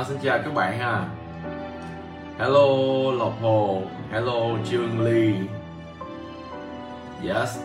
À, 0.00 0.04
xin 0.04 0.18
chào 0.22 0.38
các 0.38 0.54
bạn 0.54 0.78
ha. 0.78 1.08
Hello 2.38 2.66
Lộc 3.18 3.42
Hồ, 3.42 3.82
hello 4.10 4.58
Trương 4.70 5.00
Ly. 5.00 5.34
Yes. 7.28 7.58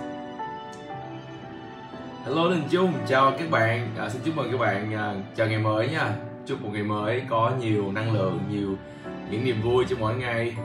Hello 2.25 2.49
Đình 2.49 2.63
Trung, 2.69 2.93
chào 3.07 3.31
các 3.39 3.51
bạn. 3.51 3.87
À, 3.97 4.09
xin 4.09 4.21
chúc 4.25 4.35
mừng 4.35 4.51
các 4.51 4.57
bạn 4.57 4.93
à, 4.93 5.13
chào 5.35 5.47
ngày 5.47 5.59
mới 5.59 5.89
nha. 5.89 6.15
Chúc 6.45 6.61
một 6.61 6.69
ngày 6.73 6.83
mới 6.83 7.21
có 7.29 7.51
nhiều 7.59 7.91
năng 7.91 8.13
lượng, 8.13 8.39
nhiều 8.49 8.75
những 9.29 9.43
niềm 9.45 9.61
vui 9.61 9.85
trong 9.89 9.99
mỗi 9.99 10.15
ngày. 10.15 10.55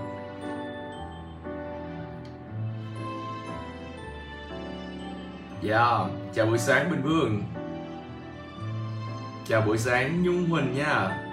Yeah, 5.68 6.10
chào 6.34 6.46
buổi 6.46 6.58
sáng 6.58 6.90
Bình 6.90 7.02
Vương. 7.02 7.42
Chào 9.46 9.60
buổi 9.60 9.78
sáng 9.78 10.22
Nhung 10.22 10.48
Huỳnh 10.48 10.74
nha. 10.74 11.26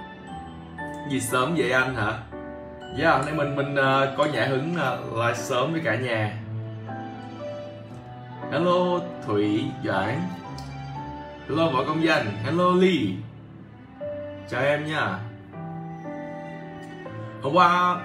Gì 1.10 1.20
sớm 1.20 1.56
vậy 1.58 1.72
anh 1.72 1.96
hả? 1.96 2.20
Dạ, 2.98 3.10
yeah, 3.10 3.16
hôm 3.16 3.26
nay 3.26 3.36
mình 3.36 3.56
mình 3.56 3.74
uh, 3.74 4.18
có 4.18 4.26
nhã 4.26 4.46
hứng 4.46 4.76
ờ, 4.76 5.00
uh, 5.08 5.18
live 5.18 5.34
sớm 5.34 5.72
với 5.72 5.82
cả 5.86 5.96
nhà. 5.96 6.38
Hello 8.52 9.00
Thủy 9.26 9.66
Doãn. 9.86 10.20
Hello 11.50 11.70
Võ 11.70 11.84
Công 11.84 12.04
Danh. 12.04 12.26
Hello 12.44 12.72
Ly. 12.72 13.14
Chào 14.50 14.62
em 14.62 14.88
nha. 14.88 15.20
Hôm 17.42 17.54
qua 17.54 18.02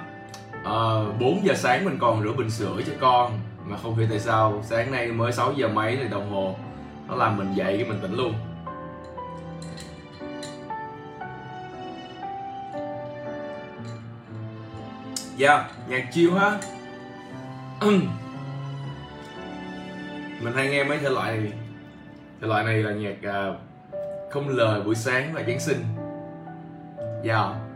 ờ, 0.64 1.06
uh, 1.10 1.20
4 1.20 1.44
giờ 1.44 1.54
sáng 1.54 1.84
mình 1.84 1.98
còn 2.00 2.22
rửa 2.22 2.32
bình 2.32 2.50
sữa 2.50 2.76
cho 2.86 2.92
con 3.00 3.38
mà 3.66 3.76
không 3.82 3.96
hiểu 3.96 4.06
tại 4.10 4.20
sao 4.20 4.60
sáng 4.62 4.92
nay 4.92 5.12
mới 5.12 5.32
6 5.32 5.52
giờ 5.52 5.68
mấy 5.68 5.96
thì 5.96 6.08
đồng 6.08 6.30
hồ 6.30 6.56
nó 7.08 7.14
làm 7.14 7.36
mình 7.36 7.54
dậy 7.54 7.76
cái 7.78 7.88
mình 7.88 7.98
tỉnh 8.02 8.14
luôn 8.14 8.34
yeah, 15.38 15.70
nhạc 15.88 16.08
chill 16.12 16.30
ha. 16.30 16.58
Mình 20.40 20.54
hay 20.54 20.68
nghe 20.68 20.84
mấy 20.84 20.98
thể 20.98 21.10
loại 21.10 21.36
này. 21.36 21.52
Thể 22.40 22.46
loại 22.46 22.64
này 22.64 22.82
là 22.82 22.92
nhạc 22.92 23.16
uh, 23.50 23.56
không 24.30 24.48
lời 24.48 24.80
buổi 24.82 24.94
sáng 24.94 25.32
và 25.32 25.42
Giáng 25.46 25.60
sinh. 25.60 25.84
Dạ. 27.24 27.42
yeah. 27.42 27.71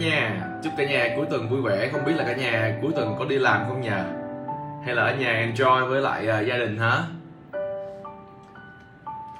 Nhà, 0.00 0.42
chúc 0.64 0.72
cả 0.76 0.84
nhà 0.84 1.08
cuối 1.16 1.26
tuần 1.30 1.48
vui 1.48 1.62
vẻ. 1.62 1.88
Không 1.92 2.04
biết 2.04 2.12
là 2.16 2.24
cả 2.24 2.36
nhà 2.36 2.78
cuối 2.82 2.92
tuần 2.96 3.16
có 3.18 3.24
đi 3.24 3.38
làm 3.38 3.68
không 3.68 3.80
nhờ? 3.80 4.04
Hay 4.84 4.94
là 4.94 5.02
ở 5.02 5.16
nhà 5.16 5.46
enjoy 5.46 5.86
với 5.86 6.00
lại 6.00 6.22
uh, 6.22 6.46
gia 6.46 6.56
đình 6.56 6.78
hả? 6.78 7.02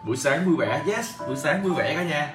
Buổi 0.06 0.16
sáng 0.16 0.44
vui 0.46 0.56
vẻ, 0.56 0.82
yes, 0.86 1.20
buổi 1.26 1.36
sáng 1.36 1.62
vui 1.62 1.74
vẻ 1.74 1.94
cả 1.94 2.02
nhà. 2.02 2.34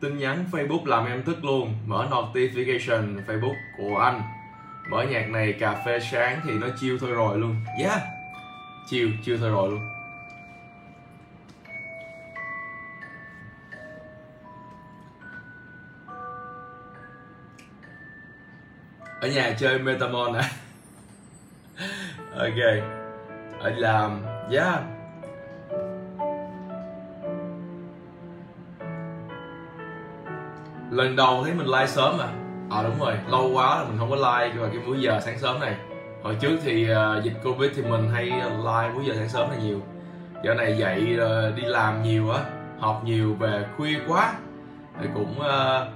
Tin 0.00 0.18
nhắn 0.18 0.44
Facebook 0.52 0.86
làm 0.86 1.06
em 1.06 1.22
thức 1.22 1.44
luôn 1.44 1.74
Mở 1.86 2.06
notification 2.10 3.16
Facebook 3.26 3.54
của 3.78 3.98
anh 3.98 4.22
mở 4.90 5.02
nhạc 5.02 5.30
này 5.30 5.52
cà 5.52 5.82
phê 5.86 6.00
sáng 6.00 6.40
thì 6.44 6.52
nó 6.52 6.66
chiêu 6.80 6.98
thôi 7.00 7.10
rồi 7.10 7.38
luôn 7.38 7.56
yeah 7.82 8.15
chiêu 8.86 9.08
chiêu 9.24 9.36
thôi 9.40 9.50
rồi 9.50 9.70
luôn. 9.70 9.80
Ở 19.20 19.28
nhà 19.28 19.54
chơi 19.58 19.78
metamon 19.78 20.32
à 20.32 20.50
ok. 22.38 22.84
Ở 23.60 23.70
làm 23.70 24.22
yeah 24.50 24.96
lần 30.90 31.16
đầu 31.16 31.44
thấy 31.44 31.54
mình 31.54 31.66
like 31.66 31.86
sớm 31.86 32.18
à? 32.18 32.28
Ờ 32.70 32.80
à, 32.80 32.82
đúng 32.82 32.98
rồi 32.98 33.14
lâu 33.28 33.50
quá 33.54 33.76
là 33.76 33.84
mình 33.84 33.98
không 33.98 34.10
có 34.10 34.16
like 34.16 34.58
vào 34.58 34.68
cái 34.68 34.78
múi 34.86 35.00
giờ 35.00 35.20
sáng 35.24 35.38
sớm 35.38 35.60
này 35.60 35.76
hồi 36.22 36.36
trước 36.40 36.56
thì 36.64 36.88
uh, 36.92 37.24
dịch 37.24 37.34
covid 37.44 37.70
thì 37.76 37.82
mình 37.82 38.10
hay 38.12 38.24
live 38.24 38.90
múi 38.94 39.04
giờ 39.06 39.14
sáng 39.16 39.28
sớm 39.28 39.50
là 39.50 39.56
nhiều. 39.56 39.80
Giờ 40.44 40.54
này 40.54 40.76
dậy 40.76 41.18
uh, 41.20 41.56
đi 41.56 41.62
làm 41.62 42.02
nhiều 42.02 42.30
á 42.30 42.40
học 42.78 43.02
nhiều 43.04 43.34
về 43.34 43.64
khuya 43.76 43.98
quá. 44.08 44.34
Thì 45.00 45.08
cũng 45.14 45.34
uh, 45.38 45.88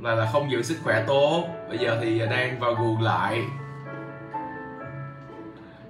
là 0.00 0.14
là 0.14 0.28
không 0.32 0.50
giữ 0.50 0.62
sức 0.62 0.76
khỏe 0.84 1.04
tốt. 1.06 1.44
Bây 1.68 1.78
giờ 1.78 1.98
thì 2.00 2.18
đang 2.18 2.60
vào 2.60 2.74
guồng 2.74 3.02
lại. 3.02 3.42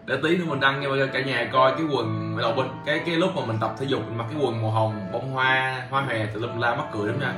Để 0.07 0.17
tí 0.23 0.37
nữa 0.37 0.45
mình 0.49 0.61
đăng 0.61 0.83
cho 0.85 1.07
cả 1.13 1.21
nhà 1.21 1.49
coi 1.53 1.73
cái 1.73 1.83
quần 1.93 2.37
đầu 2.41 2.53
bên 2.53 2.67
cái 2.87 3.01
cái 3.07 3.17
lúc 3.17 3.31
mà 3.37 3.43
mình 3.47 3.57
tập 3.61 3.75
thể 3.79 3.87
dục 3.87 4.01
mình 4.07 4.19
mặc 4.19 4.27
cái 4.31 4.41
quần 4.43 4.63
màu 4.63 4.71
hồng 4.71 5.09
bông 5.13 5.31
hoa 5.31 5.83
hoa 5.91 6.03
hòe 6.03 6.27
thì 6.27 6.41
lum 6.41 6.61
la 6.61 6.75
mắc 6.75 6.87
cười 6.93 7.09
lắm 7.09 7.21
nha. 7.21 7.35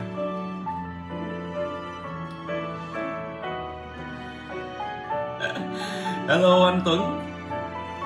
Hello 6.32 6.66
anh 6.66 6.80
Tuấn. 6.84 7.20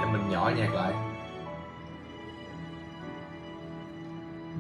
Để 0.00 0.06
mình 0.12 0.28
nhỏ 0.28 0.50
nhạc 0.56 0.74
lại. 0.74 0.92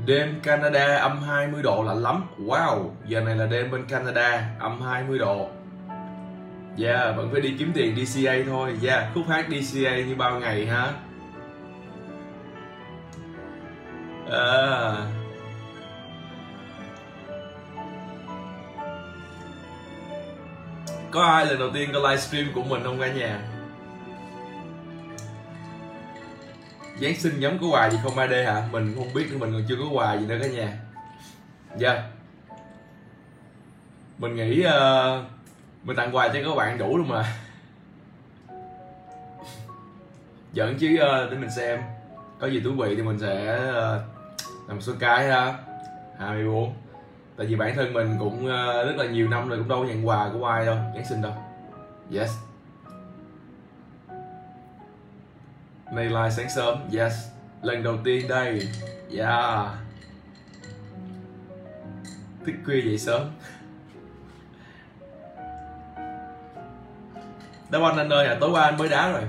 Đêm 0.06 0.40
Canada 0.42 0.96
âm 0.96 1.22
20 1.22 1.62
độ 1.62 1.82
lạnh 1.82 2.02
lắm. 2.02 2.24
Wow, 2.38 2.90
giờ 3.06 3.20
này 3.20 3.36
là 3.36 3.46
đêm 3.46 3.70
bên 3.70 3.84
Canada 3.86 4.50
âm 4.60 4.82
20 4.82 5.18
độ. 5.18 5.48
Yeah, 6.78 7.16
vẫn 7.16 7.28
phải 7.32 7.40
đi 7.40 7.54
kiếm 7.58 7.72
tiền 7.74 8.06
DCA 8.06 8.34
thôi. 8.46 8.78
Yeah, 8.86 9.04
khúc 9.14 9.24
hát 9.28 9.46
DCA 9.48 9.96
như 9.96 10.14
bao 10.14 10.40
ngày 10.40 10.66
ha 10.66 10.92
à. 14.30 14.92
Có 21.10 21.22
ai 21.22 21.46
lần 21.46 21.58
đầu 21.58 21.70
tiên 21.74 21.90
coi 21.92 22.02
livestream 22.02 22.46
của 22.54 22.62
mình 22.62 22.82
không 22.84 23.00
cả 23.00 23.12
nhà? 23.12 23.40
Giáng 27.00 27.16
sinh 27.16 27.40
giống 27.40 27.58
có 27.58 27.66
quà 27.66 27.90
gì 27.90 27.98
không 28.02 28.16
3D 28.16 28.44
hả? 28.44 28.68
Mình 28.72 28.94
không 28.96 29.14
biết 29.14 29.26
nữa, 29.30 29.38
mình 29.38 29.52
còn 29.52 29.62
chưa 29.68 29.76
có 29.76 29.84
quà 29.92 30.16
gì 30.16 30.26
nữa 30.26 30.38
cả 30.42 30.48
nhà. 30.48 30.78
Dạ. 31.76 31.92
Yeah. 31.92 32.04
Mình 34.18 34.36
nghĩ 34.36 34.64
uh, 34.66 35.24
mình 35.82 35.96
tặng 35.96 36.16
quà 36.16 36.28
cho 36.28 36.34
các 36.44 36.54
bạn 36.56 36.78
đủ 36.78 36.96
luôn 36.96 37.08
mà. 37.08 37.24
Giỡn 40.52 40.76
chứ 40.78 40.94
uh, 40.94 41.30
để 41.30 41.38
mình 41.38 41.50
xem. 41.56 41.80
Có 42.40 42.46
gì 42.46 42.60
thú 42.60 42.70
vị 42.70 42.96
thì 42.96 43.02
mình 43.02 43.18
sẽ 43.18 43.58
uh, 43.70 44.68
làm 44.68 44.80
số 44.80 44.92
cái 45.00 45.28
ha. 45.28 45.54
24 46.18 46.74
tại 47.36 47.46
vì 47.46 47.56
bản 47.56 47.74
thân 47.76 47.92
mình 47.92 48.16
cũng 48.18 48.44
uh, 48.44 48.86
rất 48.86 48.94
là 48.96 49.06
nhiều 49.06 49.28
năm 49.28 49.48
rồi 49.48 49.58
cũng 49.58 49.68
đâu 49.68 49.78
có 49.78 49.86
nhận 49.88 50.08
quà 50.08 50.30
của 50.32 50.46
ai 50.46 50.66
đâu. 50.66 50.76
Giáng 50.94 51.04
sinh 51.08 51.22
đâu. 51.22 51.32
Yes. 52.14 52.45
Nay 55.96 56.04
live 56.04 56.30
sáng 56.30 56.50
sớm. 56.50 56.78
Yes. 56.92 57.12
Lần 57.62 57.82
đầu 57.82 57.98
tiên 58.04 58.28
đây. 58.28 58.68
Yeah. 59.16 59.68
Thức 62.46 62.52
khuya 62.64 62.80
dậy 62.80 62.98
sớm. 62.98 63.30
Đá 67.70 67.78
banh 67.78 67.96
anh 67.96 68.08
ơi 68.08 68.26
à 68.26 68.36
tối 68.40 68.50
qua 68.50 68.62
anh 68.62 68.76
mới 68.76 68.88
đá 68.88 69.12
rồi. 69.12 69.22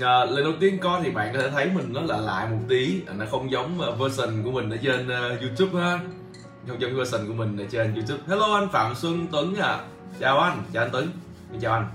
À, 0.00 0.24
lần 0.24 0.44
đầu 0.44 0.52
tiên 0.60 0.78
coi 0.82 1.00
thì 1.02 1.10
bạn 1.10 1.34
có 1.34 1.40
thể 1.40 1.50
thấy 1.50 1.70
mình 1.74 1.92
nó 1.92 2.00
lạ 2.00 2.16
lại 2.16 2.48
một 2.48 2.58
tí. 2.68 3.02
Nó 3.16 3.24
không 3.30 3.50
giống 3.50 3.80
ờ, 3.80 3.92
version 3.92 4.42
của 4.44 4.50
mình 4.50 4.70
ở 4.70 4.76
trên 4.82 5.06
uh, 5.06 5.40
youtube 5.40 5.80
ha 5.80 5.98
không 6.70 6.80
giống 6.80 6.96
version 6.96 7.26
của 7.26 7.34
mình 7.34 7.56
ở 7.56 7.64
trên 7.70 7.94
youtube. 7.94 8.22
Hello 8.28 8.54
anh 8.54 8.68
phạm 8.68 8.94
xuân 8.94 9.26
tuấn 9.32 9.54
à 9.56 9.80
chào 10.20 10.38
anh 10.38 10.62
chào 10.72 10.84
anh 10.84 10.90
tuấn. 10.92 11.08
Chào 11.60 11.72
anh. 11.72 11.86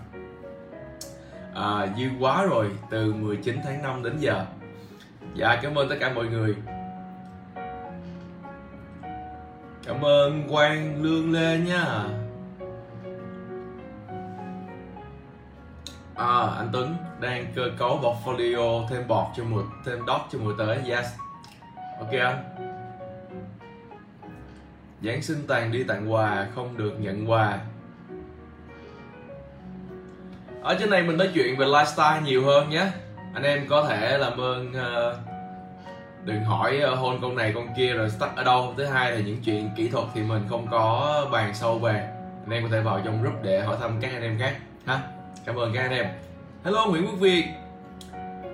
À, 1.56 1.88
dư 1.98 2.06
quá 2.19 2.44
rồi 2.44 2.72
từ 2.89 3.13
19 3.13 3.60
tháng 3.63 3.81
5 3.81 4.04
đến 4.04 4.18
giờ. 4.19 4.45
Dạ 5.36 5.60
cảm 5.62 5.75
ơn 5.75 5.89
tất 5.89 5.95
cả 6.00 6.13
mọi 6.13 6.25
người. 6.25 6.56
Cảm 9.86 10.06
ơn 10.06 10.48
quang 10.50 11.04
lương 11.04 11.33
lê 11.33 11.57
nha. 11.57 12.04
À, 16.16 16.48
anh 16.57 16.69
Tuấn 16.74 16.95
đang 17.22 17.45
cơ 17.56 17.63
cấu 17.77 18.00
portfolio 18.01 18.88
thêm 18.89 19.07
bọt 19.07 19.27
cho 19.38 19.44
mùa 19.44 19.63
thêm 19.86 20.06
đót 20.06 20.22
cho 20.31 20.39
mùa 20.39 20.54
tới. 20.57 20.77
Yes. 20.89 21.06
Ok 22.00 22.12
anh. 22.12 22.75
Giáng 25.05 25.21
sinh 25.21 25.47
tàn 25.47 25.71
đi 25.71 25.83
tặng 25.83 26.13
quà 26.13 26.47
không 26.55 26.77
được 26.77 26.93
nhận 26.99 27.31
quà. 27.31 27.59
Ở 30.61 30.75
trên 30.79 30.89
này 30.89 31.03
mình 31.03 31.17
nói 31.17 31.29
chuyện 31.33 31.57
về 31.57 31.65
lifestyle 31.65 32.21
nhiều 32.21 32.45
hơn 32.45 32.69
nhé. 32.69 32.87
Anh 33.33 33.43
em 33.43 33.67
có 33.69 33.85
thể 33.89 34.17
làm 34.17 34.37
ơn 34.37 34.69
uh, 34.69 35.17
đừng 36.25 36.43
hỏi 36.43 36.81
uh, 36.93 36.99
hôn 36.99 37.19
con 37.21 37.35
này 37.35 37.51
con 37.55 37.67
kia 37.77 37.93
rồi 37.93 38.09
stuck 38.09 38.35
ở 38.35 38.43
đâu. 38.43 38.73
Thứ 38.77 38.85
hai 38.85 39.11
là 39.11 39.17
những 39.17 39.41
chuyện 39.45 39.69
kỹ 39.77 39.89
thuật 39.89 40.05
thì 40.13 40.21
mình 40.21 40.43
không 40.49 40.67
có 40.71 41.25
bàn 41.31 41.53
sâu 41.53 41.79
về. 41.79 42.09
Anh 42.45 42.51
em 42.51 42.63
có 42.63 42.69
thể 42.71 42.81
vào 42.81 43.01
trong 43.05 43.21
group 43.21 43.43
để 43.43 43.61
hỏi 43.61 43.77
thăm 43.81 43.97
các 44.01 44.11
anh 44.13 44.23
em 44.23 44.39
khác 44.39 44.55
ha? 44.85 44.99
Cảm 45.45 45.55
ơn 45.55 45.73
các 45.73 45.81
anh 45.81 45.91
em. 45.91 46.05
Hello 46.63 46.85
nguyễn 46.85 47.05
quốc 47.05 47.19
việt. 47.19 47.43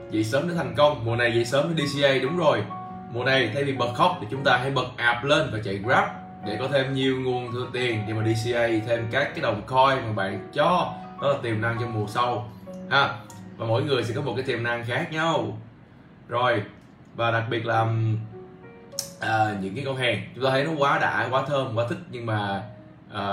Dậy 0.09 0.23
sớm 0.23 0.49
để 0.49 0.55
thành 0.55 0.73
công. 0.77 1.05
Mùa 1.05 1.15
này 1.15 1.31
dậy 1.35 1.45
sớm 1.45 1.73
để 1.75 1.85
DCA 1.85 2.13
đúng 2.21 2.37
rồi. 2.37 2.63
Mùa 3.11 3.23
này 3.23 3.51
thay 3.53 3.63
vì 3.63 3.73
bật 3.73 3.93
khóc 3.95 4.17
thì 4.21 4.27
chúng 4.31 4.43
ta 4.43 4.57
hãy 4.57 4.71
bật 4.71 4.87
ạp 4.97 5.23
lên 5.23 5.49
và 5.51 5.59
chạy 5.63 5.75
grab 5.75 6.20
để 6.45 6.57
có 6.59 6.67
thêm 6.67 6.93
nhiều 6.93 7.19
nguồn 7.19 7.51
thừa 7.51 7.67
tiền 7.73 8.03
để 8.07 8.13
mà 8.13 8.23
DCA 8.23 8.67
thêm 8.87 9.07
các 9.11 9.23
cái 9.23 9.39
đồng 9.41 9.61
coin 9.67 10.05
mà 10.05 10.11
bạn 10.15 10.49
cho 10.53 10.93
đó 11.21 11.27
là 11.27 11.37
tiềm 11.43 11.61
năng 11.61 11.77
trong 11.79 11.93
mùa 11.93 12.07
sau 12.07 12.49
ha. 12.89 13.19
Và 13.57 13.65
mỗi 13.65 13.83
người 13.83 14.03
sẽ 14.03 14.13
có 14.15 14.21
một 14.21 14.33
cái 14.35 14.43
tiềm 14.43 14.63
năng 14.63 14.85
khác 14.85 15.11
nhau. 15.11 15.57
Rồi 16.27 16.63
và 17.15 17.31
đặc 17.31 17.43
biệt 17.49 17.65
là 17.65 17.87
à, 19.19 19.55
những 19.61 19.75
cái 19.75 19.85
con 19.85 19.95
hàng. 19.95 20.21
Chúng 20.35 20.43
ta 20.43 20.49
thấy 20.49 20.63
nó 20.63 20.71
quá 20.77 20.99
đã 20.99 21.27
quá 21.31 21.43
thơm 21.47 21.75
quá 21.75 21.85
thích 21.89 21.99
nhưng 22.11 22.25
mà 22.25 22.63
à, 23.13 23.23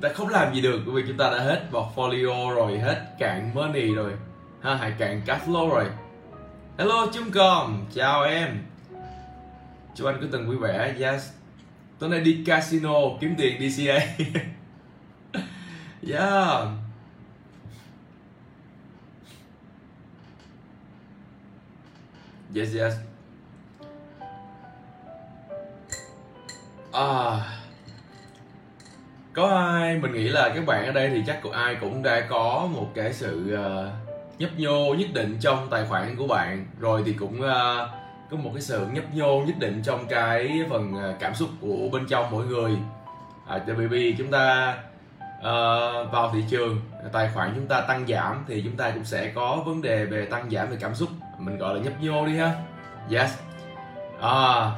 ta 0.00 0.08
không 0.14 0.28
làm 0.28 0.54
gì 0.54 0.60
được 0.60 0.80
bởi 0.86 0.94
vì 0.94 1.08
chúng 1.08 1.16
ta 1.16 1.30
đã 1.30 1.38
hết 1.38 1.62
portfolio 1.70 2.54
rồi 2.54 2.78
hết 2.78 3.06
cạn 3.18 3.50
money 3.54 3.94
rồi 3.94 4.12
ha 4.60 4.74
hãy 4.74 4.92
cạn 4.98 5.20
cash 5.26 5.46
flow 5.46 5.68
rồi. 5.70 5.84
Hello 6.78 7.06
chúng 7.12 7.30
com 7.30 7.84
chào 7.94 8.22
em. 8.22 8.58
Chúc 9.94 10.06
anh 10.06 10.18
cứ 10.20 10.28
từng 10.32 10.46
vui 10.46 10.56
vẻ. 10.56 10.94
Yes 10.98 11.39
tối 12.00 12.10
nay 12.10 12.20
đi 12.20 12.42
casino 12.46 12.94
kiếm 13.20 13.34
tiền 13.38 13.70
DCA 13.70 13.98
yeah. 16.12 16.68
Yes 22.54 22.76
yes. 22.76 22.94
À. 26.92 27.40
Có 29.32 29.46
ai 29.48 29.98
mình 29.98 30.12
nghĩ 30.12 30.28
là 30.28 30.52
các 30.54 30.66
bạn 30.66 30.86
ở 30.86 30.92
đây 30.92 31.10
thì 31.10 31.22
chắc 31.26 31.42
của 31.42 31.50
ai 31.50 31.76
cũng 31.80 32.02
đã 32.02 32.26
có 32.28 32.68
một 32.72 32.90
cái 32.94 33.12
sự 33.12 33.54
uh, 33.54 34.38
nhấp 34.38 34.50
nhô 34.56 34.94
nhất 34.94 35.08
định 35.12 35.36
trong 35.40 35.68
tài 35.70 35.84
khoản 35.88 36.16
của 36.16 36.26
bạn. 36.26 36.66
Rồi 36.80 37.02
thì 37.06 37.12
cũng 37.12 37.40
uh, 37.40 37.99
có 38.30 38.36
một 38.36 38.50
cái 38.54 38.62
sự 38.62 38.86
nhấp 38.92 39.14
nhô 39.14 39.42
nhất 39.46 39.56
định 39.58 39.82
trong 39.84 40.06
cái 40.08 40.60
phần 40.70 40.94
à, 41.02 41.14
cảm 41.20 41.34
xúc 41.34 41.48
của 41.60 41.88
bên 41.92 42.06
trong 42.06 42.30
mỗi 42.30 42.46
người. 42.46 42.76
À, 43.48 43.58
tại 43.66 43.76
vì 43.76 44.14
chúng 44.18 44.30
ta 44.30 44.74
uh, 45.38 46.12
vào 46.12 46.30
thị 46.32 46.44
trường 46.50 46.80
tài 47.12 47.30
khoản 47.34 47.52
chúng 47.54 47.66
ta 47.66 47.80
tăng 47.80 48.06
giảm 48.06 48.44
thì 48.48 48.62
chúng 48.64 48.76
ta 48.76 48.90
cũng 48.90 49.04
sẽ 49.04 49.32
có 49.34 49.62
vấn 49.66 49.82
đề 49.82 50.04
về 50.04 50.24
tăng 50.24 50.50
giảm 50.50 50.70
về 50.70 50.76
cảm 50.80 50.94
xúc. 50.94 51.08
Mình 51.38 51.58
gọi 51.58 51.74
là 51.74 51.80
nhấp 51.80 52.02
nhô 52.02 52.26
đi 52.26 52.36
ha. 52.36 52.54
Yes. 53.10 53.30
À, 54.20 54.70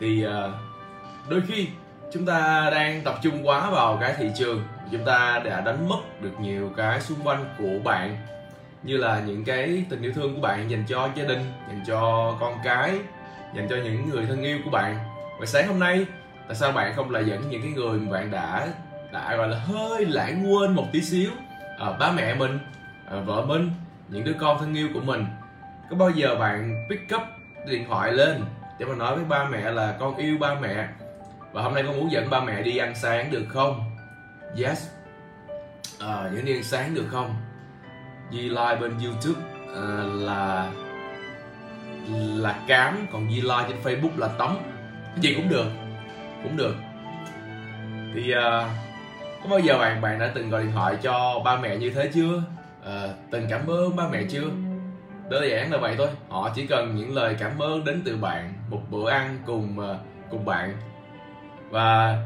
thì 0.00 0.26
uh, 0.26 0.32
đôi 1.28 1.42
khi 1.48 1.68
chúng 2.12 2.26
ta 2.26 2.70
đang 2.70 3.02
tập 3.04 3.14
trung 3.22 3.46
quá 3.46 3.70
vào 3.70 3.98
cái 4.00 4.14
thị 4.18 4.30
trường 4.38 4.62
chúng 4.92 5.04
ta 5.04 5.40
đã 5.44 5.60
đánh 5.60 5.88
mất 5.88 6.20
được 6.20 6.40
nhiều 6.40 6.70
cái 6.76 7.00
xung 7.00 7.18
quanh 7.24 7.44
của 7.58 7.78
bạn 7.84 8.16
như 8.82 8.96
là 8.96 9.22
những 9.26 9.44
cái 9.44 9.84
tình 9.88 10.02
yêu 10.02 10.12
thương 10.12 10.34
của 10.34 10.40
bạn 10.40 10.70
dành 10.70 10.84
cho 10.88 11.08
gia 11.14 11.24
đình 11.24 11.52
dành 11.68 11.84
cho 11.86 12.34
con 12.40 12.58
cái 12.64 12.98
dành 13.56 13.66
cho 13.70 13.76
những 13.76 14.10
người 14.10 14.26
thân 14.26 14.42
yêu 14.42 14.58
của 14.64 14.70
bạn. 14.70 14.98
Và 15.40 15.46
sáng 15.46 15.68
hôm 15.68 15.78
nay 15.78 16.06
tại 16.48 16.56
sao 16.56 16.72
bạn 16.72 16.92
không 16.96 17.10
lại 17.10 17.24
dẫn 17.26 17.50
những 17.50 17.62
cái 17.62 17.70
người 17.70 17.98
mà 17.98 18.12
bạn 18.12 18.30
đã 18.30 18.68
đã 19.12 19.36
gọi 19.36 19.48
là 19.48 19.58
hơi 19.58 20.04
lãng 20.04 20.52
quên 20.52 20.74
một 20.74 20.86
tí 20.92 21.02
xíu 21.02 21.30
à, 21.78 21.92
ba 22.00 22.12
mẹ 22.12 22.34
mình 22.34 22.58
à, 23.10 23.16
vợ 23.20 23.44
mình 23.46 23.70
những 24.08 24.24
đứa 24.24 24.34
con 24.40 24.58
thân 24.58 24.74
yêu 24.74 24.88
của 24.94 25.00
mình? 25.00 25.24
Có 25.90 25.96
bao 25.96 26.10
giờ 26.10 26.36
bạn 26.38 26.86
pick 26.90 27.14
up 27.14 27.22
điện 27.66 27.84
thoại 27.88 28.12
lên 28.12 28.44
để 28.78 28.86
mà 28.86 28.94
nói 28.94 29.16
với 29.16 29.24
ba 29.24 29.44
mẹ 29.44 29.70
là 29.70 29.96
con 30.00 30.16
yêu 30.16 30.36
ba 30.40 30.54
mẹ 30.54 30.88
và 31.52 31.62
hôm 31.62 31.74
nay 31.74 31.82
con 31.86 31.96
muốn 31.96 32.12
dẫn 32.12 32.30
ba 32.30 32.40
mẹ 32.40 32.62
đi 32.62 32.76
ăn 32.76 32.94
sáng 32.94 33.30
được 33.30 33.44
không? 33.48 33.96
Yes. 34.64 34.88
À, 36.00 36.30
dẫn 36.34 36.44
đi 36.44 36.52
ăn 36.52 36.62
sáng 36.62 36.94
được 36.94 37.06
không? 37.10 37.34
Di 38.32 38.42
like 38.48 38.76
bên 38.80 38.92
YouTube 39.04 39.40
uh, 39.72 40.22
là 40.22 40.70
là 42.36 42.54
cám 42.68 43.06
còn 43.12 43.30
Di 43.30 43.40
like 43.40 43.64
trên 43.68 43.76
Facebook 43.82 44.18
là 44.18 44.28
tấm 44.28 44.56
cái 45.14 45.20
gì 45.20 45.34
cũng 45.34 45.48
được 45.48 45.66
cũng 46.42 46.56
được. 46.56 46.74
Thì 48.14 48.34
uh, 48.34 48.66
có 49.42 49.48
bao 49.50 49.58
giờ 49.58 49.78
bạn 49.78 50.00
bạn 50.00 50.18
đã 50.18 50.30
từng 50.34 50.50
gọi 50.50 50.62
điện 50.62 50.72
thoại 50.72 50.96
cho 51.02 51.40
ba 51.44 51.56
mẹ 51.56 51.76
như 51.76 51.90
thế 51.90 52.10
chưa? 52.14 52.42
Uh, 52.80 53.10
từng 53.30 53.46
cảm 53.50 53.66
ơn 53.66 53.96
ba 53.96 54.08
mẹ 54.08 54.22
chưa? 54.30 54.48
Đơn 55.30 55.50
giản 55.50 55.72
là 55.72 55.78
vậy 55.78 55.94
thôi 55.98 56.08
họ 56.28 56.50
chỉ 56.54 56.66
cần 56.66 56.96
những 56.96 57.14
lời 57.14 57.36
cảm 57.38 57.58
ơn 57.58 57.84
đến 57.84 58.02
từ 58.04 58.16
bạn 58.16 58.52
một 58.70 58.80
bữa 58.90 59.10
ăn 59.10 59.38
cùng 59.46 59.78
uh, 59.78 59.96
cùng 60.30 60.44
bạn. 60.44 60.76
Và 61.70 62.22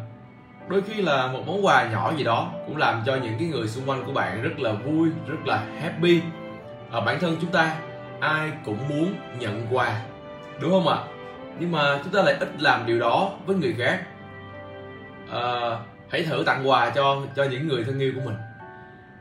đôi 0.69 0.83
khi 0.83 1.03
là 1.03 1.27
một 1.27 1.41
món 1.47 1.67
quà 1.67 1.89
nhỏ 1.93 2.13
gì 2.17 2.25
đó 2.25 2.53
cũng 2.67 2.77
làm 2.77 3.03
cho 3.07 3.17
những 3.17 3.39
cái 3.39 3.49
người 3.49 3.69
xung 3.69 3.89
quanh 3.89 4.05
của 4.07 4.13
bạn 4.13 4.43
rất 4.43 4.59
là 4.59 4.73
vui 4.73 5.09
rất 5.27 5.47
là 5.47 5.65
happy. 5.81 6.21
Ở 6.91 7.01
bản 7.01 7.21
thân 7.21 7.37
chúng 7.41 7.53
ta 7.53 7.77
ai 8.21 8.51
cũng 8.65 8.79
muốn 8.89 9.15
nhận 9.39 9.67
quà 9.71 10.03
đúng 10.61 10.71
không 10.71 10.89
ạ? 10.89 10.99
Nhưng 11.59 11.73
mà 11.73 12.01
chúng 12.05 12.13
ta 12.13 12.23
lại 12.23 12.35
ít 12.41 12.63
làm 12.63 12.87
điều 12.87 12.99
đó 12.99 13.31
với 13.47 13.57
người 13.57 13.75
khác. 13.79 14.03
À, 15.31 15.41
hãy 16.11 16.23
thử 16.23 16.43
tặng 16.47 16.69
quà 16.69 16.91
cho 16.91 17.23
cho 17.37 17.45
những 17.45 17.69
người 17.69 17.85
thân 17.85 17.99
yêu 17.99 18.13
của 18.15 18.21
mình. 18.25 18.37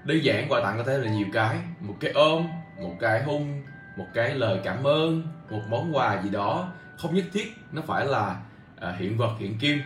Đơn 0.04 0.20
giản 0.24 0.46
quà 0.50 0.62
tặng 0.64 0.78
có 0.78 0.84
thể 0.84 0.98
là 0.98 1.12
nhiều 1.12 1.28
cái 1.34 1.58
một 1.80 1.96
cái 2.00 2.12
ôm 2.12 2.48
một 2.82 2.94
cái 3.00 3.24
hung 3.24 3.64
một 3.98 4.08
cái 4.14 4.36
lời 4.36 4.60
cảm 4.64 4.84
ơn 4.84 5.24
một 5.50 5.62
món 5.70 5.96
quà 5.96 6.22
gì 6.22 6.30
đó. 6.30 6.68
Không 6.98 7.16
nhất 7.16 7.26
thiết 7.34 7.54
nó 7.72 7.82
phải 7.88 8.06
là 8.06 8.36
à, 8.80 8.96
hiện 9.00 9.18
vật 9.18 9.32
hiện 9.40 9.58
kim 9.58 9.82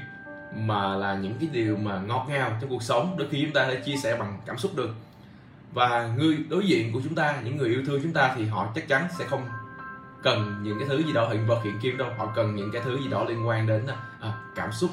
mà 0.55 0.95
là 0.95 1.15
những 1.15 1.33
cái 1.39 1.49
điều 1.51 1.77
mà 1.77 2.01
ngọt 2.07 2.25
ngào 2.29 2.57
trong 2.61 2.69
cuộc 2.69 2.83
sống 2.83 3.15
đôi 3.17 3.27
khi 3.31 3.41
chúng 3.41 3.53
ta 3.53 3.67
đã 3.67 3.75
chia 3.85 3.95
sẻ 3.97 4.17
bằng 4.19 4.39
cảm 4.45 4.57
xúc 4.57 4.71
được. 4.75 4.89
Và 5.73 6.09
người 6.17 6.37
đối 6.49 6.67
diện 6.67 6.93
của 6.93 7.01
chúng 7.03 7.15
ta 7.15 7.41
những 7.43 7.57
người 7.57 7.69
yêu 7.69 7.83
thương 7.85 7.99
chúng 8.03 8.13
ta 8.13 8.33
thì 8.37 8.45
họ 8.45 8.71
chắc 8.75 8.87
chắn 8.87 9.07
sẽ 9.19 9.25
không 9.25 9.45
cần 10.23 10.59
những 10.63 10.79
cái 10.79 10.87
thứ 10.87 11.03
gì 11.03 11.13
đó 11.13 11.29
hiện 11.29 11.47
vật 11.47 11.61
hiện 11.63 11.79
kim 11.81 11.97
đâu. 11.97 12.07
Họ 12.17 12.31
cần 12.35 12.55
những 12.55 12.71
cái 12.71 12.81
thứ 12.85 12.97
gì 12.97 13.07
đó 13.07 13.23
liên 13.23 13.47
quan 13.47 13.67
đến 13.67 13.87
à, 13.87 13.95
à 14.21 14.33
cảm 14.55 14.71
xúc. 14.71 14.91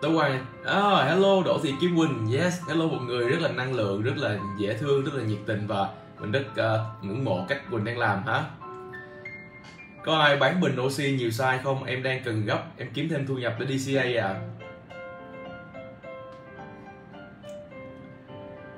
Tối 0.00 0.12
qua 0.12 0.28
oh, 0.62 1.06
hello 1.08 1.42
Đỗ 1.44 1.60
Thị 1.62 1.74
Kim 1.80 1.96
Quỳnh. 1.96 2.32
Yes 2.32 2.60
hello 2.68 2.86
một 2.86 3.00
người 3.06 3.28
rất 3.28 3.40
là 3.40 3.48
năng 3.48 3.74
lượng 3.74 4.02
rất 4.02 4.16
là 4.16 4.38
dễ 4.58 4.76
thương 4.76 5.04
rất 5.04 5.14
là 5.14 5.22
nhiệt 5.22 5.38
tình 5.46 5.66
và 5.66 5.88
mình 6.20 6.32
rất 6.32 6.44
uh, 6.50 7.04
ngưỡng 7.04 7.24
mộ 7.24 7.44
cách 7.48 7.62
Quỳnh 7.70 7.84
đang 7.84 7.98
làm 7.98 8.22
hả 8.26 8.44
có 10.04 10.18
ai 10.18 10.36
bán 10.36 10.60
bình 10.60 10.76
oxy 10.80 11.16
nhiều 11.18 11.28
size 11.28 11.58
không? 11.64 11.84
Em 11.84 12.02
đang 12.02 12.20
cần 12.24 12.44
gấp 12.44 12.62
em 12.76 12.88
kiếm 12.94 13.08
thêm 13.08 13.26
thu 13.26 13.34
nhập 13.34 13.56
để 13.58 13.78
DCA 13.78 14.02
à 14.02 14.34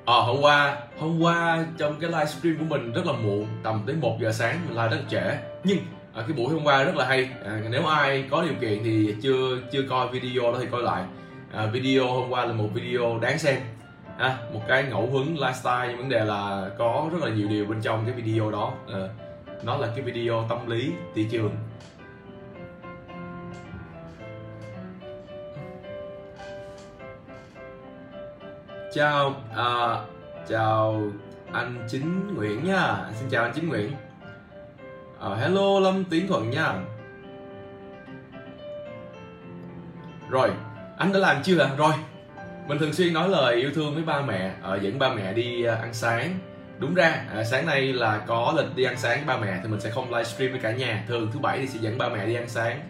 Ờ 0.04 0.20
hôm 0.20 0.40
qua 0.40 0.76
hôm 0.98 1.20
qua 1.20 1.64
trong 1.78 2.00
cái 2.00 2.10
livestream 2.10 2.56
của 2.58 2.64
mình 2.64 2.92
rất 2.92 3.06
là 3.06 3.12
muộn 3.12 3.46
tầm 3.62 3.82
tới 3.86 3.96
1 3.96 4.18
giờ 4.20 4.32
sáng 4.32 4.60
mình 4.64 4.76
live 4.76 4.88
rất 4.88 4.96
là 4.96 5.02
trễ. 5.10 5.38
Nhưng 5.64 5.78
à, 6.14 6.22
cái 6.28 6.32
buổi 6.36 6.54
hôm 6.54 6.64
qua 6.64 6.84
rất 6.84 6.96
là 6.96 7.06
hay. 7.06 7.30
À, 7.44 7.60
nếu 7.70 7.86
ai 7.86 8.24
có 8.30 8.42
điều 8.42 8.54
kiện 8.60 8.84
thì 8.84 9.14
chưa 9.22 9.58
chưa 9.72 9.82
coi 9.82 10.08
video 10.08 10.52
đó 10.52 10.58
thì 10.60 10.66
coi 10.70 10.82
lại. 10.82 11.04
À, 11.52 11.66
video 11.66 12.06
hôm 12.06 12.30
qua 12.30 12.44
là 12.44 12.52
một 12.52 12.68
video 12.74 13.18
đáng 13.18 13.38
xem. 13.38 13.56
À, 14.18 14.36
một 14.52 14.60
cái 14.68 14.82
ngẫu 14.82 15.10
hứng 15.12 15.36
lifestyle 15.36 15.88
nhưng 15.88 15.98
vấn 15.98 16.08
đề 16.08 16.24
là 16.24 16.70
có 16.78 17.10
rất 17.12 17.22
là 17.22 17.30
nhiều 17.34 17.48
điều 17.48 17.66
bên 17.66 17.82
trong 17.82 18.04
cái 18.04 18.14
video 18.14 18.50
đó. 18.50 18.72
À, 18.92 19.00
nó 19.62 19.76
là 19.76 19.88
cái 19.96 20.04
video 20.04 20.46
tâm 20.48 20.66
lý 20.66 20.92
thị 21.14 21.28
trường. 21.30 21.56
Chào 28.92 29.34
à, 29.56 29.96
chào 30.48 31.02
anh 31.52 31.86
chính 31.88 32.34
nguyễn 32.34 32.64
nha. 32.64 32.96
Xin 33.14 33.28
chào 33.30 33.44
anh 33.44 33.52
chính 33.54 33.68
nguyễn. 33.68 33.92
À, 35.20 35.28
hello 35.34 35.80
lâm 35.80 36.04
tiến 36.04 36.28
thuận 36.28 36.50
nha. 36.50 36.74
Rồi 40.30 40.50
anh 40.98 41.12
đã 41.12 41.18
làm 41.18 41.42
chưa? 41.42 41.70
Rồi 41.76 41.92
mình 42.66 42.78
thường 42.78 42.92
xuyên 42.92 43.12
nói 43.12 43.28
lời 43.28 43.56
yêu 43.56 43.70
thương 43.74 43.94
với 43.94 44.04
ba 44.04 44.20
mẹ 44.20 44.54
à, 44.62 44.76
dẫn 44.76 44.98
ba 44.98 45.12
mẹ 45.14 45.32
đi 45.32 45.62
ờ, 45.62 45.74
ăn 45.74 45.94
sáng 45.94 46.38
đúng 46.80 46.94
ra 46.94 47.24
à, 47.34 47.44
sáng 47.44 47.66
nay 47.66 47.92
là 47.92 48.18
có 48.26 48.54
lịch 48.56 48.76
đi 48.76 48.84
ăn 48.84 48.96
sáng 48.96 49.16
với 49.16 49.36
ba 49.36 49.44
mẹ 49.44 49.60
thì 49.62 49.68
mình 49.68 49.80
sẽ 49.80 49.90
không 49.90 50.10
livestream 50.10 50.52
với 50.52 50.60
cả 50.60 50.72
nhà. 50.72 51.04
Thường 51.08 51.30
thứ 51.32 51.38
bảy 51.38 51.58
thì 51.58 51.66
sẽ 51.66 51.78
dẫn 51.80 51.98
ba 51.98 52.08
mẹ 52.08 52.26
đi 52.26 52.34
ăn 52.34 52.48
sáng. 52.48 52.80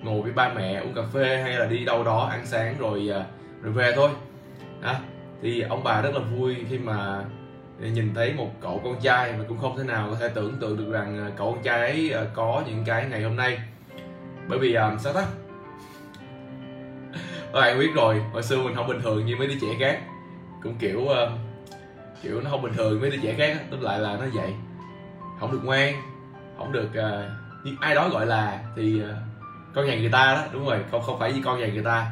Ngồi 0.00 0.22
với 0.22 0.32
ba 0.32 0.52
mẹ 0.54 0.80
uống 0.80 0.94
cà 0.94 1.02
phê 1.12 1.42
hay 1.42 1.52
là 1.52 1.66
đi 1.66 1.84
đâu 1.84 2.04
đó 2.04 2.28
ăn 2.32 2.46
sáng 2.46 2.74
rồi 2.78 3.10
à, 3.12 3.24
rồi 3.62 3.72
về 3.72 3.92
thôi. 3.96 4.10
À, 4.82 5.00
thì 5.42 5.60
ông 5.60 5.84
bà 5.84 6.00
rất 6.00 6.10
là 6.14 6.20
vui 6.20 6.56
khi 6.70 6.78
mà 6.78 7.24
nhìn 7.80 8.14
thấy 8.14 8.32
một 8.32 8.50
cậu 8.60 8.80
con 8.84 9.00
trai 9.00 9.32
mà 9.32 9.44
cũng 9.48 9.58
không 9.58 9.78
thể 9.78 9.84
nào 9.84 10.08
có 10.10 10.16
thể 10.20 10.28
tưởng 10.28 10.56
tượng 10.60 10.76
được 10.76 10.92
rằng 10.92 11.18
à, 11.26 11.30
cậu 11.36 11.52
con 11.52 11.62
trai 11.62 11.80
ấy 11.80 12.10
à, 12.10 12.22
có 12.34 12.62
những 12.66 12.84
cái 12.86 13.06
ngày 13.10 13.22
hôm 13.22 13.36
nay. 13.36 13.58
Bởi 14.48 14.58
vì 14.58 14.74
um, 14.74 14.98
sao 14.98 15.12
ta? 15.12 15.22
Các 17.52 17.60
bạn 17.60 17.78
biết 17.78 17.90
rồi 17.94 18.22
hồi 18.32 18.42
xưa 18.42 18.56
mình 18.62 18.74
không 18.74 18.88
bình 18.88 19.02
thường 19.02 19.26
như 19.26 19.36
mấy 19.36 19.46
đứa 19.46 19.54
trẻ 19.60 19.68
khác. 19.80 20.00
Cũng 20.62 20.74
kiểu 20.78 21.00
uh, 21.00 21.45
kiểu 22.22 22.40
nó 22.40 22.50
không 22.50 22.62
bình 22.62 22.72
thường 22.74 23.00
với 23.00 23.10
đứa 23.10 23.16
trẻ 23.22 23.34
khác 23.38 23.64
tức 23.70 23.82
lại 23.82 23.98
là 23.98 24.16
nó 24.16 24.26
vậy. 24.34 24.54
Không 25.40 25.52
được 25.52 25.60
ngoan 25.64 25.94
không 26.58 26.72
được 26.72 26.88
uh, 26.88 27.64
như 27.64 27.76
ai 27.80 27.94
đó 27.94 28.08
gọi 28.08 28.26
là 28.26 28.60
thì 28.76 29.02
uh, 29.02 29.08
con 29.74 29.86
nhà 29.86 29.96
người 29.96 30.10
ta 30.12 30.34
đó 30.34 30.44
đúng 30.52 30.66
rồi 30.66 30.84
không 30.90 31.02
không 31.02 31.18
phải 31.18 31.32
như 31.32 31.40
con 31.44 31.60
nhà 31.60 31.66
người 31.66 31.84
ta. 31.84 32.10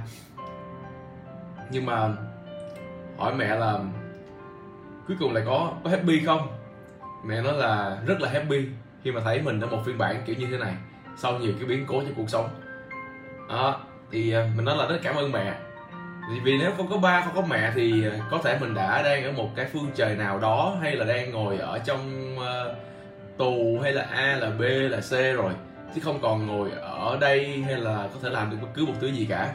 Nhưng 1.71 1.87
mà 1.87 2.09
hỏi 3.19 3.35
mẹ 3.35 3.57
là 3.57 3.79
cuối 5.09 5.17
cùng 5.21 5.35
lại 5.35 5.45
có 5.47 5.73
có 5.85 5.91
happy 5.91 6.25
không? 6.25 6.49
Mẹ 7.25 7.43
nói 7.43 7.53
là 7.53 7.99
rất 8.07 8.21
là 8.21 8.31
happy 8.31 8.67
khi 9.03 9.13
mà 9.13 9.21
thấy 9.25 9.43
mình 9.43 9.61
ở 9.61 9.67
một 9.67 9.83
phiên 9.87 9.99
bản 9.99 10.23
kiểu 10.27 10.37
như 10.37 10.47
thế 10.51 10.59
này 10.59 10.75
sau 11.17 11.39
nhiều 11.39 11.53
cái 11.59 11.69
biến 11.69 11.85
cố 11.89 12.01
trong 12.01 12.15
cuộc 12.17 12.31
sống. 12.31 12.49
Đó 13.49 13.81
thì 14.11 14.33
ờ, 14.33 14.49
mình 14.57 14.65
nói 14.65 14.77
là 14.77 14.87
rất 14.87 14.99
cảm 15.03 15.17
ơn 15.17 15.33
mẹ 15.33 15.55
vì 16.45 16.59
nếu 16.59 16.73
không 16.77 16.89
có 16.89 16.97
ba 16.97 17.21
không 17.21 17.35
có 17.35 17.43
mẹ 17.49 17.73
thì 17.75 18.05
ờ, 18.05 18.13
có 18.31 18.39
thể 18.45 18.59
mình 18.61 18.75
đã 18.75 19.03
đang 19.03 19.25
ở 19.25 19.33
một 19.33 19.51
cái 19.57 19.67
phương 19.73 19.91
trời 19.95 20.15
nào 20.17 20.39
đó 20.39 20.77
hay 20.83 20.97
là 20.97 21.05
đang 21.05 21.31
ngồi 21.31 21.59
ở 21.59 21.79
trong 21.79 22.37
uh, 22.39 22.77
tù 23.39 23.79
hay 23.83 23.93
là 23.93 24.03
a 24.03 24.37
là 24.37 24.51
b 24.51 24.61
là 24.63 25.01
c 25.01 25.11
rồi 25.11 25.53
chứ 25.95 26.01
không 26.05 26.19
còn 26.23 26.47
ngồi 26.47 26.71
ở 26.81 27.19
đây 27.21 27.63
hay 27.67 27.77
là 27.77 28.09
có 28.15 28.21
thể 28.23 28.31
làm 28.31 28.51
được 28.51 28.57
bất 28.63 28.69
cứ 28.75 28.87
một 28.87 28.95
thứ 29.01 29.07
gì 29.07 29.27
cả 29.31 29.55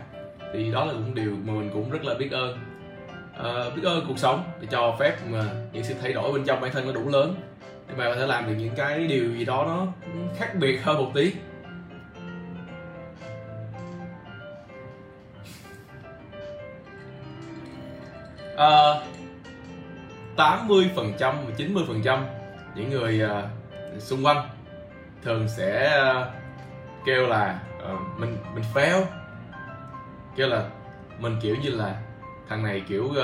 thì 0.54 0.72
đó 0.72 0.86
là 0.86 0.94
cũng 0.94 1.16
điều 1.16 1.32
mà 1.32 1.54
mình 1.54 1.70
cũng 1.74 1.90
rất 1.90 2.06
là 2.06 2.14
biết 2.14 2.32
ơn. 2.32 2.60
Uh, 3.40 3.76
biết 3.76 3.82
ơn 3.84 4.06
cuộc 4.08 4.20
sống 4.20 4.44
để 4.62 4.68
cho 4.72 4.96
phép 5.00 5.16
mà 5.30 5.44
những 5.74 5.84
sự 5.84 5.94
thay 6.02 6.14
đổi 6.14 6.34
bên 6.34 6.44
trong 6.46 6.62
bản 6.62 6.72
thân 6.72 6.86
nó 6.86 6.94
đủ 6.94 7.10
lớn 7.10 7.36
để 7.88 7.94
mà 7.98 8.06
có 8.06 8.16
thể 8.16 8.28
làm 8.28 8.48
được 8.48 8.54
những 8.58 8.76
cái 8.76 9.08
điều 9.08 9.36
gì 9.36 9.46
đó 9.46 9.64
nó 9.68 9.88
khác 10.38 10.56
biệt 10.56 10.84
hơn 10.84 10.98
một 10.98 11.12
tí. 11.14 11.34
Ờ, 18.60 18.92
uh, 18.92 20.36
80 20.36 20.90
phần 20.96 21.14
trăm 21.20 21.36
90 21.58 21.84
phần 21.88 22.02
trăm 22.04 22.26
những 22.76 22.90
người 22.90 23.22
uh, 23.26 24.02
xung 24.02 24.26
quanh 24.26 24.50
thường 25.24 25.48
sẽ 25.58 26.02
uh, 26.02 26.28
kêu 27.06 27.28
là 27.28 27.60
uh, 27.94 28.20
mình 28.20 28.38
mình 28.56 28.64
fail. 28.74 29.04
Kêu 30.36 30.48
là 30.48 30.70
mình 31.20 31.36
kiểu 31.42 31.56
như 31.64 31.70
là 31.70 31.96
thằng 32.50 32.64
này 32.64 32.84
kiểu 32.88 33.04
uh, 33.04 33.16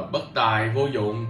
uh, 0.00 0.12
bất 0.12 0.22
tài 0.34 0.68
vô 0.68 0.86
dụng 0.86 1.26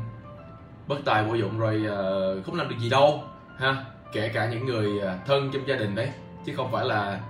bất 0.86 0.98
tài 1.04 1.24
vô 1.24 1.34
dụng 1.34 1.58
rồi 1.58 1.86
uh, 1.86 2.46
không 2.46 2.54
làm 2.54 2.68
được 2.68 2.76
gì 2.78 2.90
đâu 2.90 3.24
ha? 3.58 3.84
Kể 4.12 4.30
cả 4.34 4.46
những 4.46 4.66
người 4.66 4.86
uh, 4.98 5.26
thân 5.26 5.50
trong 5.52 5.68
gia 5.68 5.76
đình 5.76 5.94
đấy 5.94 6.08
chứ 6.46 6.52
không 6.56 6.72
phải 6.72 6.84
là 6.84 7.20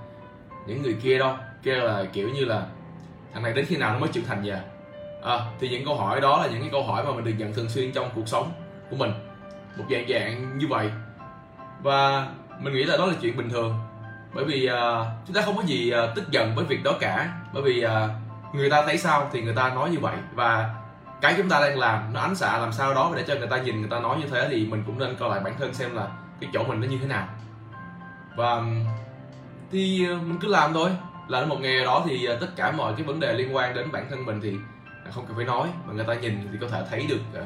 những 0.67 0.83
người 0.83 0.97
kia 1.03 1.19
đâu. 1.19 1.35
Kêu 1.63 1.85
là 1.85 2.05
kiểu 2.13 2.29
như 2.29 2.45
là 2.45 2.67
thằng 3.33 3.43
này 3.43 3.53
đến 3.53 3.67
khi 3.69 3.77
nào 3.77 3.93
nó 3.93 3.99
mới 3.99 4.09
trưởng 4.13 4.25
thành 4.25 4.43
vậy 4.43 4.51
à? 4.51 4.63
À, 5.27 5.41
thì 5.61 5.69
những 5.69 5.85
câu 5.85 5.97
hỏi 5.97 6.21
đó 6.21 6.39
là 6.43 6.47
những 6.47 6.61
cái 6.61 6.71
câu 6.73 6.83
hỏi 6.83 7.05
mà 7.05 7.13
mình 7.13 7.25
được 7.25 7.33
nhận 7.39 7.55
thường 7.55 7.69
xuyên 7.69 7.93
trong 7.93 8.11
cuộc 8.15 8.29
sống 8.29 8.53
của 8.91 8.97
mình. 8.97 9.13
Một 9.77 9.85
dạng 9.91 10.09
dạng 10.09 10.59
như 10.59 10.67
vậy. 10.69 10.91
Và 11.83 12.29
mình 12.61 12.75
nghĩ 12.75 12.85
là 12.85 12.97
đó 12.97 13.07
là 13.07 13.15
chuyện 13.21 13.37
bình 13.37 13.51
thường. 13.51 13.75
Bởi 14.35 14.45
vì 14.45 14.67
à, 14.67 15.05
chúng 15.27 15.35
ta 15.35 15.43
không 15.43 15.57
có 15.57 15.63
gì 15.63 15.91
à, 15.91 16.07
tức 16.15 16.31
giận 16.31 16.55
với 16.55 16.65
việc 16.65 16.83
đó 16.85 16.93
cả. 17.01 17.29
Bởi 17.53 17.63
vì 17.63 17.83
à, 17.83 18.09
người 18.53 18.71
ta 18.71 18.83
thấy 18.87 18.99
sao 18.99 19.31
thì 19.33 19.43
người 19.43 19.55
ta 19.55 19.75
nói 19.75 19.91
như 19.91 19.99
vậy. 19.99 20.17
Và 20.35 20.75
cái 21.21 21.35
chúng 21.37 21.49
ta 21.49 21.61
đang 21.61 21.79
làm 21.79 22.13
nó 22.13 22.21
ánh 22.21 22.35
xạ 22.35 22.59
làm 22.59 22.73
sao 22.73 22.95
đó 22.95 23.13
để 23.17 23.25
cho 23.27 23.35
người 23.35 23.49
ta 23.49 23.57
nhìn 23.57 23.81
người 23.81 23.91
ta 23.91 24.01
nói 24.01 24.17
như 24.21 24.27
thế 24.29 24.49
thì 24.51 24.67
mình 24.67 24.83
cũng 24.87 24.99
nên 24.99 25.17
coi 25.17 25.31
lại 25.31 25.41
bản 25.45 25.55
thân 25.59 25.75
xem 25.75 25.95
là 25.95 26.09
cái 26.41 26.51
chỗ 26.53 26.65
mình 26.65 26.81
nó 26.81 26.87
như 26.87 26.99
thế 26.99 27.07
nào. 27.07 27.29
Và 28.37 28.63
thì 29.73 30.07
à, 30.07 30.15
mình 30.23 30.39
cứ 30.41 30.49
làm 30.49 30.75
thôi. 30.75 30.91
Làm 31.29 31.49
một 31.49 31.61
nghề 31.61 31.85
đó 31.85 32.03
thì 32.09 32.27
à, 32.27 32.35
tất 32.41 32.57
cả 32.57 32.71
mọi 32.73 32.93
cái 32.97 33.07
vấn 33.07 33.21
đề 33.21 33.33
liên 33.33 33.57
quan 33.57 33.75
đến 33.75 33.93
bản 33.93 34.07
thân 34.11 34.27
mình 34.27 34.41
thì 34.43 34.57
không 35.15 35.27
cần 35.27 35.37
phải 35.37 35.45
nói 35.45 35.69
mà 35.87 35.93
người 35.93 36.05
ta 36.05 36.15
nhìn 36.15 36.49
thì 36.53 36.59
có 36.61 36.69
thể 36.69 36.83
thấy 36.91 37.07
được 37.09 37.21
ờ, 37.35 37.43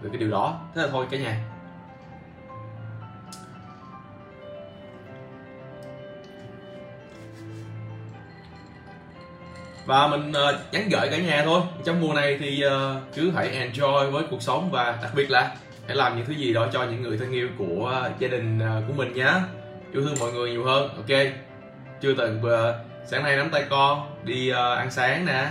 được 0.00 0.08
cái 0.12 0.18
điều 0.20 0.30
đó. 0.30 0.60
Thế 0.74 0.82
là 0.82 0.88
thôi 0.90 1.06
cả 1.10 1.18
nhà. 1.18 1.40
Và 9.86 10.06
mình 10.06 10.30
uh, 10.30 10.72
nhắn 10.72 10.88
gửi 10.90 11.08
cả 11.10 11.18
nhà 11.18 11.42
thôi. 11.44 11.60
Trong 11.84 12.00
mùa 12.00 12.12
này 12.14 12.36
thì 12.40 12.64
uh, 12.66 12.72
cứ 13.14 13.30
hãy 13.30 13.70
enjoy 13.72 14.10
với 14.10 14.24
cuộc 14.30 14.42
sống 14.42 14.70
và 14.70 14.98
đặc 15.02 15.12
biệt 15.14 15.30
là 15.30 15.56
hãy 15.86 15.96
làm 15.96 16.16
những 16.16 16.26
thứ 16.26 16.32
gì 16.32 16.52
đó 16.52 16.66
cho 16.72 16.84
những 16.84 17.02
người 17.02 17.18
thân 17.18 17.30
yêu 17.32 17.48
của 17.58 18.04
uh, 18.10 18.18
gia 18.18 18.28
đình 18.28 18.58
uh, 18.58 18.84
của 18.88 18.92
mình 18.92 19.12
nhé 19.12 19.32
yêu 19.92 20.02
thương 20.02 20.14
mọi 20.20 20.32
người 20.32 20.50
nhiều 20.50 20.64
hơn. 20.64 20.88
Ok. 20.88 21.18
Chưa 22.02 22.14
từng 22.14 22.42
uh, 22.42 22.74
sáng 23.06 23.22
nay 23.22 23.36
nắm 23.36 23.50
tay 23.50 23.64
con 23.70 24.16
đi 24.24 24.52
uh, 24.52 24.56
ăn 24.56 24.90
sáng 24.90 25.26
nè 25.26 25.50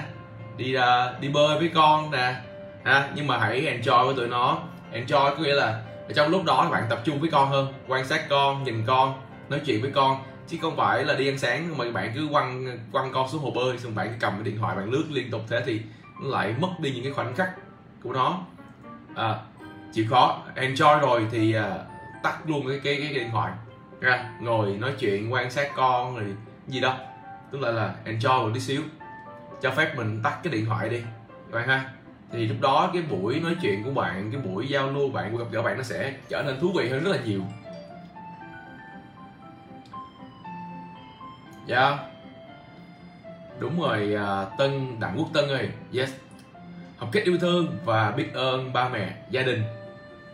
đi 0.59 0.75
uh, 0.77 1.21
đi 1.21 1.29
bơi 1.29 1.59
với 1.59 1.71
con 1.75 2.11
nè 2.11 2.35
ha 2.83 3.09
nhưng 3.15 3.27
mà 3.27 3.37
hãy 3.37 3.61
enjoy 3.61 4.05
với 4.05 4.15
tụi 4.15 4.27
nó. 4.27 4.57
Enjoy 4.93 5.35
có 5.35 5.43
nghĩa 5.43 5.55
là 5.55 5.81
ở 6.07 6.13
trong 6.15 6.29
lúc 6.29 6.43
đó 6.45 6.69
bạn 6.71 6.83
tập 6.89 7.01
trung 7.03 7.19
với 7.19 7.29
con 7.31 7.49
hơn 7.49 7.73
quan 7.87 8.05
sát 8.05 8.29
con 8.29 8.63
nhìn 8.63 8.83
con 8.87 9.13
nói 9.49 9.61
chuyện 9.65 9.81
với 9.81 9.91
con. 9.91 10.17
Chứ 10.47 10.57
không 10.61 10.75
phải 10.77 11.03
là 11.03 11.13
đi 11.13 11.27
ăn 11.27 11.37
sáng 11.37 11.77
mà 11.77 11.85
bạn 11.93 12.11
cứ 12.15 12.27
quăng 12.31 12.77
quăng 12.91 13.11
con 13.13 13.29
xuống 13.29 13.41
hồ 13.41 13.51
bơi 13.51 13.77
xong 13.77 13.95
bạn 13.95 14.13
cầm 14.19 14.33
cái 14.33 14.43
điện 14.43 14.57
thoại 14.59 14.75
bạn 14.75 14.91
lướt 14.91 15.05
liên 15.09 15.31
tục 15.31 15.41
thế 15.49 15.63
thì 15.65 15.81
nó 16.21 16.29
lại 16.29 16.55
mất 16.59 16.69
đi 16.79 16.91
những 16.91 17.03
cái 17.03 17.13
khoảnh 17.13 17.35
khắc 17.35 17.49
của 18.03 18.13
nó. 18.13 18.39
À, 19.15 19.35
chịu 19.93 20.05
khó. 20.09 20.41
Enjoy 20.55 20.99
rồi 20.99 21.27
thì 21.31 21.55
uh, 21.57 21.63
tắt 22.23 22.37
luôn 22.45 22.67
cái 22.67 22.79
cái 22.83 22.97
cái 23.01 23.13
điện 23.13 23.29
thoại. 23.31 23.51
Ra 23.99 24.29
ngồi 24.41 24.71
nói 24.71 24.91
chuyện 24.99 25.33
quan 25.33 25.51
sát 25.51 25.71
con 25.75 26.15
rồi 26.15 26.25
gì 26.67 26.79
đó. 26.79 26.97
Tức 27.51 27.61
là 27.61 27.71
là 27.71 27.93
enjoy 28.05 28.43
một 28.43 28.51
tí 28.53 28.59
xíu 28.59 28.81
cho 29.61 29.71
phép 29.71 29.95
mình 29.95 30.19
tắt 30.23 30.39
cái 30.43 30.53
điện 30.53 30.65
thoại 30.65 30.89
đi. 30.89 31.01
Các 31.51 31.57
bạn 31.59 31.67
ha. 31.67 31.89
Thì 32.31 32.47
lúc 32.47 32.57
đó 32.61 32.89
cái 32.93 33.01
buổi 33.01 33.39
nói 33.39 33.55
chuyện 33.61 33.83
của 33.83 33.91
bạn 33.91 34.31
cái 34.31 34.41
buổi 34.41 34.67
giao 34.67 34.91
lưu 34.91 35.09
bạn 35.09 35.31
của 35.31 35.37
gặp 35.37 35.45
gỡ 35.51 35.61
bạn 35.61 35.77
nó 35.77 35.83
sẽ 35.83 36.13
trở 36.29 36.43
nên 36.43 36.59
thú 36.59 36.71
vị 36.75 36.89
hơn 36.89 37.03
rất 37.03 37.11
là 37.11 37.17
nhiều. 37.25 37.41
Dạ. 41.67 41.89
Yeah. 41.89 41.99
đúng 43.59 43.81
rồi 43.81 44.15
uh, 44.15 44.57
tân 44.57 44.99
đặng 44.99 45.15
quốc 45.17 45.27
tân 45.33 45.49
ơi. 45.49 45.69
Yes. 45.93 46.13
Học 46.97 47.09
cách 47.11 47.23
yêu 47.23 47.37
thương 47.37 47.77
và 47.85 48.11
biết 48.11 48.33
ơn 48.33 48.73
ba 48.73 48.89
mẹ 48.89 49.15
gia 49.29 49.41
đình. 49.41 49.63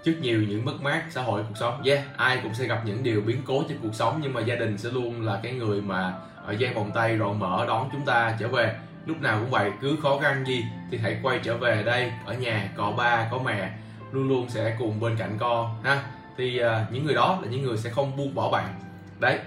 Trước 0.04 0.16
nhiều 0.22 0.44
những 0.50 0.66
mất 0.66 0.82
mát 0.82 1.04
xã 1.10 1.22
hội 1.22 1.44
cuộc 1.48 1.58
sống. 1.58 1.84
Yeah 1.84 2.18
ai 2.18 2.40
cũng 2.44 2.54
sẽ 2.54 2.68
gặp 2.68 2.82
những 2.86 3.04
điều 3.04 3.22
biến 3.22 3.42
cố 3.46 3.64
trong 3.70 3.78
cuộc 3.84 3.96
sống 3.96 4.20
nhưng 4.24 4.34
mà 4.34 4.42
gia 4.42 4.56
đình 4.56 4.78
sẽ 4.78 4.90
luôn 4.92 5.26
là 5.26 5.40
cái 5.44 5.54
người 5.54 5.82
mà 5.82 6.14
ở 6.46 6.52
gian 6.52 6.76
vòng 6.76 6.92
tay 6.94 7.16
rộng 7.16 7.40
mở 7.40 7.66
đón 7.68 7.90
chúng 7.92 8.06
ta 8.06 8.36
trở 8.40 8.48
về 8.48 8.76
lúc 9.06 9.22
nào 9.22 9.40
cũng 9.40 9.50
vậy 9.50 9.72
cứ 9.82 9.98
khó 10.02 10.20
khăn 10.20 10.46
gì 10.48 10.66
thì 10.92 10.98
hãy 10.98 11.20
quay 11.24 11.40
trở 11.44 11.58
về 11.58 11.84
đây. 11.84 12.12
Ở 12.26 12.34
nhà 12.34 12.70
có 12.76 12.92
ba 12.92 13.28
có 13.32 13.40
mẹ 13.46 13.72
luôn 14.12 14.28
luôn 14.28 14.50
sẽ 14.50 14.76
cùng 14.80 15.00
bên 15.00 15.16
cạnh 15.18 15.38
con 15.40 15.84
ha? 15.84 16.04
Thì 16.38 16.62
uh, 16.64 16.92
những 16.92 17.06
người 17.06 17.16
đó 17.16 17.40
là 17.42 17.50
những 17.50 17.64
người 17.64 17.78
sẽ 17.78 17.90
không 17.90 18.18
buông 18.18 18.36
bỏ 18.36 18.50
bạn. 18.50 18.80
Đấy 19.20 19.40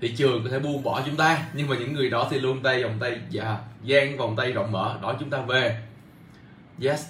thị 0.00 0.14
trường 0.16 0.44
có 0.44 0.50
thể 0.50 0.58
buông 0.58 0.82
bỏ 0.82 1.02
chúng 1.06 1.16
ta 1.16 1.44
nhưng 1.52 1.68
mà 1.68 1.76
những 1.78 1.92
người 1.92 2.10
đó 2.10 2.28
thì 2.30 2.38
luôn 2.38 2.62
tay 2.62 2.82
vòng 2.82 2.96
tay 3.00 3.20
dạ 3.30 3.58
gian 3.82 4.16
vòng 4.16 4.36
tay 4.36 4.52
rộng 4.52 4.72
mở 4.72 4.98
đón 5.02 5.16
chúng 5.20 5.30
ta 5.30 5.40
về. 5.40 5.82
Yes. 6.82 7.06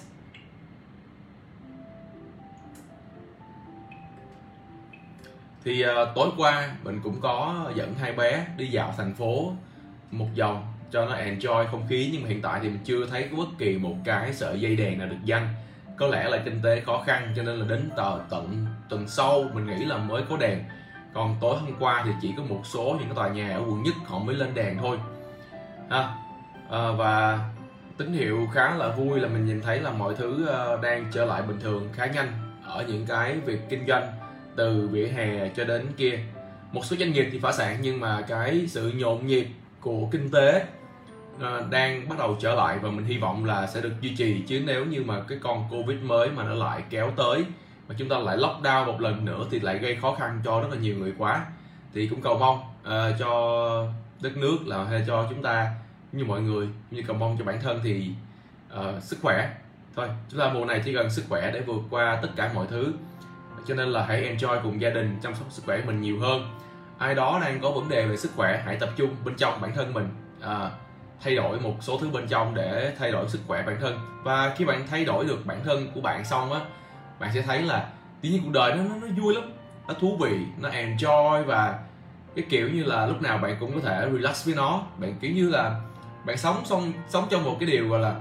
Thì 5.63 5.85
uh, 5.85 5.89
tối 6.15 6.29
qua 6.37 6.75
mình 6.83 6.99
cũng 7.03 7.21
có 7.21 7.71
dẫn 7.75 7.93
hai 7.93 8.13
bé 8.13 8.45
đi 8.57 8.67
dạo 8.67 8.93
thành 8.97 9.13
phố 9.13 9.53
một 10.11 10.27
vòng 10.37 10.72
cho 10.93 11.05
nó 11.05 11.15
enjoy 11.15 11.67
không 11.71 11.87
khí 11.89 12.09
nhưng 12.13 12.21
mà 12.21 12.29
hiện 12.29 12.41
tại 12.41 12.59
thì 12.63 12.69
mình 12.69 12.79
chưa 12.83 13.05
thấy 13.05 13.27
có 13.31 13.37
bất 13.37 13.49
kỳ 13.57 13.77
một 13.77 13.95
cái 14.03 14.33
sợi 14.33 14.59
dây 14.59 14.75
đèn 14.75 14.99
nào 14.99 15.07
được 15.07 15.23
danh 15.25 15.47
có 15.97 16.07
lẽ 16.07 16.29
là 16.29 16.37
kinh 16.45 16.61
tế 16.63 16.79
khó 16.79 17.03
khăn 17.05 17.33
cho 17.35 17.43
nên 17.43 17.59
là 17.59 17.65
đến 17.69 17.89
tờ 17.95 18.19
tận 18.29 18.65
tuần 18.89 19.07
sau 19.07 19.45
mình 19.53 19.65
nghĩ 19.65 19.85
là 19.85 19.97
mới 19.97 20.23
có 20.29 20.37
đèn. 20.37 20.63
Còn 21.13 21.35
tối 21.41 21.57
hôm 21.57 21.71
qua 21.79 22.01
thì 22.05 22.11
chỉ 22.21 22.33
có 22.37 22.43
một 22.43 22.61
số 22.63 22.83
những 22.83 23.07
cái 23.07 23.15
tòa 23.15 23.29
nhà 23.29 23.53
ở 23.53 23.59
quận 23.59 23.83
nhất 23.83 23.93
họ 24.05 24.19
mới 24.19 24.35
lên 24.35 24.53
đèn 24.53 24.77
thôi. 24.77 24.97
Ha 25.89 26.15
à, 26.69 26.91
và 26.97 27.39
tín 27.97 28.13
hiệu 28.13 28.47
khá 28.53 28.75
là 28.75 28.87
vui 28.87 29.19
là 29.19 29.27
mình 29.27 29.45
nhìn 29.45 29.61
thấy 29.61 29.79
là 29.79 29.91
mọi 29.91 30.15
thứ 30.15 30.45
ờ, 30.47 30.79
đang 30.83 31.05
trở 31.13 31.25
lại 31.25 31.41
bình 31.41 31.59
thường 31.59 31.89
khá 31.93 32.05
nhanh 32.05 32.31
ở 32.65 32.85
những 32.87 33.05
cái 33.05 33.35
việc 33.45 33.59
kinh 33.69 33.85
doanh 33.87 34.07
từ 34.55 34.87
vỉa 34.87 35.07
hè 35.07 35.49
cho 35.49 35.63
đến 35.63 35.87
kia. 35.97 36.19
Một 36.71 36.85
số 36.85 36.95
doanh 36.95 37.11
nghiệp 37.11 37.29
thì 37.31 37.39
phá 37.39 37.51
sản 37.51 37.77
nhưng 37.81 37.99
mà 37.99 38.21
cái 38.21 38.65
sự 38.67 38.91
nhộn 38.95 39.27
nhịp 39.27 39.47
của 39.81 40.07
kinh 40.11 40.31
tế 40.31 40.65
uh, 41.35 41.69
đang 41.69 42.09
bắt 42.09 42.19
đầu 42.19 42.37
trở 42.39 42.55
lại 42.55 42.79
và 42.81 42.89
mình 42.89 43.05
hy 43.05 43.17
vọng 43.17 43.45
là 43.45 43.67
sẽ 43.67 43.81
được 43.81 44.01
duy 44.01 44.15
trì. 44.15 44.43
Chứ 44.47 44.63
nếu 44.65 44.85
như 44.85 45.03
mà 45.05 45.21
cái 45.27 45.37
con 45.41 45.67
covid 45.71 45.97
mới 46.01 46.29
mà 46.29 46.43
nó 46.43 46.53
lại 46.53 46.83
kéo 46.89 47.11
tới 47.15 47.45
mà 47.87 47.95
chúng 47.97 48.09
ta 48.09 48.17
lại 48.17 48.37
lockdown 48.37 48.85
một 48.85 49.01
lần 49.01 49.25
nữa 49.25 49.45
thì 49.51 49.59
lại 49.59 49.77
gây 49.77 49.95
khó 49.95 50.15
khăn 50.15 50.41
cho 50.45 50.61
rất 50.61 50.67
là 50.71 50.77
nhiều 50.77 50.97
người 50.97 51.13
quá. 51.17 51.45
Thì 51.93 52.07
cũng 52.07 52.21
cầu 52.21 52.37
mong 52.37 52.59
uh, 52.81 53.19
cho 53.19 53.87
đất 54.21 54.37
nước 54.37 54.57
là 54.65 54.83
hay 54.83 55.03
cho 55.07 55.27
chúng 55.29 55.41
ta 55.41 55.71
như 56.11 56.25
mọi 56.25 56.41
người 56.41 56.67
như 56.91 57.01
cầu 57.07 57.15
mong 57.15 57.35
cho 57.39 57.45
bản 57.45 57.61
thân 57.61 57.79
thì 57.83 58.09
uh, 58.73 59.03
sức 59.03 59.17
khỏe. 59.21 59.49
Thôi 59.95 60.07
chúng 60.29 60.39
ta 60.39 60.53
mùa 60.53 60.65
này 60.65 60.81
chỉ 60.85 60.93
cần 60.93 61.09
sức 61.09 61.25
khỏe 61.29 61.51
để 61.51 61.61
vượt 61.61 61.81
qua 61.89 62.19
tất 62.21 62.29
cả 62.35 62.51
mọi 62.55 62.67
thứ. 62.69 62.93
Cho 63.67 63.75
nên 63.75 63.87
là 63.87 64.05
hãy 64.05 64.35
enjoy 64.35 64.59
cùng 64.63 64.81
gia 64.81 64.89
đình 64.89 65.19
chăm 65.23 65.35
sóc 65.35 65.47
sức 65.49 65.65
khỏe 65.65 65.81
mình 65.85 66.01
nhiều 66.01 66.19
hơn. 66.19 66.57
Ai 66.97 67.15
đó 67.15 67.39
đang 67.41 67.59
có 67.61 67.71
vấn 67.71 67.89
đề 67.89 68.05
về 68.05 68.17
sức 68.17 68.31
khỏe 68.35 68.63
hãy 68.65 68.75
tập 68.75 68.89
trung 68.95 69.15
bên 69.25 69.35
trong 69.35 69.61
bản 69.61 69.71
thân 69.75 69.93
mình. 69.93 70.09
Uh, 70.39 70.71
thay 71.21 71.35
đổi 71.35 71.59
một 71.59 71.73
số 71.81 71.97
thứ 71.97 72.09
bên 72.09 72.27
trong 72.27 72.55
để 72.55 72.93
thay 72.99 73.11
đổi 73.11 73.29
sức 73.29 73.39
khỏe 73.47 73.63
bản 73.67 73.77
thân. 73.81 73.99
Và 74.23 74.53
khi 74.57 74.65
bạn 74.65 74.87
thay 74.89 75.05
đổi 75.05 75.25
được 75.25 75.45
bản 75.45 75.61
thân 75.65 75.91
của 75.95 76.01
bạn 76.01 76.25
xong 76.25 76.53
á 76.53 76.59
bạn 77.19 77.29
sẽ 77.33 77.41
thấy 77.41 77.61
là 77.61 77.89
tự 78.21 78.29
nhiên 78.29 78.41
cuộc 78.43 78.51
đời 78.51 78.73
nó, 78.73 78.83
nó 78.83 78.95
nó 79.01 79.07
vui 79.21 79.35
lắm 79.35 79.43
nó 79.87 79.93
thú 79.93 80.17
vị 80.21 80.37
nó 80.57 80.69
enjoy 80.69 81.43
và 81.43 81.79
cái 82.35 82.45
kiểu 82.49 82.69
như 82.69 82.83
là 82.83 83.05
lúc 83.05 83.21
nào 83.21 83.37
bạn 83.37 83.57
cũng 83.59 83.73
có 83.73 83.89
thể 83.89 84.09
relax 84.13 84.45
với 84.45 84.55
nó. 84.55 84.83
Bạn 84.97 85.15
kiểu 85.21 85.31
như 85.31 85.49
là 85.49 85.81
bạn 86.25 86.37
sống 86.37 86.65
xong 86.65 86.93
sống 87.07 87.27
trong 87.29 87.43
một 87.43 87.57
cái 87.59 87.69
điều 87.69 87.89
gọi 87.89 87.99
là 87.99 88.15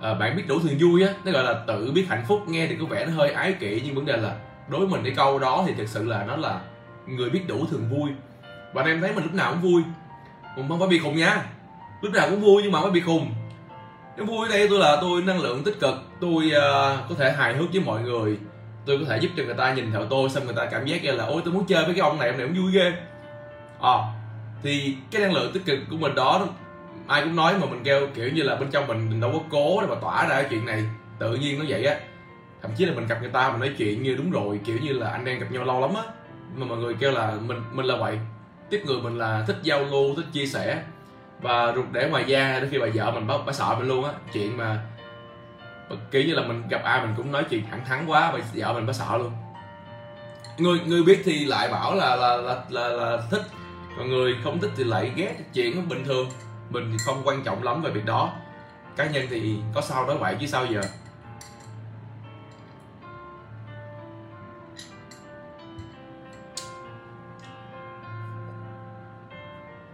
à, 0.00 0.14
bạn 0.14 0.36
biết 0.36 0.44
đủ 0.48 0.58
thường 0.60 0.78
vui 0.80 1.02
á 1.02 1.14
nó 1.24 1.32
gọi 1.32 1.44
là 1.44 1.64
tự 1.66 1.92
biết 1.92 2.06
hạnh 2.08 2.24
phúc 2.28 2.40
nghe 2.48 2.66
thì 2.66 2.76
có 2.80 2.86
vẻ 2.86 3.06
nó 3.06 3.12
hơi 3.12 3.30
ái 3.30 3.52
kỷ 3.52 3.82
nhưng 3.84 3.94
vấn 3.94 4.06
đề 4.06 4.16
là 4.16 4.36
đối 4.68 4.80
với 4.80 4.88
mình 4.88 5.00
cái 5.04 5.12
câu 5.16 5.38
đó 5.38 5.64
thì 5.66 5.74
thực 5.74 5.88
sự 5.88 6.04
là 6.04 6.24
nó 6.24 6.36
là 6.36 6.60
người 7.06 7.30
biết 7.30 7.42
đủ 7.48 7.66
thường 7.70 7.88
vui. 7.90 8.10
Và 8.72 8.82
em 8.82 9.00
thấy 9.00 9.12
mình 9.12 9.24
lúc 9.24 9.34
nào 9.34 9.52
cũng 9.52 9.72
vui. 9.72 9.82
Mình 10.56 10.68
không 10.68 10.78
phải 10.78 10.88
bị 10.88 10.98
khùng 10.98 11.16
nha 11.16 11.44
lúc 12.04 12.12
nào 12.12 12.26
cũng 12.30 12.40
vui 12.40 12.62
nhưng 12.62 12.72
mà 12.72 12.80
mới 12.80 12.90
bị 12.90 13.00
khùng. 13.00 13.34
Cái 14.16 14.26
vui 14.26 14.48
ở 14.48 14.52
đây 14.52 14.68
tôi 14.68 14.78
là 14.78 14.98
tôi 15.00 15.22
năng 15.22 15.40
lượng 15.40 15.64
tích 15.64 15.80
cực 15.80 15.94
tôi 16.20 16.46
uh, 16.46 17.08
có 17.08 17.14
thể 17.18 17.32
hài 17.32 17.54
hước 17.54 17.72
với 17.72 17.80
mọi 17.80 18.02
người. 18.02 18.38
Tôi 18.86 18.98
có 18.98 19.04
thể 19.08 19.18
giúp 19.18 19.28
cho 19.36 19.42
người 19.44 19.54
ta 19.54 19.74
nhìn 19.74 19.92
theo 19.92 20.06
tôi 20.10 20.30
xong 20.30 20.44
người 20.44 20.54
ta 20.54 20.64
cảm 20.64 20.86
giác 20.86 21.02
như 21.02 21.12
là 21.12 21.24
ôi 21.24 21.42
tôi 21.44 21.54
muốn 21.54 21.66
chơi 21.66 21.84
với 21.84 21.94
cái 21.94 22.00
ông 22.00 22.18
này 22.18 22.28
ông 22.28 22.38
này 22.38 22.46
cũng 22.46 22.62
vui 22.62 22.72
ghê. 22.72 22.92
À, 23.80 23.94
thì 24.62 24.96
cái 25.10 25.22
năng 25.22 25.32
lượng 25.32 25.52
tích 25.52 25.64
cực 25.66 25.78
của 25.90 25.96
mình 25.96 26.14
đó 26.14 26.46
ai 27.06 27.22
cũng 27.22 27.36
nói 27.36 27.54
mà 27.60 27.66
mình 27.66 27.80
kêu 27.84 28.08
kiểu 28.14 28.28
như 28.28 28.42
là 28.42 28.56
bên 28.56 28.70
trong 28.70 28.86
mình, 28.86 29.08
mình 29.10 29.20
đâu 29.20 29.30
có 29.32 29.38
cố 29.50 29.80
để 29.80 29.86
mà 29.86 29.94
tỏa 30.00 30.28
ra 30.28 30.34
cái 30.34 30.46
chuyện 30.50 30.66
này. 30.66 30.84
Tự 31.18 31.34
nhiên 31.34 31.58
nó 31.58 31.64
vậy 31.68 31.84
á. 31.84 31.96
Thậm 32.62 32.70
chí 32.76 32.84
là 32.84 32.94
mình 32.94 33.06
gặp 33.06 33.18
người 33.20 33.30
ta 33.30 33.50
mình 33.50 33.60
nói 33.60 33.70
chuyện 33.78 34.02
như 34.02 34.14
đúng 34.14 34.30
rồi 34.30 34.60
kiểu 34.64 34.78
như 34.82 34.92
là 34.92 35.10
anh 35.10 35.24
em 35.24 35.38
gặp 35.38 35.46
nhau 35.50 35.64
lâu 35.64 35.80
lắm 35.80 35.90
á. 35.94 36.02
Mà 36.56 36.66
mọi 36.66 36.78
người 36.78 36.94
kêu 37.00 37.10
là 37.10 37.34
mình 37.46 37.62
mình 37.72 37.86
là 37.86 37.96
vậy. 37.96 38.18
Tiếp 38.70 38.82
người 38.86 39.02
mình 39.02 39.18
là 39.18 39.44
thích 39.46 39.56
giao 39.62 39.84
lưu 39.84 40.14
thích 40.16 40.26
chia 40.32 40.46
sẻ 40.46 40.82
và 41.40 41.72
rụt 41.76 41.84
để 41.92 42.08
ngoài 42.10 42.24
da 42.26 42.58
đến 42.60 42.68
khi 42.70 42.78
bà 42.78 42.86
vợ 42.94 43.10
mình 43.10 43.26
bà, 43.26 43.34
bà 43.46 43.52
sợ 43.52 43.74
mình 43.78 43.88
luôn 43.88 44.04
á. 44.04 44.12
Chuyện 44.32 44.56
mà 44.56 44.82
bất 45.90 45.96
kỳ 46.10 46.24
như 46.24 46.34
là 46.34 46.42
mình 46.42 46.68
gặp 46.68 46.82
ai 46.84 47.06
mình 47.06 47.14
cũng 47.16 47.32
nói 47.32 47.44
chuyện 47.50 47.64
thẳng 47.70 47.84
thắn 47.84 48.06
quá 48.06 48.32
bà 48.32 48.38
vợ 48.54 48.72
mình 48.72 48.86
bà 48.86 48.92
sợ 48.92 49.18
luôn. 49.18 49.32
Người 50.58 50.80
người 50.86 51.02
biết 51.02 51.22
thì 51.24 51.44
lại 51.44 51.68
bảo 51.68 51.94
là 51.94 52.16
là 52.16 52.36
là 52.36 52.64
là, 52.68 52.88
là 52.88 53.18
thích. 53.30 53.42
Còn 53.96 54.08
người 54.08 54.36
không 54.44 54.60
thích 54.60 54.70
thì 54.76 54.84
lại 54.84 55.12
ghét. 55.16 55.34
Chuyện 55.54 55.76
nó 55.76 55.82
bình 55.88 56.04
thường. 56.04 56.28
Mình 56.70 56.88
thì 56.92 56.98
không 57.06 57.22
quan 57.24 57.42
trọng 57.42 57.62
lắm 57.62 57.82
về 57.82 57.90
việc 57.90 58.04
đó. 58.04 58.32
Cá 58.96 59.06
nhân 59.06 59.26
thì 59.30 59.58
có 59.74 59.80
sao 59.80 60.06
nói 60.06 60.16
vậy 60.16 60.36
chứ 60.40 60.46
sao 60.46 60.66
giờ. 60.66 60.80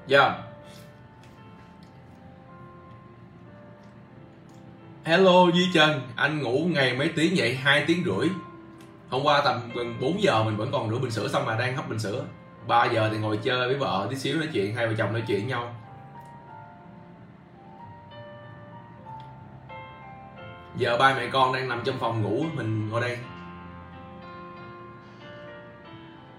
Yeah. 0.08 0.49
Hello 5.04 5.46
Duy 5.54 5.68
Trần, 5.74 6.00
anh 6.16 6.42
ngủ 6.42 6.66
ngày 6.70 6.94
mấy 6.94 7.08
tiếng 7.16 7.34
vậy? 7.36 7.54
2 7.54 7.84
tiếng 7.86 8.04
rưỡi. 8.04 8.28
Hôm 9.08 9.22
qua 9.24 9.42
tầm 9.44 9.70
gần 9.74 9.96
4 10.00 10.22
giờ 10.22 10.44
mình 10.44 10.56
vẫn 10.56 10.70
còn 10.72 10.90
rửa 10.90 10.98
bình 10.98 11.10
sữa 11.10 11.28
xong 11.28 11.46
mà 11.46 11.56
đang 11.56 11.76
hấp 11.76 11.88
bình 11.88 11.98
sữa. 11.98 12.24
3 12.66 12.84
giờ 12.84 13.08
thì 13.12 13.18
ngồi 13.18 13.38
chơi 13.44 13.68
với 13.68 13.76
vợ 13.76 14.06
tí 14.10 14.16
xíu 14.16 14.36
nói 14.36 14.48
chuyện, 14.52 14.74
hai 14.74 14.86
vợ 14.86 14.94
chồng 14.98 15.12
nói 15.12 15.22
chuyện 15.26 15.48
nhau. 15.48 15.74
Giờ 20.76 20.96
ba 20.98 21.14
mẹ 21.14 21.26
con 21.32 21.52
đang 21.52 21.68
nằm 21.68 21.82
trong 21.84 21.98
phòng 21.98 22.22
ngủ, 22.22 22.44
mình 22.54 22.88
ngồi 22.88 23.00
đây. 23.00 23.18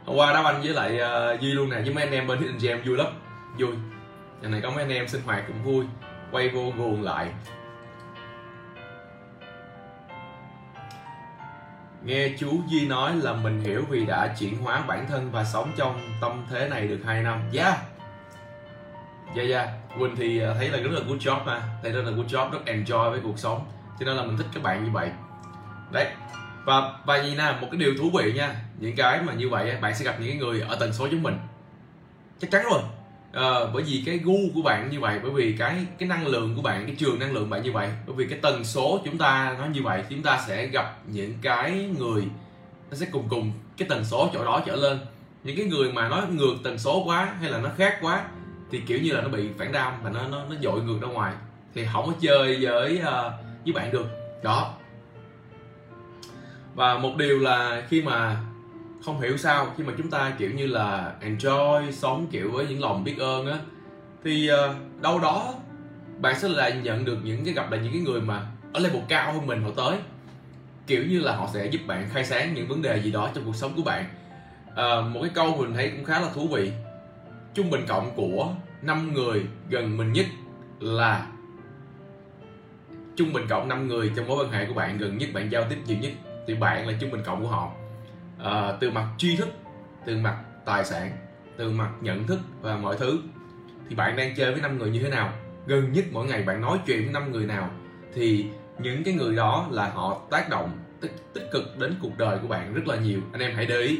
Hôm 0.06 0.18
qua 0.18 0.34
đá 0.34 0.44
banh 0.44 0.62
với 0.62 0.74
lại 0.74 1.00
uh, 1.36 1.42
Duy 1.42 1.52
luôn 1.52 1.70
nè, 1.70 1.82
với 1.82 1.94
mấy 1.94 2.04
anh 2.04 2.14
em 2.14 2.28
bên 2.28 2.40
Hidden 2.40 2.58
Gem 2.62 2.82
vui 2.86 2.98
lắm 2.98 3.08
vui 3.60 3.72
nhà 4.42 4.50
này 4.50 4.62
có 4.62 4.70
mấy 4.70 4.84
anh 4.84 4.94
em 4.94 5.08
sinh 5.08 5.22
hoạt 5.26 5.44
cũng 5.48 5.64
vui 5.64 5.86
quay 6.32 6.50
vô 6.50 6.72
guồng 6.78 7.04
lại 7.04 7.32
Nghe 12.06 12.30
chú 12.40 12.62
Duy 12.68 12.88
nói 12.88 13.16
là 13.16 13.34
mình 13.34 13.62
hiểu 13.62 13.84
vì 13.90 14.06
đã 14.06 14.36
chuyển 14.40 14.58
hóa 14.58 14.84
bản 14.88 15.06
thân 15.10 15.32
và 15.32 15.44
sống 15.44 15.72
trong 15.78 16.02
tâm 16.22 16.46
thế 16.50 16.70
này 16.70 16.88
được 16.88 17.00
2 17.06 17.24
năm. 17.24 17.42
Yeah. 17.54 17.78
Yeah 19.36 19.50
yeah. 19.50 19.70
Quỳnh 20.00 20.16
thì 20.16 20.40
ờ, 20.40 20.54
thấy 20.54 20.70
là 20.70 20.78
rất 20.78 20.92
là 20.92 21.00
good 21.08 21.28
job 21.28 21.44
ha. 21.46 21.62
Thấy 21.84 21.92
rất 21.92 22.02
là 22.02 22.12
good 22.12 22.34
job, 22.34 22.52
rất 22.52 22.60
enjoy 22.66 23.12
với 23.12 23.20
cuộc 23.24 23.40
sống. 23.40 23.66
Cho 24.00 24.06
nên 24.06 24.16
là 24.16 24.24
mình 24.24 24.38
thích 24.38 24.48
các 24.54 24.64
bạn 24.64 24.84
như 24.84 24.92
vậy. 24.92 25.10
Đấy. 25.92 26.08
Và 26.66 27.00
và 27.06 27.24
gì 27.24 27.36
nè, 27.36 27.58
một 27.62 27.68
cái 27.72 27.80
điều 27.80 27.94
thú 27.98 28.10
vị 28.18 28.34
nha. 28.34 28.56
Những 28.80 28.96
cái 28.96 29.22
mà 29.22 29.34
như 29.34 29.50
vậy 29.50 29.78
bạn 29.82 29.96
sẽ 29.96 30.06
gặp 30.06 30.16
những 30.20 30.38
người 30.38 30.62
ở 30.62 30.76
tần 30.80 30.94
số 30.94 31.06
giống 31.06 31.24
mình. 31.24 31.38
Chắc 32.40 32.52
chắn 32.52 32.64
rồi 32.72 32.82
à, 33.34 33.50
bởi 33.74 33.84
vì 33.84 34.04
cái 34.06 34.18
gu 34.18 34.38
của 34.56 34.62
bạn 34.62 34.90
như 34.90 35.00
vậy 35.00 35.20
bởi 35.24 35.32
vì 35.32 35.56
cái 35.58 35.86
cái 35.98 36.10
năng 36.10 36.28
lượng 36.28 36.56
của 36.56 36.62
bạn 36.62 36.86
cái 36.86 36.96
trường 36.96 37.20
năng 37.20 37.34
lượng 37.34 37.50
bạn 37.50 37.64
như 37.64 37.72
vậy 37.72 37.90
bởi 38.08 38.16
vì 38.16 38.28
cái 38.28 38.40
tần 38.42 38.64
số 38.64 39.00
chúng 39.06 39.18
ta 39.18 39.56
nó 39.60 39.66
như 39.66 39.82
vậy 39.84 40.04
chúng 40.10 40.22
ta 40.22 40.44
sẽ 40.48 40.68
gặp 40.68 41.00
những 41.08 41.34
cái 41.42 41.90
người 42.00 42.24
nó 42.92 42.98
sẽ 42.98 43.06
cùng 43.12 43.30
cùng 43.30 43.52
cái 43.78 43.88
tần 43.90 44.06
số 44.06 44.30
chỗ 44.34 44.46
đó 44.46 44.62
trở 44.66 44.76
lên. 44.76 45.00
Những 45.44 45.58
cái 45.58 45.66
người 45.66 45.92
mà 45.92 46.10
nó 46.10 46.24
ngược 46.32 46.56
tần 46.64 46.78
số 46.78 47.04
quá 47.06 47.34
hay 47.40 47.52
là 47.52 47.58
nó 47.58 47.70
khác 47.78 47.98
quá 48.02 48.26
thì 48.72 48.82
kiểu 48.88 49.00
như 49.02 49.12
là 49.12 49.22
nó 49.22 49.30
bị 49.30 49.50
phản 49.58 49.72
đam 49.72 49.94
và 50.04 50.10
nó 50.10 50.28
nó 50.28 50.44
nó 50.50 50.56
dội 50.62 50.82
ngược 50.82 51.02
ra 51.02 51.08
ngoài. 51.08 51.34
Thì 51.76 51.86
không 51.94 52.06
có 52.06 52.14
chơi 52.22 52.58
với 52.62 53.02
uh, 53.02 53.34
với 53.66 53.74
bạn 53.74 53.92
được. 53.92 54.06
Đó. 54.44 54.74
Và 56.76 56.98
một 56.98 57.16
điều 57.18 57.40
là 57.40 57.84
khi 57.90 58.02
mà 58.02 58.38
không 59.06 59.22
hiểu 59.22 59.38
sao 59.38 59.74
khi 59.78 59.84
mà 59.84 59.94
chúng 59.98 60.10
ta 60.10 60.34
kiểu 60.38 60.52
như 60.52 60.68
là 60.68 61.14
enjoy 61.22 61.92
sống 61.92 62.28
kiểu 62.32 62.52
với 62.52 62.68
những 62.68 62.82
lòng 62.82 63.04
biết 63.04 63.16
ơn 63.20 63.52
á 63.52 63.60
thì 64.24 64.48
ờ, 64.48 64.76
đâu 65.02 65.20
đó 65.20 65.54
bạn 66.22 66.40
sẽ 66.40 66.48
lại 66.48 66.80
nhận 66.84 67.06
được 67.06 67.18
những 67.24 67.46
cái 67.46 67.54
gặp 67.54 67.72
lại 67.72 67.80
những 67.84 67.94
cái 67.94 68.02
người 68.02 68.22
mà 68.22 68.46
ở 68.74 68.80
level 68.80 69.02
cao 69.10 69.34
hơn 69.34 69.48
mình 69.48 69.64
họ 69.64 69.70
tới. 69.76 69.98
Kiểu 70.88 71.04
như 71.04 71.20
là 71.20 71.36
họ 71.36 71.50
sẽ 71.54 71.66
giúp 71.66 71.82
bạn 71.88 72.10
khai 72.10 72.26
sáng 72.26 72.54
những 72.54 72.68
vấn 72.68 72.82
đề 72.82 73.02
gì 73.02 73.12
đó 73.12 73.30
trong 73.36 73.44
cuộc 73.46 73.56
sống 73.56 73.74
của 73.76 73.84
bạn. 73.84 74.06
À, 74.76 75.02
một 75.02 75.20
cái 75.22 75.32
câu 75.34 75.56
mình 75.58 75.74
thấy 75.74 75.90
cũng 75.90 76.06
khá 76.06 76.20
là 76.20 76.30
thú 76.34 76.48
vị. 76.48 76.72
Trung 77.54 77.70
bình 77.70 77.86
cộng 77.88 78.16
của 78.16 78.54
năm 78.82 79.14
người 79.14 79.46
gần 79.70 79.98
mình 79.98 80.14
nhất 80.14 80.26
là 80.80 81.28
trung 83.16 83.34
bình 83.34 83.48
cộng 83.50 83.68
5 83.68 83.88
người 83.88 84.12
trong 84.16 84.28
mối 84.28 84.46
quan 84.46 84.52
hệ 84.52 84.66
của 84.66 84.74
bạn 84.74 84.98
gần 84.98 85.18
nhất 85.18 85.30
bạn 85.34 85.52
giao 85.52 85.64
tiếp 85.70 85.78
nhiều 85.86 85.98
nhất 86.02 86.12
thì 86.48 86.56
bạn 86.56 86.88
là 86.88 86.94
trung 87.00 87.12
bình 87.12 87.22
cộng 87.26 87.42
của 87.42 87.48
họ 87.48 87.72
à, 88.44 88.74
từ 88.80 88.92
mặt 88.92 89.08
tri 89.18 89.36
thức 89.36 89.50
từ 90.06 90.18
mặt 90.18 90.38
tài 90.66 90.86
sản 90.86 91.12
từ 91.58 91.72
mặt 91.72 91.90
nhận 92.02 92.28
thức 92.28 92.40
và 92.62 92.78
mọi 92.78 92.98
thứ. 92.98 93.20
Thì 93.90 93.96
bạn 93.96 94.16
đang 94.16 94.36
chơi 94.36 94.52
với 94.52 94.62
năm 94.62 94.78
người 94.78 94.90
như 94.90 95.04
thế 95.04 95.10
nào? 95.10 95.34
Gần 95.68 95.92
nhất 95.92 96.06
mỗi 96.12 96.28
ngày 96.28 96.44
bạn 96.44 96.62
nói 96.62 96.80
chuyện 96.86 97.04
với 97.04 97.14
năm 97.14 97.32
người 97.32 97.46
nào? 97.46 97.70
Thì 98.14 98.46
những 98.80 99.04
cái 99.04 99.14
người 99.14 99.36
đó 99.36 99.68
là 99.72 99.90
họ 99.90 100.22
tác 100.32 100.50
động 100.50 100.70
tích, 101.02 101.16
tích 101.34 101.50
cực 101.52 101.80
đến 101.80 101.96
cuộc 102.02 102.18
đời 102.18 102.38
của 102.42 102.48
bạn 102.48 102.74
rất 102.74 102.88
là 102.88 102.96
nhiều. 102.96 103.20
Anh 103.32 103.42
em 103.42 103.56
hãy 103.56 103.66
để 103.66 103.78
ý. 103.78 104.00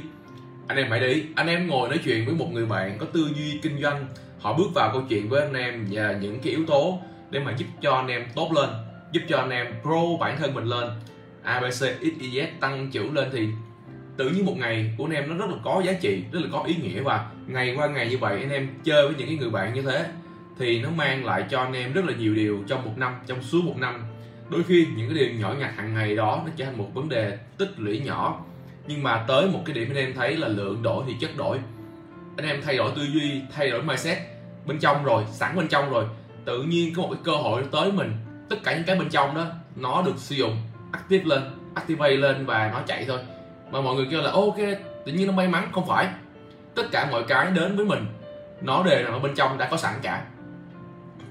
Anh 0.68 0.78
em 0.78 0.88
hãy 0.90 1.00
để 1.00 1.08
ý. 1.08 1.24
Anh 1.36 1.48
em 1.48 1.68
ngồi 1.68 1.90
nói 1.90 2.00
chuyện 2.04 2.26
với 2.26 2.36
một 2.36 2.48
người 2.52 2.66
bạn 2.66 2.98
có 2.98 3.06
tư 3.14 3.30
duy 3.36 3.60
kinh 3.64 3.82
doanh. 3.82 4.06
Họ 4.40 4.54
bước 4.54 4.68
vào 4.76 4.90
câu 4.94 5.02
chuyện 5.10 5.30
với 5.30 5.42
anh 5.42 5.54
em 5.54 5.88
và 5.92 6.18
những 6.22 6.40
cái 6.40 6.54
yếu 6.54 6.66
tố 6.66 7.00
để 7.30 7.40
mà 7.40 7.54
giúp 7.58 7.68
cho 7.82 7.94
anh 7.94 8.08
em 8.08 8.26
tốt 8.36 8.52
lên 8.56 8.70
giúp 9.12 9.22
cho 9.30 9.38
anh 9.38 9.50
em 9.50 9.68
pro 9.82 10.02
bản 10.20 10.38
thân 10.38 10.54
mình 10.54 10.66
lên. 10.66 10.90
Abc 11.44 11.84
xyz 12.02 12.48
tăng 12.60 12.90
trưởng 12.92 13.14
lên 13.14 13.30
thì 13.32 13.48
tự 14.22 14.30
nhiên 14.30 14.46
một 14.46 14.58
ngày 14.58 14.94
của 14.98 15.06
anh 15.06 15.12
em 15.12 15.30
nó 15.30 15.36
rất 15.36 15.50
là 15.50 15.58
có 15.64 15.82
giá 15.86 15.94
trị, 15.94 16.24
rất 16.32 16.40
là 16.44 16.48
có 16.52 16.64
ý 16.64 16.76
nghĩa. 16.76 17.02
Và 17.02 17.30
ngày 17.48 17.76
qua 17.78 17.88
ngày 17.88 18.10
như 18.10 18.18
vậy, 18.18 18.40
anh 18.40 18.50
em 18.50 18.70
chơi 18.84 19.08
với 19.08 19.16
những 19.18 19.28
cái 19.28 19.38
người 19.38 19.50
bạn 19.50 19.74
như 19.74 19.82
thế 19.82 20.06
thì 20.60 20.82
nó 20.82 20.90
mang 20.90 21.26
lại 21.26 21.46
cho 21.50 21.60
anh 21.60 21.74
em 21.74 21.94
rất 21.94 22.06
là 22.06 22.14
nhiều 22.14 22.36
điều 22.36 22.64
trong 22.68 22.86
một 22.86 22.92
năm, 22.98 23.14
trong 23.28 23.44
suốt 23.44 23.64
một 23.64 23.76
năm. 23.78 24.04
Đôi 24.50 24.64
khi 24.64 24.88
những 24.96 25.10
cái 25.10 25.18
điều 25.18 25.40
nhỏ 25.40 25.54
nhặt 25.60 25.74
hàng 25.76 25.94
ngày 25.94 26.16
đó 26.16 26.42
nó 26.46 26.52
trở 26.58 26.66
thành 26.66 26.78
một 26.78 26.90
vấn 26.94 27.10
đề 27.10 27.38
tích 27.58 27.72
lũy 27.78 28.00
nhỏ. 28.00 28.46
Nhưng 28.88 29.04
mà 29.04 29.26
tới 29.28 29.48
một 29.48 29.60
cái 29.66 29.74
điểm 29.74 29.90
anh 29.90 29.98
em 29.98 30.14
thấy 30.14 30.38
là 30.38 30.48
lượng 30.48 30.84
đổi 30.84 31.04
thì 31.08 31.14
chất 31.20 31.38
đổi. 31.38 31.60
Anh 32.38 32.48
em 32.48 32.62
thay 32.66 32.78
đổi 32.78 32.92
tư 32.96 33.02
duy, 33.14 33.42
thay 33.56 33.70
đổi 33.70 33.84
mindset 33.84 34.18
bên 34.66 34.80
trong 34.80 35.04
rồi, 35.04 35.24
sẵn 35.32 35.56
bên 35.56 35.68
trong 35.68 35.92
rồi. 35.92 36.06
Tự 36.46 36.64
nhiên 36.64 36.94
có 36.96 37.02
một 37.02 37.10
cái 37.12 37.22
cơ 37.24 37.32
hội 37.32 37.64
tới 37.72 37.92
mình, 37.92 38.12
tất 38.50 38.58
cả 38.64 38.76
những 38.76 38.84
cái 38.84 38.96
bên 38.96 39.10
trong 39.10 39.36
đó, 39.36 39.46
nó 39.76 40.02
được 40.02 40.18
sử 40.18 40.36
dụng 40.36 40.58
active 40.92 41.24
lên, 41.26 41.44
activate 41.74 42.16
lên 42.16 42.46
và 42.46 42.72
nó 42.74 42.82
chạy 42.88 43.06
thôi 43.08 43.20
mà 43.72 43.82
mọi 43.82 43.96
người 43.96 44.08
kêu 44.12 44.22
là, 44.22 44.32
ok, 44.32 44.58
tự 45.06 45.12
nhiên 45.12 45.28
nó 45.28 45.34
may 45.34 45.48
mắn. 45.48 45.70
Không 45.72 45.88
phải. 45.88 46.08
Tất 46.76 46.84
cả 46.92 47.08
mọi 47.12 47.24
cái 47.24 47.52
đến 47.52 47.76
với 47.76 47.86
mình, 47.86 48.06
nó 48.62 48.84
đều 48.84 49.04
nằm 49.04 49.14
ở 49.14 49.20
bên 49.20 49.36
trong, 49.36 49.58
đã 49.58 49.68
có 49.72 49.78
sẵn 49.78 49.94
cả. 50.02 50.26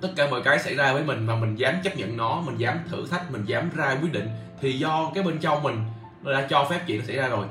Tất 0.01 0.09
cả 0.17 0.27
mọi 0.31 0.43
cái 0.43 0.59
xảy 0.59 0.75
ra 0.75 0.93
với 0.93 1.03
mình 1.03 1.27
mà 1.27 1.37
mình 1.37 1.57
dám 1.57 1.75
chấp 1.85 1.97
nhận 1.97 2.17
nó, 2.17 2.43
mình 2.47 2.57
dám 2.57 2.79
thử 2.91 3.07
thách, 3.07 3.31
mình 3.31 3.45
dám 3.45 3.71
ra 3.77 3.97
quyết 4.03 4.13
định, 4.13 4.29
thì 4.61 4.73
do 4.73 5.11
cái 5.15 5.25
bên 5.25 5.39
trong 5.39 5.63
mình 5.63 5.85
nó 6.23 6.33
đã 6.33 6.47
cho 6.51 6.67
phép 6.71 6.81
chuyện 6.87 6.99
nó 6.99 7.05
xảy 7.07 7.17
ra 7.17 7.29
rồi. 7.29 7.47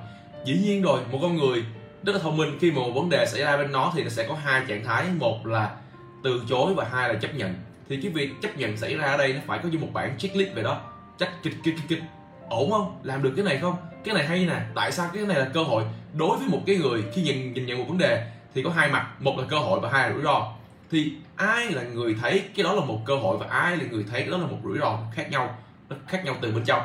Dĩ 0.45 0.60
nhiên 0.63 0.82
rồi, 0.82 0.99
một 1.12 1.19
con 1.21 1.38
người 1.38 1.65
rất 2.04 2.13
là 2.13 2.19
thông 2.19 2.38
minh, 2.38 2.58
khi 2.62 2.71
mà 2.71 2.82
một 2.82 2.91
vấn 2.95 3.10
đề 3.10 3.25
xảy 3.25 3.41
ra 3.41 3.58
bên 3.58 3.71
nó 3.71 3.91
thì 3.95 4.04
nó 4.04 4.10
sẽ 4.10 4.28
có 4.28 4.36
hai 4.43 4.62
trạng 4.67 4.86
thái. 4.86 5.06
Một 5.19 5.47
là 5.47 5.75
từ 6.23 6.41
chối 6.49 6.73
và 6.73 6.88
hai 6.91 7.10
là 7.10 7.19
chấp 7.19 7.36
nhận. 7.36 7.56
Thì 7.89 7.99
cái 8.02 8.12
việc 8.12 8.30
chấp 8.41 8.58
nhận 8.58 8.78
xảy 8.78 8.95
ra 8.95 9.06
ở 9.06 9.17
đây 9.17 9.34
nó 9.34 9.39
phải 9.47 9.60
có 9.63 9.69
như 9.69 9.78
một 9.80 9.89
bản 9.93 10.17
checklist 10.17 10.54
về 10.54 10.63
đó. 10.63 10.82
Chắc 11.17 11.30
kịch 11.43 11.56
kịch 11.63 11.75
kịch. 11.88 12.02
Ổn 12.49 12.71
không? 12.71 12.99
Làm 13.04 13.23
được 13.23 13.34
cái 13.36 13.45
này 13.45 13.58
không? 13.62 13.75
Cái 14.03 14.15
này 14.15 14.25
hay 14.25 14.45
nè, 14.45 14.62
tại 14.75 14.91
sao 14.91 15.09
cái 15.13 15.25
này 15.25 15.39
là 15.39 15.45
cơ 15.53 15.63
hội 15.63 15.83
đối 16.13 16.38
với 16.38 16.47
một 16.47 16.59
cái 16.65 16.75
người 16.75 17.03
khi 17.13 17.21
nhìn 17.21 17.53
nhìn 17.53 17.65
nhận 17.65 17.77
một 17.77 17.85
vấn 17.88 17.97
đề 17.97 18.31
thì 18.53 18.63
có 18.63 18.69
hai 18.69 18.89
mặt, 18.89 19.07
một 19.19 19.38
là 19.38 19.43
cơ 19.49 19.59
hội 19.59 19.79
và 19.79 19.89
hai 19.89 20.09
là 20.09 20.15
rủi 20.15 20.23
ro. 20.23 20.51
Thì 20.91 21.13
ai 21.35 21.71
là 21.71 21.83
người 21.83 22.15
thấy 22.21 22.43
cái 22.55 22.63
đó 22.63 22.73
là 22.73 22.81
một 22.81 22.99
cơ 23.05 23.15
hội 23.15 23.38
và 23.38 23.47
ai 23.49 23.77
là 23.77 23.83
người 23.91 24.05
thấy 24.12 24.21
cái 24.21 24.29
đó 24.29 24.38
là 24.38 24.47
một 24.47 24.57
rủi 24.63 24.77
ro 24.77 24.99
khác 25.15 25.31
nhau, 25.31 25.57
nó 25.89 25.95
khác 26.07 26.25
nhau 26.25 26.35
từ 26.41 26.51
bên 26.51 26.63
trong. 26.65 26.81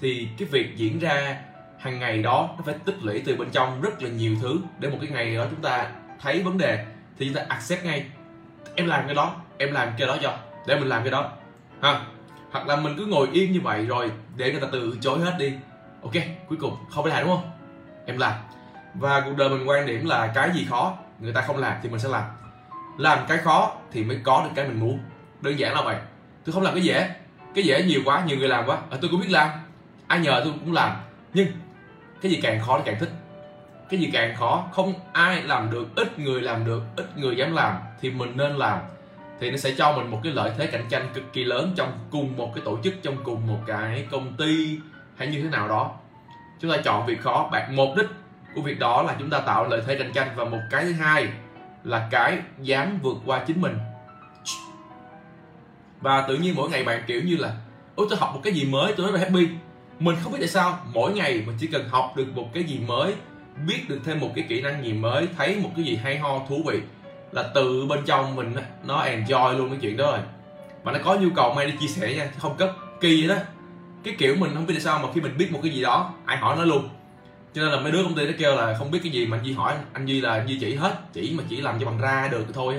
Thì 0.00 0.28
cái 0.38 0.48
việc 0.48 0.76
diễn 0.76 0.98
ra 0.98 1.36
hàng 1.78 1.98
ngày 1.98 2.22
đó, 2.22 2.48
nó 2.56 2.62
phải 2.66 2.74
tích 2.84 2.96
lũy 3.02 3.22
từ 3.26 3.36
bên 3.36 3.50
trong 3.50 3.80
rất 3.80 4.02
là 4.02 4.08
nhiều 4.08 4.36
thứ 4.42 4.58
để 4.78 4.88
một 4.88 4.98
cái 5.00 5.10
ngày 5.10 5.34
đó 5.34 5.46
chúng 5.50 5.62
ta 5.62 5.90
thấy 6.20 6.42
vấn 6.42 6.58
đề 6.58 6.84
thì 7.18 7.26
chúng 7.26 7.34
ta 7.34 7.42
accept 7.48 7.84
ngay. 7.84 8.04
Em 8.74 8.86
làm 8.86 9.06
cái 9.06 9.14
đó, 9.14 9.36
em 9.58 9.72
làm 9.72 9.88
cái 9.98 10.08
đó 10.08 10.16
cho, 10.22 10.38
để 10.66 10.78
mình 10.78 10.88
làm 10.88 11.02
cái 11.02 11.10
đó. 11.10 11.32
Ha, 11.80 12.00
hoặc 12.50 12.66
là 12.66 12.76
mình 12.76 12.94
cứ 12.98 13.06
ngồi 13.06 13.28
yên 13.32 13.52
như 13.52 13.60
vậy 13.60 13.86
rồi 13.86 14.10
để 14.36 14.52
người 14.52 14.60
ta 14.60 14.66
từ 14.72 14.96
chối 15.00 15.20
hết 15.20 15.36
đi 15.38 15.52
ok 16.06 16.22
cuối 16.48 16.58
cùng 16.60 16.76
không 16.90 17.04
phải 17.04 17.12
là 17.12 17.20
đúng 17.20 17.30
không? 17.30 17.50
Em 18.06 18.18
làm. 18.18 18.32
Và 18.94 19.20
cuộc 19.20 19.36
đời 19.36 19.48
mình 19.48 19.68
quan 19.68 19.86
điểm 19.86 20.06
là 20.06 20.26
cái 20.34 20.50
gì 20.54 20.66
khó 20.70 20.96
người 21.20 21.32
ta 21.32 21.40
không 21.40 21.56
làm 21.56 21.76
thì 21.82 21.88
mình 21.88 22.00
sẽ 22.00 22.08
làm. 22.08 22.24
Làm 22.98 23.18
cái 23.28 23.38
khó 23.38 23.72
thì 23.92 24.04
mới 24.04 24.20
có 24.22 24.42
được 24.44 24.50
cái 24.54 24.68
mình 24.68 24.80
muốn. 24.80 24.98
Đơn 25.40 25.58
giản 25.58 25.74
là 25.74 25.82
vậy. 25.82 25.96
Tôi 26.44 26.52
không 26.52 26.62
làm 26.62 26.74
cái 26.74 26.82
dễ. 26.82 27.10
Cái 27.54 27.64
dễ 27.64 27.82
nhiều 27.82 28.00
quá 28.04 28.24
nhiều 28.26 28.38
người 28.38 28.48
làm 28.48 28.66
quá. 28.66 28.76
À, 28.90 28.98
tôi 29.00 29.10
cũng 29.10 29.20
biết 29.20 29.30
làm. 29.30 29.50
Ai 30.06 30.18
nhờ 30.18 30.40
tôi 30.44 30.54
cũng 30.64 30.72
làm. 30.72 30.96
Nhưng 31.34 31.46
cái 32.22 32.32
gì 32.32 32.40
càng 32.42 32.60
khó 32.60 32.78
thì 32.78 32.82
càng 32.86 33.00
thích. 33.00 33.10
Cái 33.90 34.00
gì 34.00 34.10
càng 34.12 34.36
khó 34.36 34.68
không 34.72 34.94
ai 35.12 35.42
làm 35.42 35.70
được 35.70 35.86
ít 35.96 36.18
người 36.18 36.42
làm 36.42 36.64
được 36.64 36.82
ít 36.96 37.18
người 37.18 37.36
dám 37.36 37.54
làm 37.54 37.76
thì 38.00 38.10
mình 38.10 38.32
nên 38.36 38.56
làm. 38.56 38.78
Thì 39.40 39.50
nó 39.50 39.56
sẽ 39.56 39.74
cho 39.78 39.92
mình 39.92 40.10
một 40.10 40.20
cái 40.22 40.32
lợi 40.32 40.52
thế 40.58 40.66
cạnh 40.66 40.84
tranh 40.88 41.08
cực 41.14 41.32
kỳ 41.32 41.44
lớn 41.44 41.72
trong 41.76 41.92
cùng 42.10 42.36
một 42.36 42.52
cái 42.54 42.64
tổ 42.64 42.78
chức 42.84 42.94
trong 43.02 43.24
cùng 43.24 43.46
một 43.46 43.60
cái 43.66 44.06
công 44.10 44.36
ty 44.36 44.78
hay 45.16 45.28
như 45.28 45.42
thế 45.42 45.48
nào 45.48 45.68
đó. 45.68 45.90
Chúng 46.60 46.70
ta 46.70 46.76
chọn 46.84 47.06
việc 47.06 47.20
khó, 47.20 47.48
bạn, 47.52 47.76
mục 47.76 47.88
đích 47.96 48.06
của 48.54 48.62
việc 48.62 48.78
đó 48.78 49.02
là 49.02 49.16
chúng 49.18 49.30
ta 49.30 49.40
tạo 49.40 49.68
lợi 49.68 49.82
thế 49.86 49.96
cạnh 49.98 50.12
tranh 50.14 50.28
và 50.36 50.44
một 50.44 50.60
cái 50.70 50.84
thứ 50.84 50.92
hai 50.92 51.28
là 51.84 52.08
cái 52.10 52.38
dám 52.60 52.98
vượt 53.02 53.16
qua 53.26 53.44
chính 53.46 53.60
mình. 53.60 53.78
Và 56.00 56.24
tự 56.28 56.36
nhiên 56.36 56.54
mỗi 56.56 56.70
ngày 56.70 56.84
bạn, 56.84 57.02
kiểu 57.06 57.22
như 57.24 57.36
là 57.36 57.52
ôi 57.94 58.06
tôi 58.10 58.18
học 58.18 58.30
một 58.34 58.40
cái 58.44 58.52
gì 58.52 58.64
mới, 58.64 58.94
tôi 58.96 59.06
rất 59.06 59.14
là 59.14 59.20
happy. 59.20 59.48
Mình 59.98 60.16
không 60.22 60.32
biết 60.32 60.38
tại 60.40 60.48
sao, 60.48 60.78
mỗi 60.92 61.12
ngày 61.12 61.42
mình 61.46 61.56
chỉ 61.60 61.66
cần 61.66 61.88
học 61.88 62.12
được 62.16 62.26
một 62.34 62.48
cái 62.54 62.64
gì 62.64 62.80
mới, 62.86 63.14
biết 63.66 63.88
được 63.88 64.00
thêm 64.04 64.20
một 64.20 64.30
cái 64.34 64.44
kỹ 64.48 64.62
năng 64.62 64.84
gì 64.84 64.92
mới, 64.92 65.28
thấy 65.36 65.60
một 65.62 65.70
cái 65.76 65.84
gì 65.84 65.96
hay 65.96 66.18
ho, 66.18 66.38
thú 66.48 66.62
vị, 66.66 66.80
là 67.32 67.50
từ 67.54 67.86
bên 67.86 67.98
trong 68.06 68.36
mình 68.36 68.54
nó 68.84 69.04
enjoy 69.04 69.58
luôn 69.58 69.70
cái 69.70 69.78
chuyện 69.82 69.96
đó 69.96 70.10
rồi. 70.10 70.20
Mà 70.84 70.92
nó 70.92 70.98
có 71.04 71.14
nhu 71.14 71.28
cầu, 71.36 71.54
may 71.54 71.66
đi 71.66 71.72
chia 71.80 71.86
sẻ 71.86 72.14
nha, 72.14 72.30
không 72.38 72.56
cấp 72.56 72.70
kỳ 73.00 73.26
vậy 73.26 73.36
đó 73.36 73.42
cái 74.06 74.14
kiểu 74.18 74.36
mình 74.36 74.54
không 74.54 74.66
biết 74.66 74.74
tại 74.74 74.80
sao 74.80 74.98
mà 74.98 75.08
khi 75.14 75.20
mình 75.20 75.38
biết 75.38 75.52
một 75.52 75.60
cái 75.62 75.72
gì 75.72 75.82
đó, 75.82 76.14
ai 76.26 76.36
hỏi 76.36 76.56
nó 76.56 76.64
luôn. 76.64 76.88
Cho 77.54 77.62
nên 77.62 77.70
là 77.70 77.80
mấy 77.80 77.92
đứa 77.92 78.02
công 78.02 78.14
ty 78.14 78.26
nó 78.26 78.32
kêu 78.38 78.56
là 78.56 78.74
không 78.78 78.90
biết 78.90 79.00
cái 79.02 79.12
gì 79.12 79.26
mà 79.26 79.36
anh 79.36 79.46
duy 79.46 79.52
hỏi 79.52 79.74
anh 79.92 80.06
duy 80.06 80.20
là 80.20 80.32
anh 80.32 80.48
duy 80.48 80.58
chỉ 80.60 80.74
hết, 80.74 80.94
chỉ 81.12 81.34
mà 81.38 81.44
chỉ 81.48 81.60
làm 81.60 81.80
cho 81.80 81.86
bằng 81.86 82.00
ra 82.00 82.28
được 82.32 82.44
thôi 82.54 82.76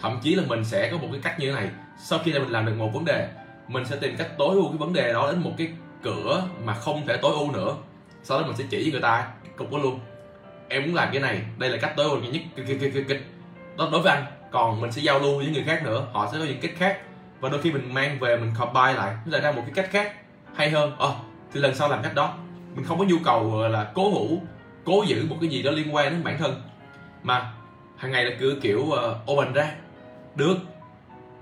thậm 0.00 0.20
chí 0.22 0.34
là 0.34 0.42
mình 0.46 0.64
sẽ 0.64 0.90
có 0.90 0.98
một 0.98 1.08
cái 1.12 1.20
cách 1.22 1.40
như 1.40 1.46
thế 1.50 1.60
này, 1.60 1.70
sau 1.98 2.18
khi 2.24 2.32
là 2.32 2.40
mình 2.40 2.50
làm 2.50 2.66
được 2.66 2.74
một 2.78 2.90
vấn 2.94 3.04
đề, 3.04 3.28
mình 3.68 3.84
sẽ 3.84 3.96
tìm 3.96 4.16
cách 4.16 4.28
tối 4.38 4.54
ưu 4.54 4.68
cái 4.68 4.78
vấn 4.78 4.92
đề 4.92 5.12
đó 5.12 5.30
đến 5.32 5.42
một 5.42 5.52
cái 5.58 5.68
cửa 6.02 6.42
mà 6.64 6.74
không 6.74 7.06
thể 7.06 7.16
tối 7.16 7.32
ưu 7.32 7.52
nữa. 7.52 7.76
Sau 8.22 8.40
đó 8.40 8.46
mình 8.46 8.56
sẽ 8.56 8.64
chỉ 8.70 8.82
với 8.82 8.92
người 8.92 9.00
ta 9.00 9.28
cục 9.56 9.72
đó 9.72 9.78
luôn. 9.78 10.00
Em 10.68 10.82
muốn 10.82 10.94
làm 10.94 11.08
cái 11.12 11.22
này, 11.22 11.40
đây 11.58 11.70
là 11.70 11.78
cách 11.78 11.92
tối 11.96 12.06
ưu 12.06 12.20
nhất 12.20 12.42
đó, 13.76 13.88
đối 13.92 14.02
với 14.02 14.12
anh. 14.12 14.24
Còn 14.50 14.80
mình 14.80 14.92
sẽ 14.92 15.02
giao 15.02 15.18
lưu 15.18 15.36
với 15.36 15.46
người 15.46 15.64
khác 15.66 15.82
nữa, 15.84 16.06
họ 16.12 16.28
sẽ 16.32 16.38
có 16.38 16.44
những 16.44 16.60
cách 16.60 16.72
khác. 16.78 16.98
Và 17.40 17.48
đôi 17.48 17.62
khi 17.62 17.72
mình 17.72 17.94
mang 17.94 18.18
về, 18.18 18.36
mình 18.36 18.52
combine 18.58 18.94
lại, 18.94 19.16
nó 19.26 19.38
ra 19.38 19.52
một 19.52 19.62
cái 19.66 19.72
cách 19.74 19.88
khác 19.90 20.16
hay 20.56 20.70
hơn. 20.70 20.96
Ờ 20.98 21.14
thì 21.52 21.60
lần 21.60 21.74
sau 21.74 21.88
làm 21.88 22.02
cách 22.02 22.14
đó. 22.14 22.34
Mình 22.74 22.84
không 22.84 22.98
có 22.98 23.04
nhu 23.04 23.16
cầu 23.24 23.68
là 23.68 23.90
cố 23.94 24.10
hữu 24.10 24.40
cố 24.84 25.04
giữ 25.06 25.26
một 25.30 25.36
cái 25.40 25.50
gì 25.50 25.62
đó 25.62 25.70
liên 25.70 25.94
quan 25.94 26.12
đến 26.12 26.24
bản 26.24 26.38
thân. 26.38 26.62
Mà 27.22 27.52
hàng 27.96 28.12
ngày 28.12 28.24
là 28.24 28.36
cứ 28.40 28.58
kiểu 28.62 28.80
uh, 28.80 29.30
open 29.30 29.52
ra 29.52 29.74
được. 30.34 30.56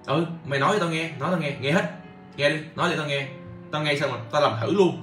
Ừ 0.06 0.26
mày 0.44 0.58
nói 0.58 0.72
cho 0.72 0.78
tao 0.78 0.88
nghe 0.88 1.10
nói 1.20 1.30
tao 1.30 1.40
nghe 1.40 1.56
nghe 1.60 1.72
hết. 1.72 1.90
Nghe 2.36 2.50
đi 2.50 2.58
nói 2.74 2.90
để 2.90 2.96
tao 2.96 3.06
nghe. 3.06 3.28
Tao 3.70 3.82
nghe 3.82 3.96
xong 3.96 4.10
rồi 4.10 4.20
tao 4.30 4.42
làm 4.42 4.52
thử 4.60 4.74
luôn. 4.74 5.02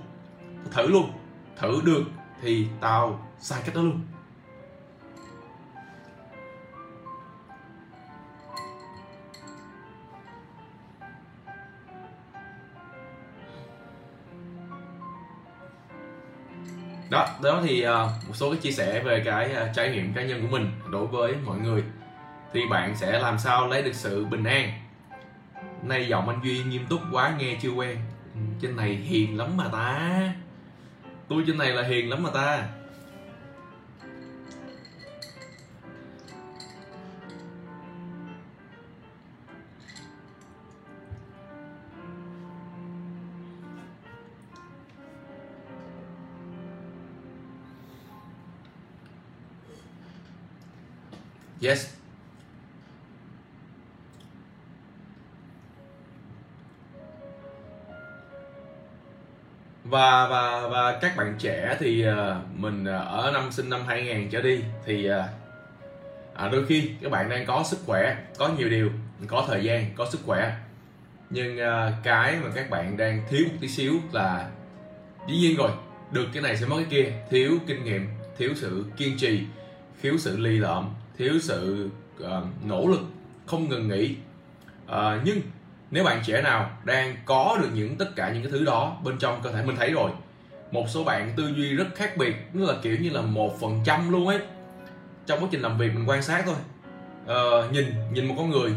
Tao 0.63 0.73
thử 0.73 0.91
luôn. 0.91 1.11
Thử 1.57 1.81
được 1.85 2.03
thì 2.41 2.67
tao 2.81 3.27
sai 3.39 3.61
cách 3.65 3.75
đó 3.75 3.81
luôn. 3.81 4.01
Đó 17.11 17.27
đó 17.41 17.61
thì 17.63 17.85
uh, 17.85 17.91
một 18.27 18.33
số 18.33 18.51
cái 18.51 18.59
chia 18.59 18.71
sẻ 18.71 18.99
về 18.99 19.21
cái 19.25 19.51
uh, 19.51 19.75
trải 19.75 19.91
nghiệm 19.91 20.13
cá 20.13 20.23
nhân 20.23 20.41
của 20.41 20.47
mình 20.57 20.71
đối 20.91 21.07
với 21.07 21.33
mọi 21.45 21.59
người. 21.59 21.83
Thì 22.53 22.61
bạn 22.69 22.95
sẽ 22.95 23.19
làm 23.19 23.39
sao 23.39 23.67
lấy 23.67 23.81
được 23.81 23.95
sự 23.95 24.25
bình 24.25 24.43
an? 24.43 24.71
Nay 25.83 26.07
giọng 26.07 26.29
anh 26.29 26.39
duy 26.43 26.63
nghiêm 26.63 26.85
túc 26.89 27.01
quá 27.11 27.35
nghe 27.39 27.57
chưa 27.61 27.69
quen. 27.69 27.97
Ừ, 28.35 28.39
trên 28.61 28.75
này 28.75 28.95
hiền 28.95 29.37
lắm 29.37 29.57
mà 29.57 29.65
ta. 29.71 30.33
Tôi 31.27 31.43
trên 31.47 31.57
này 31.57 31.69
là 31.69 31.83
hiền 31.83 32.09
lắm 32.09 32.23
mà 32.23 32.29
ta. 32.33 32.67
Yes. 51.61 51.87
Và 59.83 60.27
và 60.27 60.67
và 60.67 60.99
các 61.01 61.17
bạn 61.17 61.35
trẻ 61.39 61.77
thì 61.79 62.05
uh, 62.07 62.15
mình 62.55 62.83
uh, 62.83 63.07
ở 63.07 63.31
năm 63.33 63.51
sinh 63.51 63.69
năm 63.69 63.81
2000 63.87 64.29
trở 64.29 64.41
đi 64.41 64.63
thì 64.85 65.09
uh, 65.09 65.15
à, 66.33 66.49
đôi 66.51 66.65
khi 66.65 66.91
các 67.01 67.11
bạn 67.11 67.29
đang 67.29 67.45
có 67.45 67.63
sức 67.63 67.79
khỏe 67.85 68.17
có 68.37 68.49
nhiều 68.57 68.69
điều 68.69 68.89
có 69.27 69.45
thời 69.47 69.63
gian 69.63 69.85
có 69.95 70.07
sức 70.11 70.19
khỏe. 70.25 70.55
Nhưng 71.29 71.55
uh, 71.55 71.93
cái 72.03 72.35
mà 72.43 72.49
các 72.55 72.69
bạn 72.69 72.97
đang 72.97 73.23
thiếu 73.29 73.45
một 73.51 73.57
tí 73.61 73.67
xíu 73.67 73.93
là 74.11 74.49
dĩ 75.27 75.35
nhiên 75.37 75.57
rồi 75.57 75.71
được 76.11 76.25
cái 76.33 76.43
này 76.43 76.57
sẽ 76.57 76.65
mất 76.65 76.75
cái 76.77 76.85
kia. 76.89 77.13
Thiếu 77.29 77.51
kinh 77.67 77.83
nghiệm 77.83 78.07
thiếu 78.37 78.49
sự 78.55 78.85
kiên 78.97 79.17
trì 79.17 79.43
thiếu 80.01 80.17
sự 80.17 80.37
ly 80.37 80.57
lợm 80.57 81.00
thiếu 81.21 81.39
sự 81.39 81.89
uh, 82.23 82.29
nỗ 82.65 82.87
lực 82.87 83.01
không 83.45 83.69
ngừng 83.69 83.87
nghỉ. 83.87 84.15
Uh, 84.85 84.95
nhưng 85.23 85.41
nếu 85.91 86.03
bạn 86.03 86.21
trẻ 86.25 86.41
nào 86.41 86.69
đang 86.83 87.15
có 87.25 87.57
được 87.61 87.69
những 87.73 87.97
tất 87.97 88.15
cả 88.15 88.29
những 88.29 88.43
cái 88.43 88.51
thứ 88.51 88.65
đó 88.65 88.97
bên 89.03 89.17
trong 89.19 89.39
cơ 89.43 89.51
thể 89.51 89.63
mình 89.65 89.75
thấy 89.75 89.91
rồi. 89.91 90.11
Một 90.71 90.85
số 90.89 91.03
bạn 91.03 91.33
tư 91.37 91.53
duy 91.55 91.73
rất 91.73 91.87
khác 91.95 92.17
biệt 92.17 92.35
nó 92.53 92.65
là 92.65 92.73
kiểu 92.81 92.97
như 92.99 93.09
là 93.09 93.21
một 93.21 93.59
phần 93.59 93.81
trăm 93.85 94.11
luôn 94.11 94.27
ấy. 94.27 94.39
Trong 95.25 95.39
quá 95.39 95.47
trình 95.51 95.61
làm 95.61 95.77
việc 95.77 95.93
mình 95.93 96.09
quan 96.09 96.23
sát 96.23 96.43
thôi. 96.45 96.55
Uh, 97.23 97.71
nhìn 97.71 97.85
nhìn 98.13 98.27
một 98.27 98.35
con 98.37 98.49
người 98.49 98.71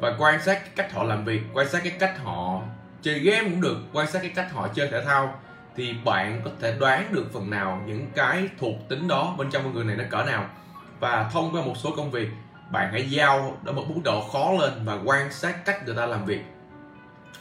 và 0.00 0.16
quan 0.18 0.42
sát 0.42 0.54
cái 0.54 0.70
cách 0.76 0.92
họ 0.92 1.02
làm 1.02 1.24
việc 1.24 1.42
quan 1.54 1.68
sát 1.68 1.80
cái 1.84 1.92
cách 1.98 2.18
họ 2.22 2.62
chơi 3.02 3.18
game 3.18 3.50
cũng 3.50 3.60
được 3.60 3.76
quan 3.92 4.10
sát 4.10 4.18
cái 4.22 4.32
cách 4.34 4.52
họ 4.52 4.68
chơi 4.68 4.88
thể 4.88 5.04
thao 5.04 5.40
thì 5.76 5.94
bạn 6.04 6.40
có 6.44 6.50
thể 6.60 6.76
đoán 6.80 7.08
được 7.12 7.32
phần 7.32 7.50
nào 7.50 7.82
những 7.86 8.06
cái 8.14 8.48
thuộc 8.58 8.74
tính 8.88 9.08
đó 9.08 9.34
bên 9.38 9.50
trong 9.50 9.64
con 9.64 9.74
người 9.74 9.84
này 9.84 9.96
nó 9.96 10.04
cỡ 10.10 10.24
nào 10.24 10.50
và 11.00 11.30
thông 11.32 11.50
qua 11.52 11.62
một 11.62 11.76
số 11.76 11.94
công 11.96 12.10
việc 12.10 12.28
bạn 12.70 12.92
hãy 12.92 13.10
giao 13.10 13.56
ở 13.64 13.72
một 13.72 13.84
mức 13.88 14.00
độ 14.04 14.28
khó 14.32 14.52
lên 14.52 14.72
và 14.84 14.98
quan 15.04 15.32
sát 15.32 15.64
cách 15.64 15.86
người 15.86 15.96
ta 15.96 16.06
làm 16.06 16.24
việc. 16.24 16.40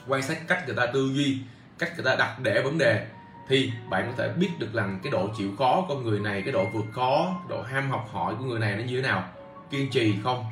Quan 0.08 0.22
sát 0.22 0.48
cách 0.48 0.64
người 0.66 0.76
ta 0.76 0.86
tư 0.86 1.12
duy 1.14 1.40
cách 1.80 1.92
người 1.96 2.06
ta 2.06 2.16
đặt 2.16 2.40
để 2.40 2.62
vấn 2.62 2.78
đề 2.78 3.08
thì 3.48 3.72
bạn 3.90 4.08
có 4.08 4.14
thể 4.18 4.34
biết 4.34 4.50
được 4.60 4.74
rằng 4.74 5.00
cái 5.04 5.12
độ 5.12 5.30
chịu 5.38 5.52
khó 5.58 5.86
của 5.88 6.00
người 6.00 6.20
này 6.20 6.42
cái 6.42 6.52
độ 6.52 6.66
vượt 6.74 6.86
khó 6.92 7.42
độ 7.50 7.62
ham 7.62 7.90
học 7.90 8.10
hỏi 8.12 8.36
của 8.40 8.46
người 8.46 8.60
này 8.60 8.76
nó 8.76 8.84
như 8.84 8.96
thế 8.96 9.08
nào 9.08 9.24
kiên 9.70 9.90
trì 9.92 10.16
không? 10.24 10.46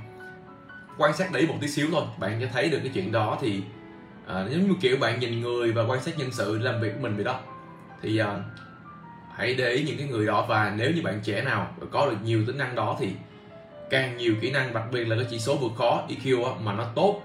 Quan 0.97 1.13
sát 1.13 1.31
đấy 1.31 1.47
một 1.47 1.55
tí 1.61 1.67
xíu 1.67 1.87
thôi 1.91 2.03
bạn 2.19 2.37
sẽ 2.41 2.47
thấy 2.53 2.69
được 2.69 2.79
cái 2.83 2.91
chuyện 2.93 3.11
đó 3.11 3.37
thì 3.41 3.63
à, 4.27 4.45
giống 4.49 4.61
như 4.61 4.73
kiểu 4.81 4.97
bạn 4.97 5.19
nhìn 5.19 5.41
người 5.41 5.71
và 5.71 5.83
quan 5.83 6.01
sát 6.01 6.17
nhân 6.17 6.31
sự 6.31 6.57
làm 6.57 6.81
việc 6.81 6.93
của 6.93 7.01
mình 7.01 7.15
vậy 7.15 7.23
đó. 7.23 7.39
Thì 8.01 8.17
à, 8.17 8.39
hãy 9.35 9.55
để 9.55 9.69
ý 9.69 9.83
những 9.83 9.97
cái 9.97 10.07
người 10.07 10.25
đó 10.25 10.45
và 10.49 10.73
nếu 10.77 10.91
như 10.91 11.01
bạn 11.01 11.19
trẻ 11.23 11.41
nào 11.41 11.67
có 11.91 12.05
được 12.05 12.17
nhiều 12.23 12.43
tính 12.47 12.57
năng 12.57 12.75
đó 12.75 12.97
thì 12.99 13.09
càng 13.89 14.17
nhiều 14.17 14.35
kỹ 14.41 14.51
năng 14.51 14.73
đặc 14.73 14.83
biệt 14.91 15.05
là 15.05 15.15
cái 15.15 15.25
chỉ 15.29 15.39
số 15.39 15.57
vượt 15.57 15.71
khó 15.77 16.03
EQ 16.09 16.45
á, 16.45 16.51
mà 16.63 16.73
nó 16.73 16.83
tốt. 16.95 17.21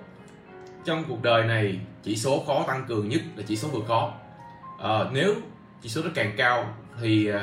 Trong 0.85 1.05
cuộc 1.09 1.23
đời 1.23 1.44
này 1.44 1.81
chỉ 2.03 2.16
số 2.16 2.44
khó 2.47 2.64
tăng 2.66 2.85
cường 2.88 3.09
nhất 3.09 3.21
là 3.37 3.42
chỉ 3.47 3.57
số 3.57 3.68
vượt 3.68 3.85
khó. 3.88 4.12
À, 4.79 4.99
nếu 5.12 5.35
chỉ 5.83 5.88
số 5.88 6.03
nó 6.05 6.11
càng 6.14 6.33
cao 6.37 6.75
thì 7.01 7.33
uh, 7.33 7.37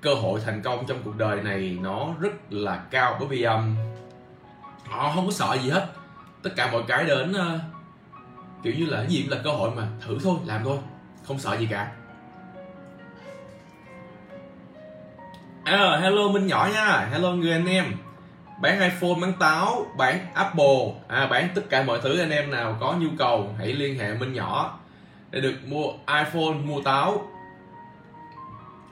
cơ 0.00 0.14
hội 0.14 0.40
thành 0.44 0.62
công 0.62 0.86
trong 0.86 1.02
cuộc 1.04 1.16
đời 1.16 1.42
này 1.42 1.78
nó 1.82 2.14
rất 2.20 2.52
là 2.52 2.84
cao. 2.90 3.16
Bởi 3.20 3.28
vì 3.28 3.42
um, 3.42 3.76
họ 4.84 5.12
không 5.14 5.26
có 5.26 5.32
sợ 5.32 5.56
gì 5.62 5.70
hết. 5.70 5.88
Tất 6.42 6.50
cả 6.56 6.72
mọi 6.72 6.82
cái 6.88 7.04
đến 7.04 7.30
uh, 7.30 7.60
kiểu 8.62 8.74
như 8.78 8.86
là 8.86 8.96
cái 8.98 9.06
gì 9.06 9.22
cũng 9.22 9.30
là 9.30 9.42
cơ 9.44 9.50
hội 9.50 9.70
mà 9.76 9.88
thử 10.00 10.18
thôi 10.22 10.36
làm 10.46 10.64
thôi 10.64 10.78
không 11.26 11.38
sợ 11.38 11.56
gì 11.56 11.68
cả. 11.70 11.92
À, 15.68 15.98
hello 16.02 16.28
minh 16.28 16.46
nhỏ 16.46 16.68
nha. 16.74 17.08
Hello 17.12 17.32
người 17.32 17.52
anh 17.52 17.66
em. 17.66 17.84
Bán 18.62 18.80
iPhone 18.80 19.14
bán 19.20 19.32
táo 19.40 19.86
bán 19.96 20.26
Apple. 20.34 20.92
À, 21.08 21.26
bán 21.26 21.48
tất 21.54 21.62
cả 21.70 21.82
mọi 21.82 21.98
thứ 22.02 22.18
anh 22.18 22.30
em 22.30 22.50
nào 22.50 22.76
có 22.80 22.94
nhu 22.98 23.08
cầu 23.18 23.54
hãy 23.58 23.72
liên 23.72 23.98
hệ 23.98 24.14
Minh 24.14 24.32
nhỏ 24.32 24.78
để 25.30 25.40
được 25.40 25.54
mua 25.66 25.86
iPhone 26.06 26.54
mua 26.64 26.80
táo. 26.80 27.30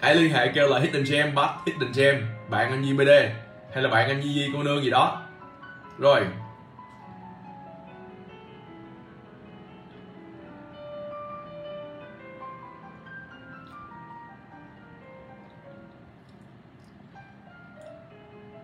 Hãy 0.01 0.15
liên 0.15 0.33
hệ 0.33 0.49
kêu 0.49 0.69
là 0.69 0.79
Hidden 0.79 1.05
Gem 1.05 1.35
bắt 1.35 1.51
Hidden 1.67 1.93
Gem. 1.95 2.27
Bạn 2.49 2.71
anh 2.71 2.83
Nhi 2.83 2.93
BD 2.93 3.11
hay 3.75 3.83
là 3.83 3.89
bạn 3.89 4.09
anh 4.09 4.21
Nhi 4.21 4.35
Di 4.35 4.51
cô 4.55 4.63
nương 4.63 4.85
gì 4.85 4.91
đó. 4.91 5.23
Rồi. 5.99 6.27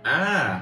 À, 0.02 0.60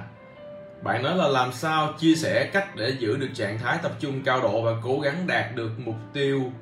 bạn 0.83 1.03
nói 1.03 1.17
là 1.17 1.29
làm 1.29 1.53
sao 1.53 1.93
chia 1.99 2.15
sẻ 2.15 2.51
cách 2.53 2.77
để 2.77 2.91
giữ 2.99 3.17
được 3.17 3.31
trạng 3.35 3.59
thái 3.59 3.79
tập 3.83 3.93
trung 4.01 4.23
cao 4.25 4.41
độ 4.41 4.63
và 4.63 4.73
cố 4.83 5.01
gắng 5.01 5.27
đạt 5.27 5.55
được 5.55 5.71
mục 5.79 5.97
tiêu 6.13 6.53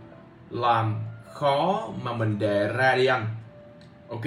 làm 0.50 0.94
khó 1.32 1.88
mà 2.02 2.12
mình 2.12 2.38
đề 2.38 2.68
ra 2.68 2.94
đi 2.94 3.06
anh. 3.06 3.26
Ok. 4.08 4.24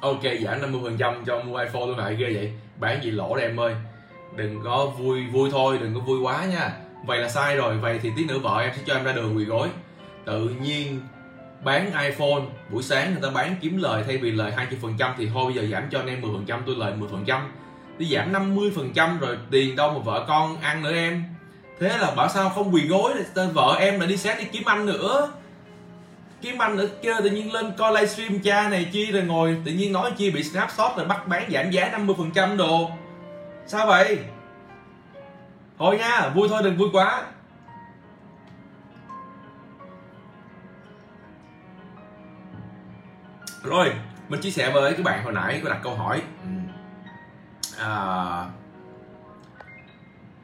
Ok, 0.00 0.22
giảm 0.42 0.60
50% 0.60 1.24
cho 1.26 1.42
mua 1.42 1.56
iPhone 1.56 1.86
luôn 1.86 1.98
hả? 1.98 2.10
Ghê 2.10 2.34
vậy. 2.34 2.52
Bán 2.80 3.02
gì 3.02 3.10
lỗ 3.10 3.36
đây 3.36 3.44
em 3.44 3.60
ơi. 3.60 3.74
Đừng 4.36 4.60
có 4.64 4.86
vui 4.86 5.26
vui 5.26 5.50
thôi, 5.50 5.78
đừng 5.80 5.94
có 5.94 6.00
vui 6.00 6.20
quá 6.20 6.44
nha. 6.44 6.72
Vậy 7.06 7.18
là 7.18 7.28
sai 7.28 7.56
rồi, 7.56 7.78
vậy 7.78 7.98
thì 8.02 8.10
tí 8.16 8.24
nữa 8.24 8.38
vợ 8.38 8.60
em 8.60 8.72
sẽ 8.76 8.82
cho 8.86 8.94
em 8.94 9.04
ra 9.04 9.12
đường 9.12 9.36
quỳ 9.36 9.44
gối. 9.44 9.68
Tự 10.24 10.48
nhiên 10.48 11.00
bán 11.66 11.92
iPhone, 12.04 12.42
buổi 12.70 12.82
sáng 12.82 13.12
người 13.12 13.22
ta 13.22 13.30
bán 13.30 13.56
kiếm 13.60 13.78
lời 13.78 14.02
thay 14.06 14.16
vì 14.16 14.30
lời 14.30 14.52
20% 14.98 15.12
thì 15.18 15.28
thôi, 15.34 15.44
bây 15.44 15.54
giờ 15.54 15.68
giảm 15.72 15.88
cho 15.90 15.98
anh 15.98 16.06
em 16.06 16.22
10% 16.22 16.60
tôi 16.66 16.76
lời 16.76 16.92
10% 17.26 17.40
đi 17.98 18.14
giảm 18.14 18.32
50% 18.32 19.18
rồi 19.18 19.38
tiền 19.50 19.76
đâu 19.76 19.90
mà 19.90 19.98
vợ 19.98 20.24
con 20.28 20.60
ăn 20.60 20.82
nữa 20.82 20.92
em. 20.92 21.24
Thế 21.80 21.98
là 21.98 22.10
bảo 22.16 22.28
sao 22.28 22.48
không 22.50 22.74
quỳ 22.74 22.86
gối 22.88 23.12
vợ 23.54 23.76
em 23.78 24.00
lại 24.00 24.08
đi 24.08 24.16
xét 24.16 24.38
đi 24.38 24.44
kiếm 24.44 24.62
anh 24.66 24.86
nữa. 24.86 25.32
Kiếm 26.42 26.58
anh 26.58 26.76
nữa 26.76 26.86
kia 27.02 27.14
tự 27.22 27.30
nhiên 27.30 27.52
lên 27.52 27.72
coi 27.78 27.92
livestream 27.92 28.38
cha 28.40 28.68
này 28.68 28.88
chi 28.92 29.12
rồi 29.12 29.22
ngồi, 29.22 29.56
tự 29.64 29.72
nhiên 29.72 29.92
nói 29.92 30.10
chi 30.16 30.30
bị 30.30 30.42
snapshot 30.42 30.96
rồi 30.96 31.06
bắt 31.06 31.28
bán 31.28 31.50
giảm 31.52 31.70
giá 31.70 31.90
50% 32.06 32.56
đồ. 32.56 32.90
Sao 33.66 33.86
vậy? 33.86 34.18
Thôi 35.78 35.98
nha, 35.98 36.28
vui 36.28 36.48
thôi, 36.48 36.62
đừng 36.64 36.76
vui 36.76 36.88
quá. 36.92 37.22
Rồi 43.66 43.92
mình 44.28 44.40
chia 44.40 44.50
sẻ 44.50 44.70
với 44.70 44.92
các 44.92 45.02
bạn 45.04 45.24
hồi 45.24 45.32
nãy 45.32 45.60
có 45.64 45.70
đặt 45.70 45.80
câu 45.82 45.94
hỏi. 45.94 46.22
Ừ. 46.42 46.48
à, 47.78 48.48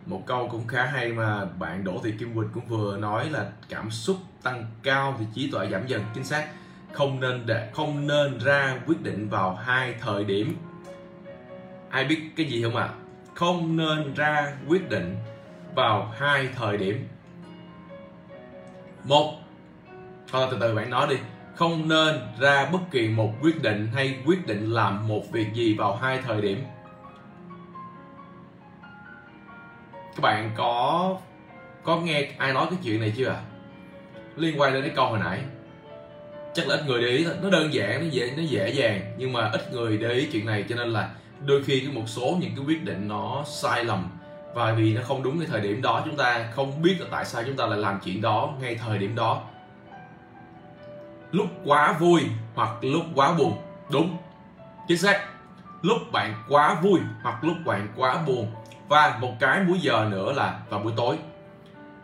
một 0.06 0.22
câu 0.26 0.48
cũng 0.48 0.66
khá 0.66 0.84
hay 0.84 1.12
mà 1.12 1.44
bạn 1.44 1.84
Đỗ 1.84 2.00
Thị 2.04 2.14
Kim 2.18 2.34
Quỳnh 2.34 2.48
cũng 2.54 2.66
vừa 2.66 2.96
nói 2.96 3.30
là 3.30 3.46
cảm 3.68 3.90
xúc 3.90 4.16
tăng 4.42 4.66
cao 4.82 5.16
thì 5.18 5.24
trí 5.34 5.50
tuệ 5.50 5.68
giảm 5.70 5.86
dần. 5.86 6.02
Chính 6.14 6.24
xác 6.24 6.48
không 6.92 7.20
nên 7.20 7.46
để 7.46 7.70
không 7.74 8.06
nên 8.06 8.38
ra 8.38 8.78
quyết 8.86 9.02
định 9.02 9.28
vào 9.28 9.54
hai 9.54 9.94
thời 10.00 10.24
điểm. 10.24 10.56
Ai 11.90 12.04
biết 12.04 12.32
cái 12.36 12.46
gì 12.46 12.62
không 12.62 12.76
ạ? 12.76 12.84
À? 12.84 12.94
không 13.34 13.76
nên 13.76 14.14
ra 14.14 14.52
quyết 14.68 14.88
định 14.88 15.16
vào 15.74 16.12
hai 16.16 16.48
thời 16.56 16.76
điểm. 16.76 17.08
Một 19.04 19.34
thôi 20.32 20.48
từ 20.50 20.56
từ 20.60 20.74
bạn 20.74 20.90
nói 20.90 21.06
đi 21.10 21.16
không 21.54 21.88
nên 21.88 22.20
ra 22.38 22.68
bất 22.72 22.78
kỳ 22.90 23.08
một 23.08 23.32
quyết 23.42 23.62
định 23.62 23.88
hay 23.94 24.16
quyết 24.26 24.46
định 24.46 24.70
làm 24.70 25.08
một 25.08 25.22
việc 25.32 25.46
gì 25.54 25.74
vào 25.74 25.96
hai 25.96 26.18
thời 26.18 26.40
điểm. 26.40 26.64
Các 29.92 30.20
bạn 30.22 30.50
có 30.56 31.16
có 31.82 32.00
nghe 32.00 32.28
ai 32.38 32.52
nói 32.52 32.66
cái 32.70 32.78
chuyện 32.84 33.00
này 33.00 33.12
chưa 33.16 33.36
liên 34.36 34.60
quan 34.60 34.72
đến 34.72 34.82
cái 34.82 34.92
câu 34.96 35.06
hồi 35.06 35.18
nãy. 35.18 35.40
Chắc 36.54 36.68
là 36.68 36.76
ít 36.76 36.86
người 36.86 37.02
để 37.02 37.08
ý 37.08 37.26
nó 37.42 37.50
đơn 37.50 37.74
giản, 37.74 38.00
nó 38.00 38.06
dễ 38.10 38.32
nó 38.36 38.42
dễ 38.42 38.70
dàng, 38.70 39.00
nhưng 39.18 39.32
mà 39.32 39.50
ít 39.50 39.72
người 39.72 39.98
để 39.98 40.12
ý 40.12 40.28
chuyện 40.32 40.46
này, 40.46 40.64
cho 40.68 40.76
nên 40.76 40.88
là 40.88 41.10
đôi 41.46 41.62
khi 41.64 41.80
cái 41.80 41.94
một 41.94 42.04
số 42.06 42.36
những 42.40 42.50
cái 42.56 42.64
quyết 42.66 42.84
định 42.84 43.08
nó 43.08 43.44
sai 43.46 43.84
lầm. 43.84 44.08
Và 44.54 44.72
vì 44.72 44.94
nó 44.94 45.02
không 45.04 45.22
đúng 45.22 45.38
cái 45.38 45.48
thời 45.50 45.60
điểm 45.60 45.82
đó, 45.82 46.02
chúng 46.04 46.16
ta 46.16 46.50
không 46.52 46.82
biết 46.82 46.96
là 47.00 47.06
tại 47.10 47.24
sao 47.24 47.42
chúng 47.46 47.56
ta 47.56 47.66
lại 47.66 47.78
làm 47.78 48.00
chuyện 48.04 48.20
đó 48.20 48.54
ngay 48.60 48.74
thời 48.74 48.98
điểm 48.98 49.14
đó 49.14 49.42
lúc 51.32 51.46
quá 51.64 51.92
vui 51.92 52.22
hoặc 52.54 52.84
lúc 52.84 53.04
quá 53.14 53.32
buồn. 53.32 53.56
Đúng 53.90 54.16
chính 54.88 54.98
xác. 54.98 55.20
Lúc 55.82 55.98
bạn 56.12 56.34
quá 56.48 56.74
vui 56.74 57.00
hoặc 57.22 57.44
lúc 57.44 57.56
bạn 57.64 57.88
quá 57.96 58.22
buồn. 58.26 58.52
Và 58.88 59.18
một 59.20 59.32
cái 59.40 59.60
múi 59.60 59.78
giờ 59.80 60.08
nữa 60.10 60.32
là 60.32 60.60
vào 60.70 60.80
buổi 60.80 60.92
tối. 60.96 61.16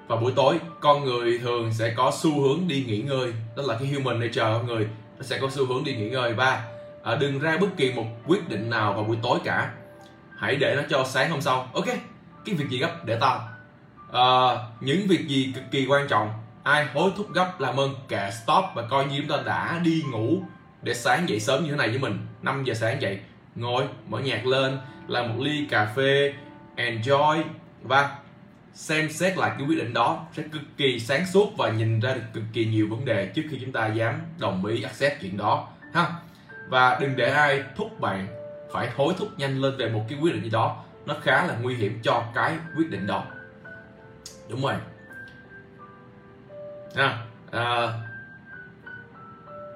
Vào 0.06 0.18
buổi 0.18 0.32
tối 0.36 0.60
con 0.80 1.04
người 1.04 1.38
thường 1.38 1.72
sẽ 1.72 1.94
có 1.96 2.12
xu 2.14 2.40
hướng 2.42 2.68
đi 2.68 2.84
nghỉ 2.86 3.02
ngơi. 3.02 3.32
Đó 3.56 3.62
là 3.66 3.76
cái 3.78 3.88
human 3.88 4.20
nature 4.20 4.42
con 4.42 4.66
người 4.66 4.88
nó 5.16 5.22
sẽ 5.22 5.38
có 5.38 5.48
xu 5.50 5.66
hướng 5.66 5.84
đi 5.84 5.96
nghỉ 5.96 6.10
ngơi. 6.10 6.34
Và 6.34 6.64
à, 7.02 7.14
đừng 7.14 7.38
ra 7.38 7.56
bất 7.60 7.76
kỳ 7.76 7.92
một 7.92 8.06
quyết 8.26 8.48
định 8.48 8.70
nào 8.70 8.92
vào 8.92 9.04
buổi 9.04 9.18
tối 9.22 9.38
cả. 9.44 9.72
Hãy 10.38 10.56
để 10.56 10.74
nó 10.76 10.82
cho 10.90 11.04
sáng 11.04 11.30
hôm 11.30 11.40
sau. 11.40 11.68
Ok 11.74 11.86
cái 12.44 12.54
việc 12.54 12.68
gì 12.68 12.78
gấp? 12.78 13.04
Để 13.04 13.18
tao. 13.20 13.48
À, 14.12 14.56
những 14.80 15.06
việc 15.08 15.28
gì 15.28 15.52
cực 15.54 15.64
kỳ 15.70 15.86
quan 15.86 16.08
trọng? 16.08 16.30
Ai 16.68 16.86
hối 16.94 17.10
thúc 17.16 17.32
gấp 17.34 17.60
làm 17.60 17.80
ơn 17.80 17.94
kệ 18.08 18.30
stop 18.30 18.64
và 18.74 18.86
coi 18.90 19.06
như 19.06 19.18
chúng 19.20 19.36
ta 19.36 19.42
đã 19.46 19.80
đi 19.84 20.02
ngủ 20.12 20.42
để 20.82 20.94
sáng 20.94 21.28
dậy 21.28 21.40
sớm 21.40 21.64
như 21.64 21.70
thế 21.70 21.76
này 21.76 21.88
với 21.88 21.98
mình. 21.98 22.18
5 22.42 22.64
giờ 22.64 22.74
sáng 22.74 23.02
dậy, 23.02 23.18
ngồi, 23.54 23.84
mở 24.08 24.18
nhạc 24.18 24.46
lên, 24.46 24.78
làm 25.06 25.28
một 25.28 25.44
ly 25.44 25.66
cà 25.70 25.92
phê, 25.96 26.32
enjoy 26.76 27.42
và 27.82 28.16
xem 28.74 29.10
xét 29.10 29.38
lại 29.38 29.52
cái 29.58 29.66
quyết 29.68 29.78
định 29.78 29.94
đó 29.94 30.26
sẽ 30.36 30.42
cực 30.52 30.62
kỳ 30.76 31.00
sáng 31.00 31.26
suốt 31.26 31.52
và 31.58 31.70
nhìn 31.70 32.00
ra 32.00 32.14
được 32.14 32.22
cực 32.32 32.44
kỳ 32.52 32.66
nhiều 32.66 32.86
vấn 32.90 33.04
đề 33.04 33.26
trước 33.26 33.42
khi 33.50 33.58
chúng 33.60 33.72
ta 33.72 33.86
dám 33.86 34.20
đồng 34.38 34.64
ý 34.64 34.82
accept 34.82 35.20
chuyện 35.20 35.36
đó, 35.36 35.68
ha? 35.94 36.12
Và 36.68 36.98
đừng 37.00 37.16
để 37.16 37.30
ai 37.30 37.62
thúc 37.76 38.00
bạn 38.00 38.26
phải 38.72 38.88
hối 38.96 39.14
thúc 39.18 39.28
nhanh 39.36 39.60
lên 39.60 39.76
về 39.76 39.88
một 39.88 40.04
cái 40.08 40.18
quyết 40.22 40.34
định 40.34 40.44
gì 40.44 40.50
đó. 40.50 40.84
Nó 41.06 41.14
khá 41.22 41.46
là 41.46 41.56
nguy 41.62 41.74
hiểm 41.74 42.00
cho 42.02 42.24
cái 42.34 42.56
quyết 42.76 42.90
định 42.90 43.06
đó. 43.06 43.24
Đúng 44.48 44.62
rồi 44.62 44.74
à, 46.94 47.18
à, 47.50 47.92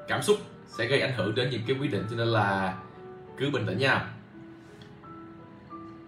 cảm 0.09 0.23
xúc 0.23 0.37
sẽ 0.79 0.87
gây 0.87 1.01
ảnh 1.01 1.13
hưởng 1.17 1.35
đến 1.35 1.51
những 1.51 1.63
cái 1.67 1.77
quyết 1.81 1.93
định 1.93 2.07
cho 2.11 2.17
nên 2.17 2.29
là 2.29 2.75
cứ 3.39 3.51
bình 3.51 3.67
tĩnh 3.67 3.79
nha. 3.79 4.07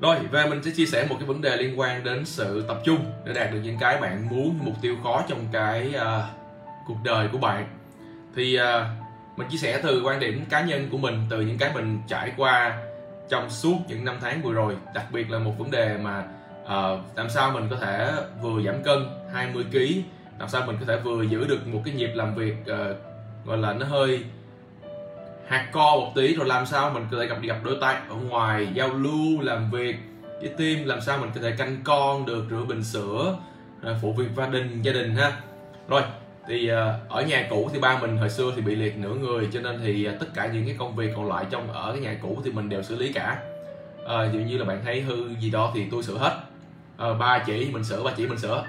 Rồi 0.00 0.16
và 0.30 0.46
mình 0.46 0.62
sẽ 0.62 0.70
chia 0.70 0.86
sẻ 0.86 1.06
một 1.10 1.16
cái 1.18 1.26
vấn 1.26 1.40
đề 1.40 1.56
liên 1.56 1.80
quan 1.80 2.04
đến 2.04 2.24
sự 2.24 2.64
tập 2.68 2.80
trung 2.84 3.12
để 3.26 3.32
đạt 3.32 3.52
được 3.52 3.60
những 3.62 3.78
cái 3.80 4.00
bạn 4.00 4.28
muốn 4.28 4.58
mục 4.62 4.74
tiêu 4.82 4.96
khó 5.02 5.22
trong 5.28 5.46
cái 5.52 5.94
uh, 5.96 6.24
cuộc 6.86 6.96
đời 7.04 7.28
của 7.32 7.38
bạn. 7.38 7.66
Thì 8.36 8.58
uh, 8.60 8.86
mình 9.36 9.48
chia 9.50 9.58
sẻ 9.58 9.80
từ 9.82 10.02
quan 10.02 10.20
điểm 10.20 10.44
cá 10.50 10.60
nhân 10.60 10.88
của 10.90 10.98
mình 10.98 11.26
từ 11.30 11.40
những 11.40 11.58
cái 11.58 11.70
mình 11.74 12.02
trải 12.08 12.32
qua 12.36 12.78
trong 13.28 13.50
suốt 13.50 13.76
những 13.88 14.04
năm 14.04 14.16
tháng 14.20 14.42
vừa 14.42 14.52
rồi. 14.52 14.76
Đặc 14.94 15.06
biệt 15.12 15.30
là 15.30 15.38
một 15.38 15.52
vấn 15.58 15.70
đề 15.70 15.98
mà 16.02 16.24
uh, 16.62 17.16
làm 17.16 17.30
sao 17.30 17.50
mình 17.50 17.68
có 17.70 17.76
thể 17.76 18.12
vừa 18.42 18.62
giảm 18.62 18.82
cân 18.82 19.08
20 19.32 19.64
kg 19.72 19.78
làm 20.38 20.48
sao 20.48 20.66
mình 20.66 20.76
có 20.80 20.86
thể 20.86 21.00
vừa 21.04 21.22
giữ 21.22 21.46
được 21.46 21.66
một 21.66 21.82
cái 21.84 21.94
nhịp 21.94 22.10
làm 22.14 22.34
việc 22.34 22.54
uh, 22.60 22.96
gọi 23.46 23.58
là 23.58 23.72
nó 23.72 23.86
hơi 23.86 24.24
hạt 25.48 25.68
co 25.72 25.96
một 25.96 26.12
tí 26.14 26.34
rồi 26.34 26.46
làm 26.46 26.66
sao 26.66 26.90
mình 26.90 27.06
có 27.10 27.18
thể 27.20 27.26
gặp 27.26 27.40
đi 27.40 27.48
gặp 27.48 27.58
đối 27.64 27.76
tác 27.80 28.08
ở 28.08 28.16
ngoài 28.16 28.68
giao 28.74 28.88
lưu 28.88 29.40
làm 29.40 29.70
việc 29.70 29.96
với 30.40 30.48
team 30.48 30.88
làm 30.88 31.00
sao 31.00 31.18
mình 31.18 31.30
có 31.34 31.40
thể 31.40 31.50
canh 31.50 31.76
con 31.84 32.26
được 32.26 32.44
rửa 32.50 32.64
bình 32.68 32.84
sữa 32.84 33.36
ờ, 33.82 33.96
phụ 34.02 34.12
việc 34.12 34.28
gia 34.36 34.46
đình 34.46 34.82
gia 34.82 34.92
đình 34.92 35.14
ha. 35.14 35.40
Rồi 35.88 36.02
thì 36.48 36.68
ờ, 36.68 36.98
ở 37.08 37.22
nhà 37.22 37.46
cũ 37.50 37.70
thì 37.72 37.80
ba 37.80 37.98
mình 37.98 38.16
hồi 38.16 38.30
xưa 38.30 38.52
thì 38.56 38.62
bị 38.62 38.74
liệt 38.74 38.96
nửa 38.98 39.14
người 39.14 39.48
cho 39.52 39.60
nên 39.60 39.80
thì 39.84 40.08
tất 40.20 40.26
cả 40.34 40.46
những 40.46 40.66
cái 40.66 40.76
công 40.78 40.96
việc 40.96 41.12
còn 41.16 41.28
lại 41.28 41.44
trong 41.50 41.72
ở 41.72 41.92
cái 41.92 42.00
nhà 42.00 42.16
cũ 42.22 42.40
thì 42.44 42.52
mình 42.52 42.68
đều 42.68 42.82
xử 42.82 42.96
lý 42.96 43.12
cả. 43.12 43.38
À, 44.08 44.28
dường 44.32 44.46
như 44.46 44.58
là 44.58 44.64
bạn 44.64 44.80
thấy 44.84 45.00
hư 45.00 45.28
gì 45.40 45.50
đó 45.50 45.72
thì 45.74 45.84
tôi 45.90 46.02
sửa 46.02 46.18
hết. 46.18 46.36
À, 46.98 47.12
ba 47.18 47.38
chỉ 47.46 47.70
mình 47.72 47.84
sửa 47.84 48.02
ba 48.02 48.10
chỉ 48.16 48.26
mình 48.26 48.38
sửa 48.38 48.64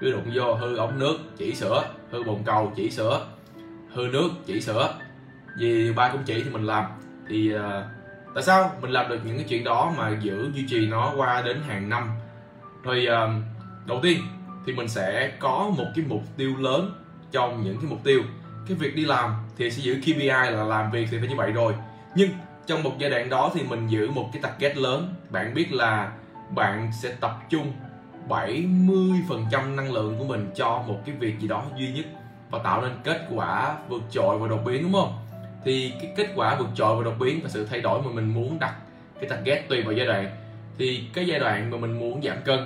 cứ 0.00 0.12
đụng 0.12 0.30
vô 0.34 0.54
hư 0.54 0.76
ống 0.76 0.98
nước 0.98 1.18
chỉ 1.36 1.54
sửa 1.54 1.84
hư 2.10 2.22
bồn 2.22 2.42
cầu 2.44 2.72
chỉ 2.76 2.90
sửa 2.90 3.26
hư 3.92 4.02
nước 4.12 4.28
chỉ 4.46 4.60
sửa 4.60 4.94
vì 5.58 5.92
ba 5.92 6.08
cũng 6.12 6.22
chỉ 6.24 6.42
thì 6.42 6.50
mình 6.50 6.66
làm. 6.66 6.84
Thì 7.28 7.54
uh, 7.54 7.60
tại 8.34 8.42
sao 8.42 8.70
mình 8.80 8.90
làm 8.90 9.08
được 9.08 9.18
những 9.24 9.36
cái 9.36 9.46
chuyện 9.48 9.64
đó 9.64 9.92
mà 9.96 10.18
giữ 10.20 10.50
duy 10.54 10.64
trì 10.68 10.86
nó 10.86 11.12
qua 11.16 11.42
đến 11.42 11.60
hàng 11.68 11.88
năm? 11.88 12.10
Thì 12.84 13.08
uh, 13.08 13.30
đầu 13.86 14.00
tiên 14.02 14.18
thì 14.66 14.72
mình 14.72 14.88
sẽ 14.88 15.32
có 15.38 15.70
một 15.76 15.86
cái 15.94 16.04
mục 16.08 16.22
tiêu 16.36 16.56
lớn 16.58 16.92
trong 17.30 17.62
những 17.64 17.76
cái 17.80 17.90
mục 17.90 17.98
tiêu. 18.04 18.22
Cái 18.68 18.76
việc 18.76 18.96
đi 18.96 19.04
làm 19.04 19.34
thì 19.56 19.70
sẽ 19.70 19.82
giữ 19.82 20.00
KPI 20.02 20.26
là 20.26 20.64
làm 20.64 20.90
việc 20.90 21.08
thì 21.10 21.18
phải 21.18 21.28
như 21.28 21.36
vậy 21.36 21.52
rồi. 21.52 21.74
Nhưng 22.14 22.30
trong 22.66 22.82
một 22.82 22.92
giai 22.98 23.10
đoạn 23.10 23.28
đó 23.28 23.50
thì 23.54 23.62
mình 23.62 23.86
giữ 23.86 24.10
một 24.10 24.30
cái 24.32 24.42
target 24.42 24.76
lớn. 24.76 25.14
Bạn 25.30 25.54
biết 25.54 25.72
là 25.72 26.12
bạn 26.54 26.90
sẽ 27.02 27.14
tập 27.20 27.38
trung 27.50 27.72
70% 28.28 29.76
năng 29.76 29.92
lượng 29.92 30.16
của 30.18 30.24
mình 30.24 30.50
cho 30.54 30.84
một 30.86 30.98
cái 31.06 31.14
việc 31.14 31.40
gì 31.40 31.48
đó 31.48 31.64
duy 31.78 31.92
nhất 31.92 32.06
và 32.50 32.58
tạo 32.58 32.82
nên 32.82 32.92
kết 33.04 33.28
quả 33.34 33.76
vượt 33.88 34.02
trội 34.10 34.38
và 34.38 34.48
đột 34.48 34.60
biến, 34.64 34.82
đúng 34.82 34.92
không? 34.92 35.18
Thì 35.64 35.92
cái 36.02 36.12
kết 36.16 36.28
quả 36.34 36.56
vượt 36.58 36.68
trội 36.74 36.96
và 36.96 37.04
đột 37.04 37.14
biến 37.20 37.40
và 37.42 37.48
sự 37.48 37.66
thay 37.70 37.80
đổi 37.80 38.02
mà 38.02 38.10
mình 38.10 38.34
muốn 38.34 38.58
đặt 38.58 38.74
cái 39.20 39.30
target 39.30 39.68
tùy 39.68 39.82
vào 39.82 39.92
giai 39.92 40.06
đoạn 40.06 40.30
thì 40.78 41.04
cái 41.14 41.26
giai 41.26 41.38
đoạn 41.38 41.70
mà 41.70 41.76
mình 41.76 41.98
muốn 41.98 42.22
giảm 42.22 42.36
cân 42.44 42.58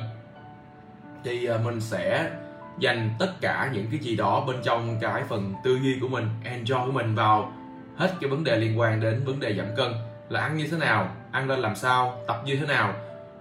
thì 1.24 1.44
ờ, 1.44 1.58
mình 1.58 1.80
sẽ 1.80 2.30
dành 2.78 3.10
tất 3.18 3.40
cả 3.40 3.70
những 3.72 3.86
cái 3.90 4.00
gì 4.00 4.16
đó 4.16 4.44
bên 4.46 4.56
trong 4.62 4.98
cái 5.00 5.22
phần 5.28 5.54
tư 5.64 5.78
duy 5.82 5.98
của 6.00 6.08
mình, 6.08 6.28
enjoy 6.44 6.86
của 6.86 6.92
mình 6.92 7.14
vào 7.14 7.52
hết 7.96 8.14
cái 8.20 8.30
vấn 8.30 8.44
đề 8.44 8.56
liên 8.56 8.78
quan 8.78 9.00
đến 9.00 9.24
vấn 9.24 9.40
đề 9.40 9.54
giảm 9.54 9.66
cân 9.76 9.92
là 10.28 10.40
ăn 10.40 10.56
như 10.56 10.68
thế 10.70 10.76
nào, 10.76 11.08
ăn 11.32 11.48
lên 11.48 11.58
làm 11.58 11.76
sao, 11.76 12.18
tập 12.28 12.42
như 12.46 12.56
thế 12.56 12.66
nào 12.66 12.94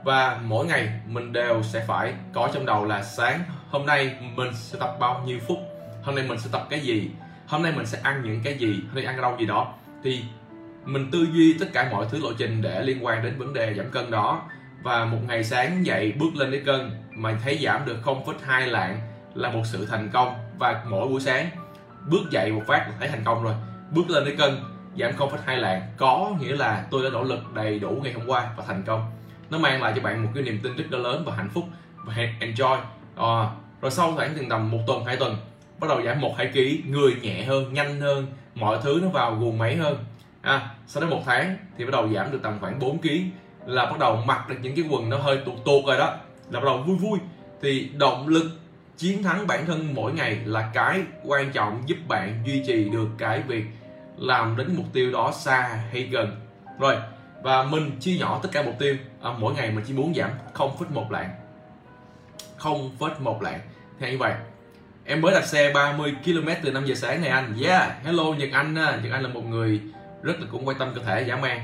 và 0.04 0.40
mỗi 0.44 0.66
ngày 0.66 0.90
mình 1.08 1.34
đều 1.34 1.64
sẽ 1.64 1.86
phải 1.88 2.14
có 2.34 2.50
trong 2.54 2.66
đầu 2.66 2.86
là 2.86 3.04
sáng 3.04 3.44
hôm 3.70 3.86
nay 3.86 4.16
mình 4.36 4.50
sẽ 4.54 4.80
tập 4.80 4.96
bao 5.00 5.24
nhiêu 5.26 5.40
phút? 5.48 5.58
Hôm 6.04 6.16
nay 6.16 6.26
mình 6.28 6.40
sẽ 6.40 6.50
tập 6.52 6.68
cái 6.70 6.80
gì? 6.80 7.12
Hôm 7.48 7.64
nay 7.64 7.72
mình 7.76 7.86
sẽ 7.86 8.00
ăn 8.04 8.22
những 8.24 8.42
cái 8.44 8.58
gì? 8.58 8.80
Hôm 8.88 8.96
nay 8.96 9.06
ăn 9.06 9.16
rau 9.16 9.32
đâu 9.32 9.40
gì 9.40 9.46
đó? 9.46 9.74
Thì 10.04 10.24
mình 10.86 11.12
tư 11.12 11.28
duy 11.34 11.56
tất 11.60 11.66
cả 11.74 11.90
mọi 11.92 12.06
thứ 12.12 12.20
lộ 12.20 12.34
trình 12.38 12.62
để 12.62 12.84
liên 12.84 13.06
quan 13.06 13.24
đến 13.24 13.38
vấn 13.38 13.54
đề 13.54 13.74
giảm 13.74 13.92
cân 13.92 14.12
đó. 14.12 14.42
Và 14.84 15.06
một 15.06 15.20
ngày 15.28 15.44
sáng 15.44 15.86
dậy 15.86 16.12
bước 16.12 16.36
lên 16.36 16.52
cái 16.52 16.62
cân 16.66 16.92
mà 17.16 17.38
thấy 17.44 17.60
giảm 17.64 17.86
được 17.86 17.98
0,2 18.04 18.68
lạng 18.68 19.00
là 19.34 19.50
một 19.52 19.64
sự 19.66 19.86
thành 19.86 20.10
công. 20.10 20.34
Và 20.58 20.84
mỗi 20.88 21.08
buổi 21.08 21.22
sáng 21.22 21.50
bước 22.08 22.32
dậy 22.32 22.52
một 22.52 22.64
phát 22.68 22.86
là 22.90 22.94
thấy 23.00 23.08
thành 23.08 23.24
công 23.24 23.44
rồi. 23.44 23.54
Bước 23.92 24.10
lên 24.10 24.26
cái 24.26 24.36
cân 24.36 24.60
giảm 24.98 25.12
0,2 25.12 25.58
lạng 25.58 25.82
có 25.98 26.32
nghĩa 26.40 26.56
là 26.56 26.86
tôi 26.92 27.04
đã 27.04 27.10
nỗ 27.10 27.24
lực 27.24 27.54
đầy 27.54 27.80
đủ 27.80 28.02
ngày 28.04 28.14
hôm 28.14 28.28
qua 28.28 28.50
và 28.58 28.64
thành 28.68 28.84
công 28.86 29.12
nó 29.52 29.58
mang 29.58 29.82
lại 29.82 29.94
cho 29.96 30.02
bạn 30.02 30.24
một 30.24 30.30
cái 30.36 30.44
niềm 30.44 30.60
tin 30.64 30.76
rất 30.76 30.86
là 30.90 30.98
lớn 30.98 31.24
và 31.26 31.36
hạnh 31.36 31.50
phúc 31.54 31.64
và 32.06 32.14
enjoy. 32.40 32.78
À, 33.16 33.50
rồi 33.82 33.92
sau 33.92 34.14
khoảng 34.16 34.36
chừng 34.36 34.50
tầm 34.50 34.72
một 34.72 34.80
tuần 34.88 35.06
hai 35.06 35.18
tuần 35.18 35.36
bắt 35.80 35.88
đầu 35.90 36.02
giảm 36.02 36.22
một 36.22 36.38
hai 36.38 36.48
ký 36.48 36.84
người 36.88 37.16
nhẹ 37.22 37.44
hơn 37.44 37.74
nhanh 37.74 38.02
hơn 38.02 38.28
mọi 38.56 38.80
thứ 38.84 39.00
nó 39.02 39.10
vào 39.10 39.36
guồng 39.36 39.58
máy 39.58 39.76
hơn. 39.76 39.98
À, 40.42 40.70
sau 40.88 41.04
đó 41.04 41.10
một 41.10 41.22
tháng 41.26 41.58
thì 41.78 41.86
bắt 41.86 41.92
đầu 41.92 42.10
giảm 42.14 42.32
được 42.32 42.40
tầm 42.44 42.58
khoảng 42.62 42.80
4 42.80 42.98
ký 42.98 43.26
là 43.66 43.86
bắt 43.86 44.00
đầu 44.00 44.16
mặc 44.26 44.50
được 44.50 44.56
những 44.62 44.76
cái 44.76 44.86
quần 44.90 45.10
nó 45.10 45.18
hơi 45.18 45.38
tuột 45.46 45.56
tuột 45.66 45.86
rồi 45.86 45.98
đó 45.98 46.16
là 46.50 46.60
bắt 46.60 46.66
đầu 46.66 46.78
vui 46.78 46.98
vui. 46.98 47.20
Thì 47.62 47.90
động 47.98 48.28
lực 48.28 48.52
chiến 48.98 49.24
thắng 49.24 49.48
bản 49.48 49.66
thân 49.66 49.94
mỗi 49.94 50.14
ngày 50.14 50.40
là 50.46 50.72
cái 50.74 51.02
quan 51.24 51.52
trọng 51.52 51.84
giúp 51.86 51.98
bạn 52.08 52.44
duy 52.46 52.64
trì 52.68 52.90
được 52.90 53.08
cái 53.18 53.42
việc 53.42 53.64
làm 54.18 54.58
đến 54.58 54.76
mục 54.78 54.86
tiêu 54.94 55.12
đó 55.12 55.32
xa 55.32 55.80
hay 55.92 56.04
gần. 56.04 56.40
Rồi 56.80 56.96
và 57.44 57.64
mình 57.64 57.92
chia 58.00 58.18
nhỏ 58.18 58.40
tất 58.44 58.50
cả 58.52 58.64
mục 58.64 58.76
tiêu. 58.80 58.96
À, 59.22 59.32
mỗi 59.40 59.54
ngày 59.54 59.72
mình 59.72 59.84
chỉ 59.88 59.94
muốn 59.94 60.14
giảm 60.16 60.30
0,1 60.54 61.12
lạng. 61.12 61.30
0,1 62.60 63.42
lạng. 63.42 63.60
Thì 64.00 64.12
như 64.12 64.18
vậy 64.18 64.34
em 65.06 65.22
mới 65.22 65.34
đặt 65.34 65.46
xe 65.46 65.74
30 65.74 66.16
km 66.26 66.50
từ 66.64 66.72
5 66.72 66.86
giờ 66.86 66.96
sáng 66.96 67.22
này 67.22 67.30
anh. 67.30 67.58
Yeah 67.64 67.92
hello 68.04 68.24
Nhật 68.24 68.50
Anh 68.52 68.74
Nhật 68.74 69.12
Anh 69.12 69.24
là 69.24 69.30
một 69.30 69.46
người 69.46 69.82
rất 70.22 70.40
là 70.40 70.48
cũng 70.52 70.68
quan 70.68 70.78
tâm 70.80 70.92
cơ 70.96 71.02
thể 71.04 71.22
dã 71.28 71.36
man. 71.36 71.60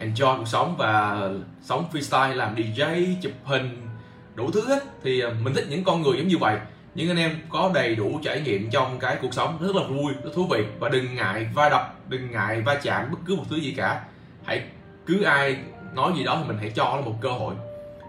Enjoy 0.00 0.38
cuộc 0.38 0.48
sống 0.48 0.74
và 0.78 1.20
sống 1.62 1.84
freestyle 1.92 2.34
làm 2.34 2.54
DJ 2.54 3.14
chụp 3.22 3.32
hình 3.44 3.88
đủ 4.34 4.50
thứ 4.50 4.68
hết. 4.68 4.82
Thì 5.02 5.20
à, 5.20 5.30
mình 5.42 5.54
thích 5.54 5.66
những 5.68 5.84
con 5.84 6.02
người 6.02 6.18
giống 6.18 6.28
như 6.28 6.38
vậy. 6.38 6.58
Những 6.94 7.08
anh 7.08 7.16
em 7.16 7.36
có 7.48 7.70
đầy 7.74 7.94
đủ 7.94 8.20
trải 8.24 8.40
nghiệm 8.40 8.70
trong 8.70 8.98
cái 8.98 9.16
cuộc 9.22 9.34
sống 9.34 9.58
rất 9.60 9.76
là 9.76 9.82
vui 9.82 10.12
rất 10.24 10.30
thú 10.34 10.46
vị. 10.46 10.64
Và 10.78 10.88
đừng 10.88 11.14
ngại 11.14 11.46
va 11.54 11.68
đập 11.68 11.94
đừng 12.08 12.30
ngại 12.30 12.60
va 12.60 12.74
chạm 12.82 13.10
bất 13.10 13.18
cứ 13.26 13.36
một 13.36 13.44
thứ 13.50 13.56
gì 13.56 13.74
cả 13.76 14.04
hãy 14.44 14.62
cứ 15.06 15.22
ai 15.22 15.56
nói 15.94 16.12
gì 16.16 16.24
đó 16.24 16.38
thì 16.42 16.48
mình 16.48 16.58
hãy 16.60 16.72
cho 16.74 16.84
nó 16.84 17.00
một 17.00 17.14
cơ 17.20 17.28
hội. 17.28 17.54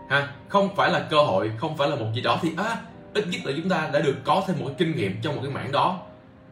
Ha 0.10 0.28
không 0.50 0.76
phải 0.76 0.92
là 0.92 1.08
cơ 1.10 1.18
hội 1.22 1.52
không 1.58 1.78
phải 1.78 1.90
là 1.90 1.96
một 1.96 2.08
gì 2.16 2.22
đó 2.22 2.40
thì 2.42 2.52
á 2.58 2.64
à, 2.64 2.78
ít 3.14 3.28
nhất 3.28 3.42
là 3.44 3.54
chúng 3.58 3.70
ta 3.70 3.90
đã 3.94 4.00
được 4.00 4.16
có 4.24 4.44
thêm 4.48 4.60
một 4.60 4.66
cái 4.66 4.76
kinh 4.78 4.96
nghiệm 4.96 5.22
trong 5.22 5.36
một 5.36 5.42
cái 5.44 5.52
mảng 5.52 5.72
đó. 5.72 6.00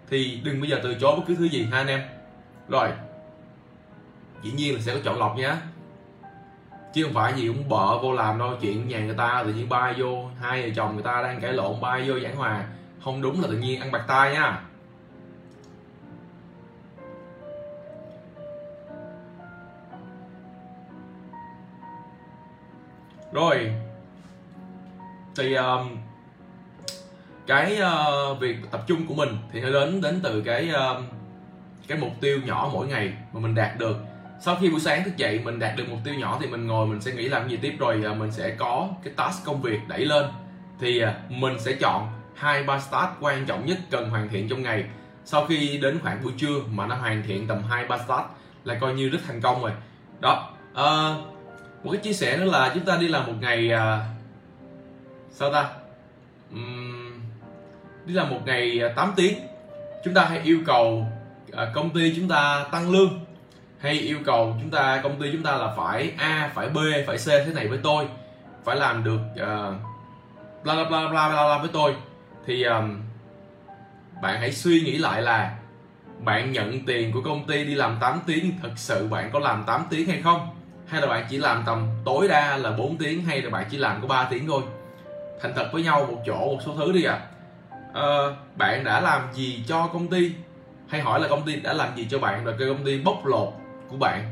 Thì 0.09 0.41
đừng 0.43 0.61
bây 0.61 0.69
giờ 0.69 0.79
từ 0.83 0.95
chối 1.01 1.15
bất 1.15 1.23
cứ 1.27 1.35
thứ 1.35 1.49
gì 1.49 1.67
ha 1.71 1.77
anh 1.77 1.87
em. 1.87 2.01
Rồi 2.69 2.89
dĩ 4.43 4.51
nhiên 4.51 4.75
là 4.75 4.81
sẽ 4.81 4.93
có 4.93 4.99
chọn 5.03 5.19
lọc 5.19 5.37
nhé 5.37 5.53
chứ 6.93 7.03
không 7.03 7.13
phải 7.13 7.33
gì 7.33 7.47
cũng 7.47 7.69
bợ 7.69 7.97
vô 7.97 8.13
làm 8.13 8.39
đâu 8.39 8.53
chuyện 8.61 8.87
nhà 8.87 8.99
người 8.99 9.15
ta 9.15 9.43
tự 9.45 9.53
nhiên 9.53 9.69
bay 9.69 9.93
vô 9.97 10.29
hai 10.41 10.61
vợ 10.61 10.69
chồng 10.75 10.93
người 10.93 11.03
ta 11.03 11.21
đang 11.21 11.41
cãi 11.41 11.53
lộn 11.53 11.81
bay 11.81 12.03
vô 12.07 12.19
giảng 12.19 12.35
hòa. 12.35 12.65
Không 13.03 13.21
đúng 13.21 13.41
là 13.41 13.47
tự 13.47 13.57
nhiên 13.57 13.81
ăn 13.81 13.91
bạc 13.91 14.03
tai 14.07 14.31
nha. 14.31 14.61
Rồi. 23.31 23.71
Thì 25.35 25.53
um, 25.53 25.97
cái 27.47 27.79
uh, 27.81 28.39
việc 28.39 28.57
tập 28.71 28.83
trung 28.87 29.07
của 29.07 29.13
mình 29.13 29.37
thì 29.51 29.61
nó 29.61 29.69
đến 29.69 30.01
đến 30.01 30.19
từ 30.23 30.41
cái 30.41 30.69
uh, 30.69 31.03
cái 31.87 31.97
mục 31.97 32.11
tiêu 32.21 32.39
nhỏ 32.45 32.69
mỗi 32.73 32.87
ngày 32.87 33.13
mà 33.33 33.39
mình 33.39 33.55
đạt 33.55 33.77
được. 33.77 33.97
Sau 34.41 34.57
khi 34.61 34.69
buổi 34.69 34.79
sáng 34.79 35.03
thức 35.03 35.17
dậy 35.17 35.41
mình 35.43 35.59
đạt 35.59 35.75
được 35.77 35.83
mục 35.89 35.99
tiêu 36.03 36.13
nhỏ 36.13 36.37
thì 36.41 36.47
mình 36.47 36.67
ngồi 36.67 36.87
mình 36.87 37.01
sẽ 37.01 37.11
nghĩ 37.11 37.29
làm 37.29 37.49
gì 37.49 37.57
tiếp 37.57 37.75
rồi 37.79 38.03
uh, 38.11 38.17
mình 38.17 38.31
sẽ 38.31 38.49
có 38.49 38.89
cái 39.03 39.13
task 39.17 39.45
công 39.45 39.61
việc 39.61 39.79
đẩy 39.87 40.05
lên. 40.05 40.25
Thì 40.79 41.03
uh, 41.03 41.31
mình 41.31 41.59
sẽ 41.59 41.73
chọn 41.73 42.07
hai 42.35 42.63
ba 42.63 42.79
task 42.91 43.11
quan 43.19 43.45
trọng 43.45 43.65
nhất 43.65 43.77
cần 43.91 44.09
hoàn 44.09 44.29
thiện 44.29 44.49
trong 44.49 44.61
ngày. 44.61 44.85
Sau 45.25 45.45
khi 45.45 45.77
đến 45.81 45.99
khoảng 45.99 46.23
buổi 46.23 46.33
trưa 46.37 46.59
mà 46.71 46.85
nó 46.85 46.95
hoàn 46.95 47.23
thiện 47.27 47.47
tầm 47.47 47.63
hai 47.63 47.85
ba 47.85 47.97
task 47.97 48.29
là 48.63 48.75
coi 48.75 48.93
như 48.93 49.09
rất 49.09 49.19
thành 49.27 49.41
công 49.41 49.61
rồi. 49.61 49.71
Đó. 50.19 50.49
Uh, 50.71 51.38
một 51.83 51.91
cái 51.91 52.01
chia 52.01 52.13
sẻ 52.13 52.37
nữa 52.37 52.45
là 52.45 52.71
chúng 52.73 52.85
ta 52.85 52.97
đi 52.97 53.07
làm 53.07 53.27
một 53.27 53.33
ngày 53.41 53.71
à, 53.71 54.05
sao 55.31 55.53
ta? 55.53 55.69
Uhm, 56.53 57.21
đi 58.05 58.13
làm 58.13 58.29
một 58.29 58.39
ngày 58.45 58.81
à, 58.81 58.93
8 58.95 59.13
tiếng 59.15 59.33
chúng 60.03 60.13
ta 60.13 60.25
hay 60.25 60.39
yêu 60.43 60.59
cầu 60.65 61.07
à, 61.51 61.71
công 61.73 61.89
ty 61.89 62.13
chúng 62.15 62.27
ta 62.27 62.65
tăng 62.71 62.91
lương 62.91 63.25
hay 63.79 63.93
yêu 63.93 64.17
cầu 64.25 64.55
chúng 64.61 64.69
ta 64.69 64.99
công 65.03 65.21
ty 65.21 65.31
chúng 65.31 65.43
ta 65.43 65.57
là 65.57 65.73
phải 65.77 66.11
a 66.17 66.51
phải 66.55 66.69
b 66.69 66.77
phải 67.07 67.17
c 67.17 67.27
thế 67.27 67.51
này 67.55 67.67
với 67.67 67.79
tôi 67.83 68.07
phải 68.63 68.75
làm 68.75 69.03
được 69.03 69.19
uh, 69.33 69.75
bla 70.63 70.75
bla 70.75 70.83
bla 70.83 71.07
bla 71.09 71.29
bla 71.29 71.57
với 71.57 71.69
tôi. 71.73 71.95
Thì 72.45 72.63
um, 72.63 73.01
bạn 74.21 74.39
hãy 74.39 74.51
suy 74.51 74.81
nghĩ 74.81 74.97
lại 74.97 75.21
là 75.21 75.55
bạn 76.19 76.51
nhận 76.51 76.85
tiền 76.85 77.11
của 77.11 77.21
công 77.21 77.47
ty 77.47 77.63
đi 77.63 77.75
làm 77.75 77.97
8 78.01 78.19
tiếng 78.25 78.51
thật 78.61 78.71
sự 78.75 79.07
bạn 79.07 79.29
có 79.33 79.39
làm 79.39 79.63
8 79.63 79.85
tiếng 79.89 80.09
hay 80.09 80.21
không? 80.21 80.58
Hay 80.89 81.01
là 81.01 81.07
bạn 81.07 81.25
chỉ 81.29 81.37
làm 81.37 81.63
tầm 81.65 81.87
tối 82.05 82.27
đa 82.27 82.57
là 82.57 82.71
4 82.71 82.97
tiếng 82.97 83.23
hay 83.23 83.41
là 83.41 83.49
bạn 83.49 83.67
chỉ 83.71 83.77
làm 83.77 84.01
có 84.01 84.07
3 84.07 84.27
tiếng 84.31 84.47
thôi. 84.47 84.61
Thành 85.41 85.53
thật 85.55 85.69
với 85.73 85.83
nhau 85.83 86.05
một 86.09 86.21
chỗ 86.25 86.37
một 86.37 86.59
số 86.65 86.75
thứ 86.77 86.91
đi 86.91 87.03
ạ. 87.03 87.19
À. 87.93 88.01
à, 88.01 88.07
bạn 88.55 88.83
đã 88.83 89.01
làm 89.01 89.21
gì 89.33 89.63
cho 89.67 89.87
công 89.93 90.07
ty? 90.07 90.31
Hay 90.87 91.01
hỏi 91.01 91.19
là 91.19 91.27
công 91.27 91.45
ty 91.45 91.55
đã 91.55 91.73
làm 91.73 91.95
gì 91.95 92.07
cho 92.09 92.19
bạn 92.19 92.45
rồi 92.45 92.55
cái 92.59 92.67
công 92.67 92.85
ty 92.85 92.99
bóc 92.99 93.25
lột 93.25 93.49
của 93.89 93.97
bạn? 93.97 94.23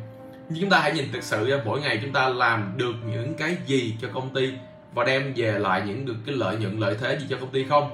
Nhưng 0.49 0.61
chúng 0.61 0.69
ta 0.69 0.79
hãy 0.79 0.91
nhìn 0.91 1.11
thực 1.13 1.23
sự 1.23 1.49
ra 1.49 1.57
mỗi 1.65 1.81
ngày 1.81 1.99
chúng 2.01 2.13
ta 2.13 2.29
làm 2.29 2.73
được 2.77 2.93
những 3.05 3.33
cái 3.33 3.57
gì 3.65 3.95
cho 4.01 4.07
công 4.13 4.33
ty 4.33 4.53
và 4.93 5.03
đem 5.03 5.33
về 5.35 5.59
lại 5.59 5.81
những 5.85 6.05
được 6.05 6.15
cái 6.25 6.35
lợi 6.35 6.55
nhuận 6.55 6.79
lợi 6.79 6.95
thế 7.01 7.17
gì 7.19 7.25
cho 7.29 7.37
công 7.39 7.49
ty 7.49 7.63
không? 7.63 7.89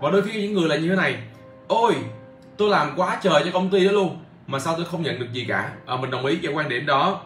Và 0.00 0.10
đôi 0.10 0.22
khi 0.22 0.42
những 0.42 0.54
người 0.54 0.68
là 0.68 0.76
như 0.76 0.88
thế 0.88 0.96
này 0.96 1.16
ôi 1.68 1.94
tôi 2.56 2.68
làm 2.68 2.92
quá 2.96 3.20
trời 3.22 3.42
cho 3.44 3.50
công 3.52 3.70
ty 3.70 3.84
đó 3.84 3.92
luôn 3.92 4.18
mà 4.46 4.58
sao 4.58 4.74
tôi 4.76 4.84
không 4.84 5.02
nhận 5.02 5.18
được 5.18 5.32
gì 5.32 5.44
cả? 5.48 5.72
À, 5.86 5.96
mình 5.96 6.10
đồng 6.10 6.26
ý 6.26 6.38
với 6.42 6.54
quan 6.54 6.68
điểm 6.68 6.86
đó 6.86 7.22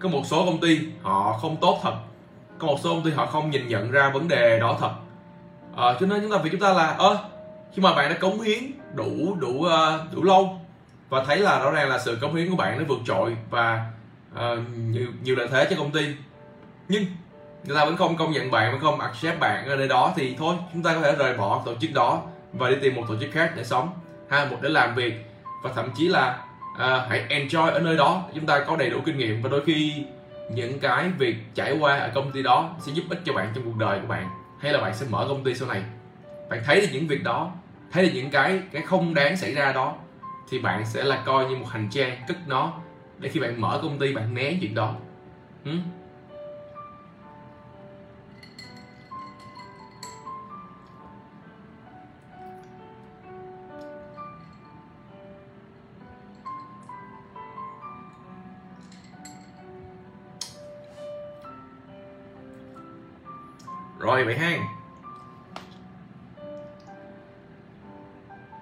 có 0.00 0.08
một 0.08 0.22
số 0.24 0.44
công 0.46 0.60
ty 0.60 0.78
họ 1.02 1.38
không 1.40 1.56
tốt 1.60 1.80
thật. 1.82 1.94
Có 2.58 2.66
một 2.66 2.76
số 2.82 2.94
công 2.94 3.04
ty 3.04 3.10
họ 3.10 3.26
không 3.26 3.50
nhìn 3.50 3.68
nhận 3.68 3.90
ra 3.90 4.10
vấn 4.10 4.28
đề 4.28 4.58
đó 4.58 4.76
thật. 4.80 4.90
À, 5.76 5.94
cho 6.00 6.06
nên 6.06 6.20
chúng 6.22 6.30
ta 6.30 6.38
việc 6.38 6.50
chúng 6.52 6.60
ta 6.60 6.72
là 6.72 6.86
ơ 6.86 7.18
khi 7.74 7.82
mà 7.82 7.94
bạn 7.94 8.10
đã 8.10 8.16
cống 8.18 8.40
hiến 8.40 8.58
đủ 8.94 9.36
đủ 9.40 9.48
uh, 9.48 10.14
đủ 10.14 10.22
lâu 10.22 10.60
và 11.08 11.24
thấy 11.24 11.38
là 11.38 11.58
rõ 11.58 11.70
ràng 11.70 11.88
là 11.88 11.98
sự 11.98 12.18
cống 12.20 12.34
hiến 12.34 12.50
của 12.50 12.56
bạn 12.56 12.78
nó 12.78 12.84
vượt 12.88 12.98
trội 13.06 13.36
và 13.50 13.90
uh, 14.34 14.40
nhiều 14.76 15.06
nhiều 15.22 15.36
lợi 15.36 15.48
thế 15.50 15.66
cho 15.70 15.76
công 15.76 15.90
ty. 15.90 16.06
Nhưng 16.88 17.04
người 17.64 17.76
ta 17.76 17.84
vẫn 17.84 17.96
không 17.96 18.16
công 18.16 18.32
nhận 18.32 18.50
bạn 18.50 18.72
vẫn 18.72 18.80
không 18.80 19.00
accept 19.00 19.40
bạn 19.40 19.66
ở 19.68 19.76
nơi 19.76 19.88
đó 19.88 20.12
thì 20.16 20.36
thôi 20.38 20.56
chúng 20.72 20.82
ta 20.82 20.94
có 20.94 21.00
thể 21.00 21.12
rời 21.12 21.36
bỏ 21.36 21.62
tổ 21.64 21.74
chức 21.80 21.92
đó 21.94 22.22
và 22.52 22.70
đi 22.70 22.76
tìm 22.82 22.94
một 22.94 23.04
tổ 23.08 23.14
chức 23.20 23.30
khác 23.32 23.52
để 23.56 23.64
sống 23.64 23.90
ha 24.30 24.44
một 24.44 24.56
để 24.62 24.68
làm 24.68 24.94
việc 24.94 25.24
và 25.62 25.70
thậm 25.74 25.90
chí 25.96 26.08
là 26.08 26.44
à, 26.78 27.06
hãy 27.08 27.26
enjoy 27.28 27.70
ở 27.70 27.80
nơi 27.80 27.96
đó. 27.96 28.28
Chúng 28.34 28.46
ta 28.46 28.64
có 28.66 28.76
đầy 28.76 28.90
đủ 28.90 29.00
kinh 29.04 29.18
nghiệm 29.18 29.42
và 29.42 29.48
đôi 29.48 29.64
khi 29.66 30.04
những 30.50 30.78
cái 30.78 31.10
việc 31.18 31.36
trải 31.54 31.76
qua 31.80 31.98
ở 31.98 32.10
công 32.14 32.32
ty 32.32 32.42
đó 32.42 32.76
sẽ 32.80 32.92
giúp 32.92 33.04
ích 33.10 33.20
cho 33.24 33.32
bạn 33.32 33.52
trong 33.54 33.64
cuộc 33.64 33.76
đời 33.78 34.00
của 34.00 34.06
bạn. 34.06 34.28
Hay 34.60 34.72
là 34.72 34.80
bạn 34.80 34.94
sẽ 34.94 35.06
mở 35.10 35.26
công 35.28 35.44
ty 35.44 35.54
sau 35.54 35.68
này. 35.68 35.82
Bạn 36.50 36.62
thấy 36.64 36.80
được 36.80 36.88
những 36.92 37.06
việc 37.06 37.24
đó 37.24 37.52
thấy 37.90 38.04
được 38.04 38.10
những 38.14 38.30
cái 38.30 38.60
cái 38.72 38.82
không 38.82 39.14
đáng 39.14 39.36
xảy 39.36 39.54
ra 39.54 39.72
đó 39.72 39.94
thì 40.50 40.58
bạn 40.58 40.86
sẽ 40.86 41.04
là 41.04 41.22
coi 41.26 41.44
như 41.44 41.56
một 41.56 41.68
hành 41.70 41.88
trang 41.90 42.16
cất 42.28 42.36
nó 42.46 42.72
để 43.18 43.28
khi 43.28 43.40
bạn 43.40 43.60
mở 43.60 43.78
công 43.82 43.98
ty 43.98 44.14
bạn 44.14 44.34
né 44.34 44.54
chuyện 44.60 44.74
đó. 44.74 44.94
Ừ? 45.64 45.72
rồi 63.98 64.24
vậy 64.24 64.38
ha 64.38 64.58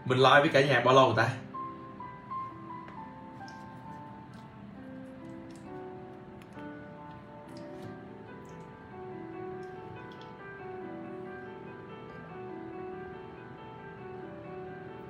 mình 0.04 0.18
like 0.18 0.40
với 0.40 0.48
cả 0.48 0.66
nhà 0.66 0.80
bao 0.84 0.94
lâu 0.94 1.14
ta? 1.16 1.28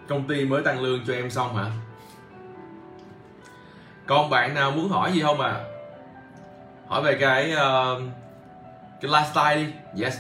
Công 0.09 0.29
ty 0.29 0.45
mới 0.45 0.63
tăng 0.63 0.81
lương 0.81 1.05
cho 1.07 1.13
em 1.13 1.31
xong 1.31 1.57
hả? 1.57 1.71
Còn 4.07 4.31
bạn 4.31 4.55
nào 4.55 4.71
muốn 4.71 4.89
hỏi 4.89 5.13
gì 5.13 5.23
không 5.23 5.41
à? 5.41 5.65
Hỏi 6.87 7.03
về 7.03 7.17
cái 7.21 7.53
uh, 7.55 8.03
cái 9.01 9.11
lifestyle 9.11 9.57
đi. 9.57 10.03
Yes. 10.03 10.19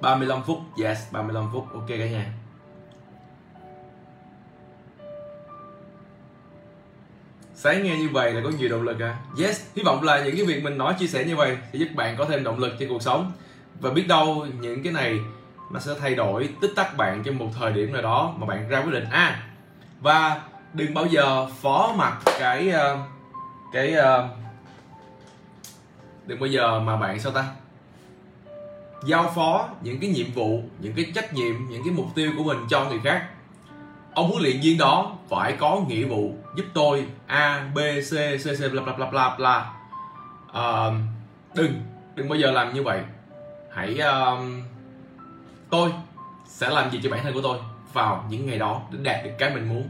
ba 0.00 0.16
mươi 0.16 0.28
lăm 0.28 0.42
phút. 0.42 0.58
Yes, 0.84 0.98
ba 1.10 1.22
mươi 1.22 1.34
lăm 1.34 1.50
phút. 1.52 1.64
Ok 1.72 1.88
cả 1.88 2.06
nhà. 2.06 2.32
Sáng 7.54 7.82
nghe 7.82 7.96
như 7.98 8.08
vậy 8.12 8.32
là 8.32 8.40
có 8.44 8.50
nhiều 8.58 8.68
động 8.68 8.82
lực 8.82 9.00
à? 9.00 9.18
Yes, 9.38 9.66
hy 9.76 9.82
vọng 9.82 10.02
là 10.02 10.24
những 10.24 10.36
cái 10.36 10.46
việc 10.46 10.62
mình 10.62 10.78
nói, 10.78 10.94
chia 10.98 11.06
sẻ 11.06 11.24
như 11.24 11.36
vậy 11.36 11.56
sẽ 11.72 11.78
giúp 11.78 11.88
bạn 11.94 12.16
có 12.18 12.24
thêm 12.24 12.44
động 12.44 12.58
lực 12.58 12.72
cho 12.80 12.86
cuộc 12.88 13.02
sống. 13.02 13.32
Và 13.80 13.90
biết 13.90 14.08
đâu 14.08 14.46
những 14.60 14.82
cái 14.82 14.92
này 14.92 15.18
nó 15.70 15.80
sẽ 15.80 15.92
thay 16.00 16.14
đổi 16.14 16.48
tích 16.60 16.72
tắc 16.76 16.96
bạn 16.96 17.22
trong 17.22 17.38
một 17.38 17.48
thời 17.58 17.72
điểm 17.72 17.92
nào 17.92 18.02
đó 18.02 18.34
mà 18.38 18.46
bạn 18.46 18.68
ra 18.68 18.78
quyết 18.78 18.92
định 18.92 19.04
a. 19.10 19.18
À, 19.18 19.42
và 20.00 20.40
đừng 20.72 20.94
bao 20.94 21.06
giờ 21.06 21.46
phó 21.46 21.94
mặc 21.96 22.18
cái 22.38 22.70
ờ, 22.70 22.98
cái 23.72 23.92
ờ, 23.92 24.28
đừng 26.26 26.40
bao 26.40 26.46
giờ 26.46 26.80
mà 26.80 26.96
bạn 26.96 27.20
sao 27.20 27.32
ta? 27.32 27.44
Giao 29.04 29.32
phó 29.34 29.68
những 29.82 30.00
cái 30.00 30.10
nhiệm 30.10 30.32
vụ 30.34 30.62
những 30.78 30.92
cái 30.96 31.12
trách 31.14 31.34
nhiệm 31.34 31.54
những 31.68 31.82
cái 31.84 31.94
mục 31.94 32.06
tiêu 32.14 32.32
của 32.36 32.44
mình 32.44 32.58
cho 32.70 32.84
người 32.84 33.00
khác. 33.04 33.26
Ông 34.14 34.30
huấn 34.30 34.42
luyện 34.42 34.60
viên 34.62 34.78
đó 34.78 35.16
phải 35.28 35.52
có 35.52 35.80
nghĩa 35.88 36.04
vụ 36.04 36.34
giúp 36.56 36.64
tôi 36.74 37.06
a 37.26 37.70
b 37.74 37.78
c 37.78 38.12
c 38.44 38.44
c 38.58 38.72
bla 38.72 38.82
bla 38.82 38.92
bla 38.92 39.10
bla 39.10 39.36
bla. 39.36 39.72
Uh, 40.50 40.94
đừng 41.54 41.82
đừng 42.14 42.28
bao 42.28 42.38
giờ 42.38 42.50
làm 42.50 42.74
như 42.74 42.82
vậy. 42.82 43.00
Hãy 43.74 43.98
uh, 44.00 44.38
tôi 45.70 45.92
sẽ 46.46 46.70
làm 46.70 46.90
gì 46.90 47.00
cho 47.02 47.10
bản 47.10 47.20
thân 47.22 47.34
của 47.34 47.42
tôi 47.42 47.58
vào 47.92 48.26
những 48.30 48.46
ngày 48.46 48.58
đó 48.58 48.82
để 48.90 48.98
đạt 49.02 49.24
được 49.24 49.30
cái 49.38 49.54
mình 49.54 49.68
muốn? 49.68 49.88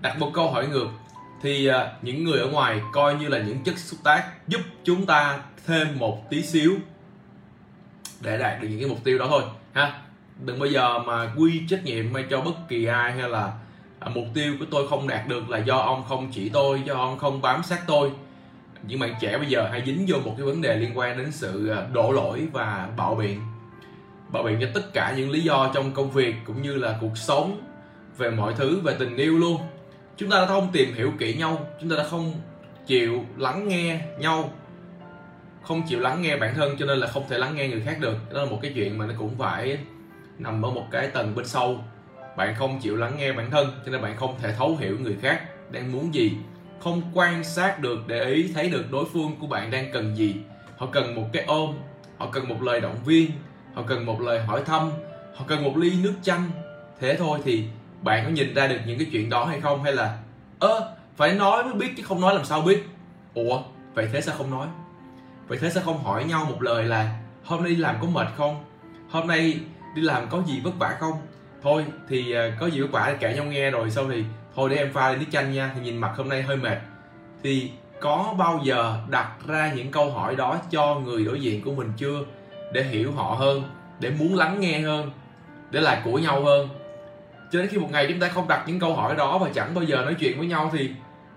Đặt 0.00 0.18
một 0.18 0.30
câu 0.34 0.50
hỏi 0.50 0.68
ngược 0.68 0.88
thì 1.42 1.66
à, 1.66 1.92
những 2.02 2.24
người 2.24 2.38
ở 2.38 2.48
ngoài 2.48 2.80
coi 2.92 3.14
như 3.14 3.28
là 3.28 3.38
những 3.38 3.64
chất 3.64 3.78
xúc 3.78 4.00
tác 4.04 4.24
giúp 4.48 4.60
chúng 4.84 5.06
ta 5.06 5.40
thêm 5.66 5.98
một 5.98 6.30
tí 6.30 6.42
xíu 6.42 6.76
để 8.20 8.38
đạt 8.38 8.62
được 8.62 8.68
những 8.68 8.80
cái 8.80 8.88
mục 8.88 8.98
tiêu 9.04 9.18
đó 9.18 9.26
thôi, 9.30 9.42
ha? 9.72 10.00
Đừng 10.44 10.58
bao 10.58 10.68
giờ 10.68 10.98
mà 10.98 11.32
quy 11.36 11.62
trách 11.68 11.84
nhiệm 11.84 12.14
hay 12.14 12.24
cho 12.30 12.40
bất 12.40 12.68
kỳ 12.68 12.84
ai 12.84 13.12
hay 13.12 13.28
là 13.28 13.52
à, 14.00 14.08
mục 14.14 14.24
tiêu 14.34 14.54
của 14.58 14.66
tôi 14.70 14.88
không 14.88 15.08
đạt 15.08 15.28
được 15.28 15.50
là 15.50 15.58
do 15.58 15.76
ông 15.76 16.04
không 16.08 16.30
chỉ 16.32 16.48
tôi, 16.48 16.82
do 16.84 16.94
ông 16.94 17.18
không 17.18 17.42
bám 17.42 17.62
sát 17.62 17.80
tôi. 17.86 18.10
Những 18.82 19.00
bạn 19.00 19.14
trẻ 19.20 19.38
bây 19.38 19.46
giờ 19.46 19.68
hay 19.70 19.82
dính 19.86 20.04
vô 20.08 20.18
một 20.24 20.34
cái 20.36 20.46
vấn 20.46 20.62
đề 20.62 20.76
liên 20.76 20.98
quan 20.98 21.18
đến 21.18 21.32
sự 21.32 21.68
à, 21.68 21.86
đổ 21.92 22.12
lỗi 22.12 22.48
và 22.52 22.88
bạo 22.96 23.14
biện 23.14 23.40
bạo 24.32 24.42
biện 24.42 24.58
cho 24.60 24.66
tất 24.74 24.92
cả 24.92 25.14
những 25.16 25.30
lý 25.30 25.40
do 25.40 25.70
trong 25.74 25.92
công 25.92 26.10
việc 26.10 26.34
cũng 26.44 26.62
như 26.62 26.74
là 26.74 26.98
cuộc 27.00 27.18
sống 27.18 27.60
về 28.18 28.30
mọi 28.30 28.54
thứ, 28.56 28.80
về 28.80 28.96
tình 28.98 29.16
yêu 29.16 29.38
luôn. 29.38 29.60
Chúng 30.16 30.30
ta 30.30 30.40
đã 30.40 30.46
không 30.46 30.68
tìm 30.72 30.94
hiểu 30.94 31.12
kỹ 31.18 31.34
nhau, 31.34 31.66
chúng 31.80 31.90
ta 31.90 31.96
đã 31.96 32.04
không 32.04 32.32
chịu 32.86 33.24
lắng 33.36 33.68
nghe 33.68 34.00
nhau, 34.18 34.50
không 35.62 35.82
chịu 35.88 36.00
lắng 36.00 36.22
nghe 36.22 36.36
bản 36.36 36.54
thân 36.54 36.76
cho 36.78 36.86
nên 36.86 36.98
là 36.98 37.06
không 37.06 37.24
thể 37.28 37.38
lắng 37.38 37.54
nghe 37.56 37.68
người 37.68 37.80
khác 37.80 37.96
được. 38.00 38.16
Đó 38.32 38.42
là 38.42 38.50
một 38.50 38.58
cái 38.62 38.72
chuyện 38.74 38.98
mà 38.98 39.06
nó 39.06 39.14
cũng 39.18 39.34
phải 39.38 39.78
nằm 40.38 40.62
ở 40.62 40.70
một 40.70 40.86
cái 40.90 41.08
tầng 41.08 41.34
bên 41.34 41.46
sâu. 41.46 41.84
Bạn 42.36 42.54
không 42.58 42.80
chịu 42.80 42.96
lắng 42.96 43.14
nghe 43.18 43.32
bản 43.32 43.50
thân 43.50 43.68
cho 43.86 43.92
nên 43.92 44.02
bạn 44.02 44.16
không 44.16 44.34
thể 44.42 44.54
thấu 44.58 44.76
hiểu 44.80 44.98
người 44.98 45.16
khác 45.22 45.40
đang 45.70 45.92
muốn 45.92 46.14
gì, 46.14 46.32
không 46.80 47.02
quan 47.14 47.44
sát 47.44 47.80
được, 47.80 47.98
để 48.06 48.24
ý 48.24 48.50
thấy 48.54 48.68
được 48.68 48.84
đối 48.90 49.04
phương 49.12 49.36
của 49.40 49.46
bạn 49.46 49.70
đang 49.70 49.92
cần 49.92 50.16
gì. 50.16 50.36
Họ 50.76 50.86
cần 50.92 51.14
một 51.14 51.26
cái 51.32 51.44
ôm, 51.46 51.74
họ 52.18 52.28
cần 52.32 52.48
một 52.48 52.62
lời 52.62 52.80
động 52.80 52.96
viên 53.04 53.30
họ 53.74 53.82
cần 53.86 54.06
một 54.06 54.20
lời 54.20 54.40
hỏi 54.40 54.62
thăm, 54.66 54.90
họ 55.34 55.44
cần 55.48 55.64
một 55.64 55.76
ly 55.76 55.92
nước 56.02 56.14
chanh. 56.22 56.50
Thế 57.00 57.16
thôi 57.16 57.38
thì 57.44 57.64
bạn 58.02 58.24
có 58.24 58.30
nhìn 58.30 58.54
ra 58.54 58.66
được 58.66 58.78
những 58.86 58.98
cái 58.98 59.08
chuyện 59.12 59.30
đó 59.30 59.44
hay 59.44 59.60
không 59.60 59.82
hay 59.82 59.92
là, 59.92 60.18
ơ, 60.58 60.94
phải 61.16 61.34
nói 61.34 61.64
mới 61.64 61.74
biết 61.74 61.92
chứ 61.96 62.02
không 62.02 62.20
nói 62.20 62.34
làm 62.34 62.44
sao 62.44 62.60
biết? 62.60 62.88
Ủa, 63.34 63.62
vậy 63.94 64.08
thế 64.12 64.20
sao 64.20 64.34
không 64.38 64.50
nói? 64.50 64.66
Vậy 65.48 65.58
thế 65.60 65.70
sao 65.70 65.82
không 65.82 66.04
hỏi 66.04 66.24
nhau 66.24 66.46
một 66.50 66.62
lời 66.62 66.84
là, 66.84 67.18
hôm 67.44 67.62
nay 67.62 67.70
đi 67.70 67.76
làm 67.76 67.96
có 68.00 68.06
mệt 68.06 68.26
không? 68.36 68.64
Hôm 69.10 69.26
nay 69.26 69.60
đi 69.94 70.02
làm 70.02 70.28
có 70.28 70.42
gì 70.46 70.60
vất 70.64 70.78
vả 70.78 70.96
không? 71.00 71.14
Thôi 71.62 71.84
thì 72.08 72.32
ờ, 72.32 72.50
có 72.60 72.66
gì 72.66 72.80
vất 72.80 72.92
vả 72.92 73.06
thì 73.08 73.16
kể 73.20 73.34
nhau 73.34 73.44
nghe 73.44 73.70
rồi 73.70 73.90
sau 73.90 74.10
thì 74.10 74.24
thôi 74.54 74.70
để 74.70 74.76
em 74.76 74.92
pha 74.92 75.10
lên 75.10 75.18
nước 75.18 75.26
chanh 75.32 75.52
nha, 75.52 75.72
thì 75.74 75.80
nhìn 75.80 75.98
mặt 75.98 76.12
hôm 76.16 76.28
nay 76.28 76.42
hơi 76.42 76.56
mệt. 76.56 76.78
Thì 77.42 77.70
có 78.00 78.34
bao 78.38 78.60
giờ 78.64 78.98
đặt 79.08 79.30
ra 79.46 79.72
những 79.72 79.90
câu 79.90 80.10
hỏi 80.10 80.36
đó 80.36 80.58
cho 80.70 80.94
người 80.94 81.24
đối 81.24 81.40
diện 81.40 81.62
của 81.64 81.72
mình 81.72 81.92
chưa? 81.96 82.18
Để 82.72 82.82
hiểu 82.82 83.12
họ 83.12 83.36
hơn, 83.38 83.62
để 84.00 84.10
muốn 84.10 84.34
lắng 84.34 84.60
nghe 84.60 84.80
hơn, 84.80 85.10
để 85.70 85.80
là 85.80 86.02
của 86.04 86.18
nhau 86.18 86.44
hơn. 86.44 86.68
Cho 87.52 87.58
đến 87.58 87.68
khi 87.68 87.78
một 87.78 87.88
ngày 87.90 88.06
chúng 88.08 88.20
ta 88.20 88.28
không 88.28 88.48
đặt 88.48 88.64
những 88.66 88.80
câu 88.80 88.94
hỏi 88.94 89.16
đó 89.16 89.38
và 89.38 89.48
chẳng 89.54 89.74
bao 89.74 89.84
giờ 89.84 89.96
nói 89.96 90.14
chuyện 90.18 90.38
với 90.38 90.46
nhau 90.46 90.70
thì 90.72 90.90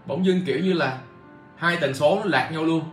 bỗng 0.05 0.25
dưng 0.25 0.41
kiểu 0.45 0.59
như 0.59 0.73
là 0.73 0.97
hai 1.57 1.77
tần 1.81 1.93
số 1.93 2.19
nó 2.19 2.25
lạc 2.25 2.49
nhau 2.51 2.63
luôn. 2.63 2.83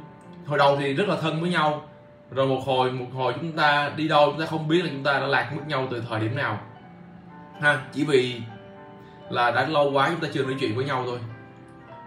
Hồi 0.47 0.59
đầu 0.59 0.76
thì 0.76 0.95
rất 0.95 1.09
là 1.09 1.16
thân 1.20 1.40
với 1.40 1.51
nhau, 1.51 1.88
rồi 2.30 2.47
một 2.47 2.61
hồi 2.66 2.93
một 2.93 3.07
hồi 3.14 3.34
chúng 3.40 3.53
ta 3.53 3.93
đi 3.97 4.09
đâu 4.09 4.30
chúng 4.30 4.40
ta 4.40 4.47
không 4.47 4.68
biết 4.68 4.84
là 4.84 4.90
chúng 4.93 5.03
ta 5.03 5.12
đã 5.12 5.26
lạc 5.26 5.53
mất 5.57 5.62
nhau 5.66 5.88
từ 5.90 6.03
thời 6.09 6.20
điểm 6.20 6.36
nào. 6.36 6.61
Ha, 7.61 7.80
chỉ 7.93 8.05
vì 8.05 8.40
là 9.30 9.51
đã 9.51 9.66
lâu 9.66 9.90
quá 9.90 10.09
chúng 10.11 10.20
ta 10.20 10.28
chưa 10.32 10.45
nói 10.45 10.55
chuyện 10.61 10.76
với 10.76 10.84
nhau 10.84 11.03
thôi. 11.07 11.18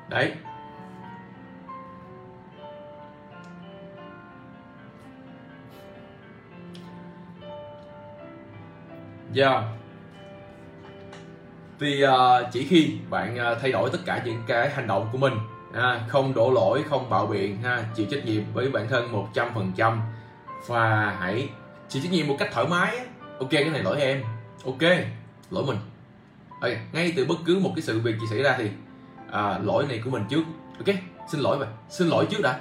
Đấy. 0.10 0.32
Yeah. 9.36 9.64
Thì 11.80 12.04
uh, 12.06 12.12
chỉ 12.52 12.66
khi 12.68 12.98
bạn 13.10 13.38
uh, 13.52 13.62
thay 13.62 13.72
đổi 13.72 13.90
tất 13.90 14.00
cả 14.06 14.22
những 14.26 14.44
cái 14.48 14.70
hành 14.70 14.88
động 14.88 15.10
của 15.12 15.18
mình 15.18 15.34
ha, 15.74 16.02
không 16.08 16.34
đổ 16.34 16.52
lỗi 16.52 16.84
không 16.90 17.10
bạo 17.10 17.28
biện 17.28 17.62
ha 17.62 17.84
chịu 17.96 18.06
trách 18.12 18.26
nhiệm 18.26 18.44
với 18.54 18.70
bản 18.70 18.88
thân 18.90 19.12
một 19.12 19.28
trăm 19.34 19.48
phần 19.56 19.72
trăm 19.76 20.02
và 20.68 21.16
hãy 21.20 21.50
chịu 21.90 22.02
trách 22.04 22.12
nhiệm 22.12 22.28
một 22.28 22.36
cách 22.40 22.50
thoải 22.54 22.68
mái 22.68 22.98
ok 23.40 23.50
cái 23.52 23.70
này 23.70 23.84
lỗi 23.84 24.02
em. 24.02 24.24
Ok 24.66 24.82
lỗi 25.52 25.64
mình. 25.68 25.78
Okay. 26.62 26.78
ngay 26.94 27.14
từ 27.16 27.26
bất 27.26 27.36
cứ 27.46 27.60
một 27.60 27.72
cái 27.76 27.82
sự 27.82 28.00
việc 28.00 28.16
gì 28.20 28.28
xảy 28.30 28.44
ra 28.44 28.56
thì 28.58 28.70
à, 29.32 29.60
lỗi 29.64 29.86
này 29.90 30.02
của 30.04 30.10
mình 30.10 30.24
trước. 30.30 30.44
Ok 30.78 30.96
xin 31.32 31.42
lỗi 31.42 31.58
vậy 31.58 31.68
xin 31.90 32.08
lỗi 32.08 32.28
trước 32.30 32.42
đã. 32.44 32.60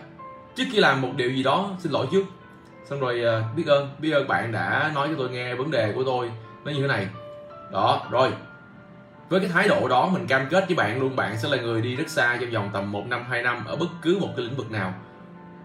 Trước 0.57 0.65
khi 0.73 0.79
làm 0.79 1.03
một 1.03 1.11
điều 1.17 1.31
gì 1.31 1.43
đó 1.43 1.71
xin 1.79 1.93
lỗi 1.93 2.07
trước. 2.13 2.25
Xong 2.89 3.01
rồi 3.01 3.23
uh, 3.25 3.57
biết 3.57 3.67
ơn 3.67 3.89
biết 3.99 4.11
ơn 4.11 4.29
bạn 4.29 4.53
đã 4.53 4.93
nói 4.95 5.09
cho 5.09 5.15
tôi 5.19 5.31
nghe 5.31 5.55
vấn 5.55 5.71
đề 5.71 5.93
của 5.93 6.05
tôi 6.05 6.31
nó 6.65 6.73
như 6.73 6.83
thế 6.83 6.89
này. 6.89 7.09
Đó, 7.73 8.07
rồi. 8.11 8.33
Với 9.29 9.41
cái 9.41 9.49
thái 9.49 9.69
độ 9.69 9.89
đó, 9.89 10.09
mình 10.13 10.27
cam 10.27 10.47
kết 10.51 10.65
với 10.67 10.77
bạn 10.77 11.01
luôn, 11.01 11.17
bạn 11.17 11.39
sẽ 11.39 11.49
là 11.49 11.57
người 11.57 11.83
đi 11.83 11.97
rất 11.97 12.09
xa 12.09 12.39
trong 12.41 12.51
vòng 12.51 12.71
tầm 12.73 12.93
một 12.93 13.07
năm, 13.07 13.25
hai 13.29 13.43
năm 13.43 13.65
ở 13.65 13.77
bất 13.77 13.89
cứ 14.03 14.19
một 14.21 14.29
cái 14.37 14.45
lĩnh 14.45 14.57
vực 14.57 14.71
nào. 14.71 14.95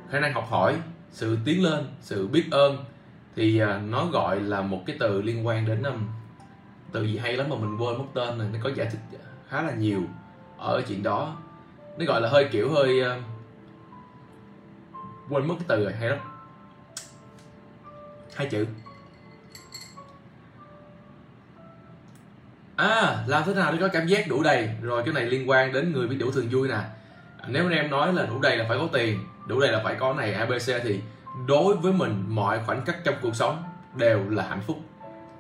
Khả 0.10 0.20
năng 0.20 0.34
học 0.34 0.48
hỏi, 0.50 0.76
sự 1.12 1.38
tiến 1.46 1.64
lên, 1.64 1.88
sự 2.02 2.28
biết 2.28 2.46
ơn 2.52 2.78
thì 3.36 3.60
à, 3.60 3.82
nó 3.90 4.06
gọi 4.06 4.40
là 4.40 4.62
một 4.62 4.84
cái 4.86 4.98
từ 5.00 5.22
liên 5.22 5.48
quan 5.48 5.66
đến 5.66 5.84
từ 6.92 7.04
gì 7.04 7.18
hay 7.18 7.34
lắm 7.34 7.50
mà 7.50 7.56
mình 7.56 7.78
quên 7.78 7.98
mất 7.98 8.06
tên 8.14 8.38
này 8.38 8.48
nó 8.54 8.60
có 8.64 8.70
giải 8.70 8.88
thích 8.92 9.20
khá 9.50 9.62
là 9.62 9.72
nhiều 9.72 10.02
ở 10.58 10.82
chuyện 10.88 11.04
đó. 11.04 11.36
Nó 11.98 12.06
gọi 12.06 12.22
là 12.22 12.30
hơi 12.30 12.50
kiểu 12.52 12.72
hơi 12.72 13.02
à, 13.02 13.22
quên 15.30 15.48
mất 15.48 15.56
cái 15.60 15.66
từ 15.68 15.84
rồi, 15.84 15.94
hay 15.94 16.10
lắm. 16.10 16.20
Hai 18.36 18.48
chữ. 18.48 18.66
À 22.80 23.24
làm 23.28 23.44
thế 23.46 23.54
nào 23.54 23.72
để 23.72 23.78
có 23.82 23.88
cảm 23.88 24.08
giác 24.08 24.28
đủ 24.28 24.44
đầy? 24.44 24.70
Rồi 24.82 25.04
cái 25.06 25.14
này 25.14 25.26
liên 25.26 25.50
quan 25.50 25.74
đến 25.74 25.94
người 25.94 26.08
biết 26.08 26.18
đủ 26.20 26.32
thường 26.32 26.48
vui 26.52 26.68
nè. 26.68 26.80
Nếu 27.48 27.66
anh 27.66 27.72
em 27.72 27.90
nói 27.90 28.14
là 28.14 28.26
đủ 28.26 28.40
đầy 28.42 28.58
là 28.58 28.66
phải 28.70 28.78
có 28.78 28.88
tiền 28.94 29.20
đủ 29.48 29.60
đầy 29.60 29.72
là 29.72 29.82
phải 29.84 29.96
có 29.96 30.14
này 30.14 30.34
abc 30.34 30.84
thì 30.84 31.02
đối 31.48 31.76
với 31.76 31.94
mình 31.94 32.24
mọi 32.28 32.60
khoảnh 32.66 32.86
khắc 32.86 33.04
trong 33.04 33.16
cuộc 33.22 33.36
sống 33.36 33.64
đều 33.96 34.30
là 34.30 34.44
hạnh 34.44 34.62
phúc. 34.68 34.80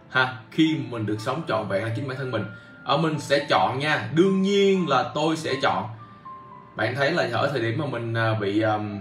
Ha 0.09 0.37
khi 0.51 0.77
mình 0.89 1.05
được 1.05 1.17
sống 1.19 1.41
trọn 1.47 1.67
vẹn 1.67 1.83
là 1.83 1.91
chính 1.95 2.07
bản 2.07 2.17
thân 2.17 2.31
mình. 2.31 2.45
Ở 2.83 2.97
mình 2.97 3.19
sẽ 3.19 3.45
chọn 3.49 3.79
nha 3.79 4.09
đương 4.15 4.41
nhiên 4.41 4.89
là 4.89 5.11
tôi 5.15 5.37
sẽ 5.37 5.53
chọn. 5.61 5.89
Bạn 6.75 6.95
thấy 6.95 7.11
là 7.11 7.29
ở 7.33 7.49
thời 7.51 7.61
điểm 7.61 7.79
mà 7.79 7.85
mình 7.85 8.13
à, 8.13 8.33
bị 8.33 8.61
um, 8.61 8.99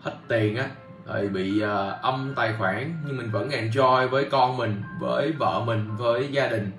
hết 0.00 0.12
tiền 0.28 0.56
á 0.56 0.68
rồi 1.06 1.28
bị 1.28 1.62
uh, 1.64 2.02
âm 2.02 2.32
tài 2.36 2.52
khoản 2.58 2.94
nhưng 3.06 3.16
mình 3.16 3.30
vẫn 3.30 3.48
enjoy 3.48 4.08
với 4.08 4.24
con 4.30 4.56
mình 4.56 4.82
với 5.00 5.32
vợ 5.32 5.62
mình 5.66 5.96
với 5.96 6.28
gia 6.32 6.46
đình. 6.46 6.70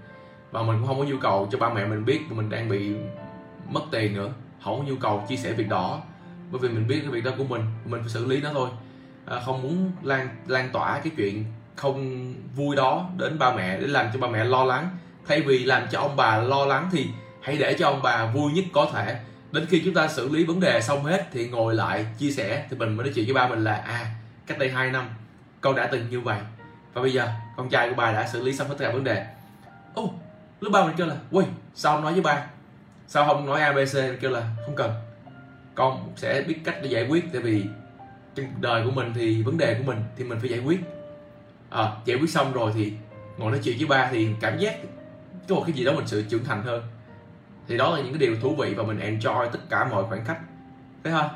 Và 0.52 0.62
mình 0.62 0.78
cũng 0.80 0.88
không 0.88 1.00
có 1.00 1.06
nhu 1.06 1.18
cầu 1.18 1.48
cho 1.52 1.58
ba 1.58 1.74
mẹ 1.74 1.86
mình 1.86 2.06
biết 2.06 2.22
mình 2.30 2.50
đang 2.50 2.70
bị 2.70 2.96
mất 3.70 3.82
tiền 3.92 4.14
nữa. 4.14 4.30
Không 4.64 4.80
có 4.80 4.86
nhu 4.86 4.96
cầu 4.96 5.26
chia 5.30 5.36
sẻ 5.36 5.54
việc 5.54 5.70
đó 5.70 6.02
bởi 6.52 6.60
vì 6.60 6.70
mình 6.70 6.88
biết 6.88 7.00
cái 7.02 7.12
việc 7.12 7.24
đó 7.24 7.32
của 7.38 7.44
mình 7.44 7.62
mình 7.86 8.02
phải 8.02 8.10
xử 8.10 8.26
lý 8.26 8.42
nó 8.42 8.50
thôi. 8.54 8.70
À, 9.26 9.40
không 9.46 9.62
muốn 9.62 9.92
lan 10.02 10.28
lan 10.48 10.70
tỏa 10.74 11.00
cái 11.00 11.12
chuyện 11.18 11.46
không 11.76 12.34
vui 12.56 12.76
đó 12.76 13.10
đến 13.18 13.40
ba 13.40 13.56
mẹ 13.56 13.80
để 13.80 13.88
làm 13.88 14.08
cho 14.14 14.20
ba 14.20 14.28
mẹ 14.28 14.44
lo 14.44 14.64
lắng. 14.64 14.90
Thay 15.28 15.42
vì 15.42 15.60
làm 15.60 15.84
cho 15.92 16.00
ông 16.00 16.16
bà 16.16 16.38
lo 16.38 16.66
lắng 16.66 16.90
thì 16.92 17.08
hãy 17.42 17.58
để 17.58 17.76
cho 17.80 17.88
ông 17.88 18.00
bà 18.04 18.26
vui 18.26 18.52
nhất 18.52 18.66
có 18.74 18.88
thể 18.94 19.20
đến 19.56 19.66
khi 19.70 19.82
chúng 19.86 19.94
ta 19.94 20.08
xử 20.08 20.30
lý 20.30 20.44
vấn 20.44 20.60
đề 20.60 20.82
xong 20.82 21.04
hết 21.04 21.28
thì 21.32 21.50
ngồi 21.50 21.76
lại 21.76 22.06
chia 22.18 22.32
sẻ 22.32 22.66
thì 22.70 22.78
mình 22.78 22.96
mới 22.98 23.06
nói 23.06 23.14
chuyện 23.16 23.26
với 23.26 23.34
ba 23.34 23.48
mình 23.48 23.64
là 23.64 23.76
à 23.76 24.16
cách 24.48 24.60
đây 24.60 24.72
2 24.72 24.92
năm 24.92 25.10
con 25.62 25.76
đã 25.76 25.88
từng 25.92 26.10
như 26.10 26.22
vậy. 26.22 26.40
Và 26.94 27.02
bây 27.02 27.14
giờ 27.14 27.28
con 27.58 27.70
trai 27.70 27.90
của 27.90 27.96
bà 27.96 28.12
đã 28.12 28.28
xử 28.28 28.44
lý 28.44 28.54
xong 28.54 28.68
hết 28.68 28.76
tất 28.78 28.86
cả 28.86 28.94
vấn 28.94 29.04
đề. 29.04 29.26
Ô 29.94 30.04
oh, 30.04 30.12
lúc 30.62 30.72
ba 30.72 30.86
mình 30.86 30.96
kêu 30.98 31.08
là 31.08 31.16
ui 31.32 31.44
sao 31.76 31.94
không 31.94 32.04
nói 32.04 32.14
với 32.14 32.22
ba? 32.22 32.48
Sao 33.08 33.26
không 33.26 33.46
nói 33.46 33.62
abc 33.62 33.98
kêu 34.22 34.32
là 34.32 34.50
không 34.66 34.76
cần. 34.76 34.92
Con 35.76 36.14
sẽ 36.16 36.42
biết 36.48 36.56
cách 36.64 36.78
để 36.82 36.90
giải 36.90 37.08
quyết 37.10 37.26
tại 37.34 37.42
vì 37.42 37.66
trong 38.36 38.46
đời 38.62 38.86
của 38.86 38.92
mình 38.92 39.12
thì 39.16 39.44
vấn 39.44 39.58
đề 39.58 39.74
của 39.74 39.84
mình 39.84 40.04
thì 40.18 40.24
mình 40.24 40.40
phải 40.40 40.50
giải 40.50 40.60
quyết. 40.60 40.80
À, 41.70 41.92
giải 42.06 42.18
quyết 42.18 42.30
xong 42.30 42.54
rồi 42.54 42.72
thì 42.76 42.94
ngồi 43.38 43.52
nói 43.52 43.60
chuyện 43.64 43.78
với 43.78 43.88
ba 43.88 44.10
thì 44.12 44.30
cảm 44.42 44.58
giác 44.58 44.76
có 45.50 45.56
một 45.56 45.64
cái 45.68 45.76
gì 45.76 45.86
đó 45.86 45.92
mình 45.96 46.08
sự 46.08 46.24
trưởng 46.30 46.44
thành 46.44 46.64
hơn 46.64 46.84
thì 47.68 47.78
đó 47.78 47.96
là 47.96 48.02
những 48.04 48.14
cái 48.14 48.20
điều 48.20 48.36
thú 48.42 48.56
vị 48.56 48.74
và 48.74 48.84
mình 48.84 49.00
enjoy 49.00 49.50
tất 49.50 49.60
cả 49.70 49.88
mọi 49.92 50.04
khoảnh 50.04 50.26
khắc. 50.26 50.38
Thấy 51.04 51.14
không? 51.14 51.30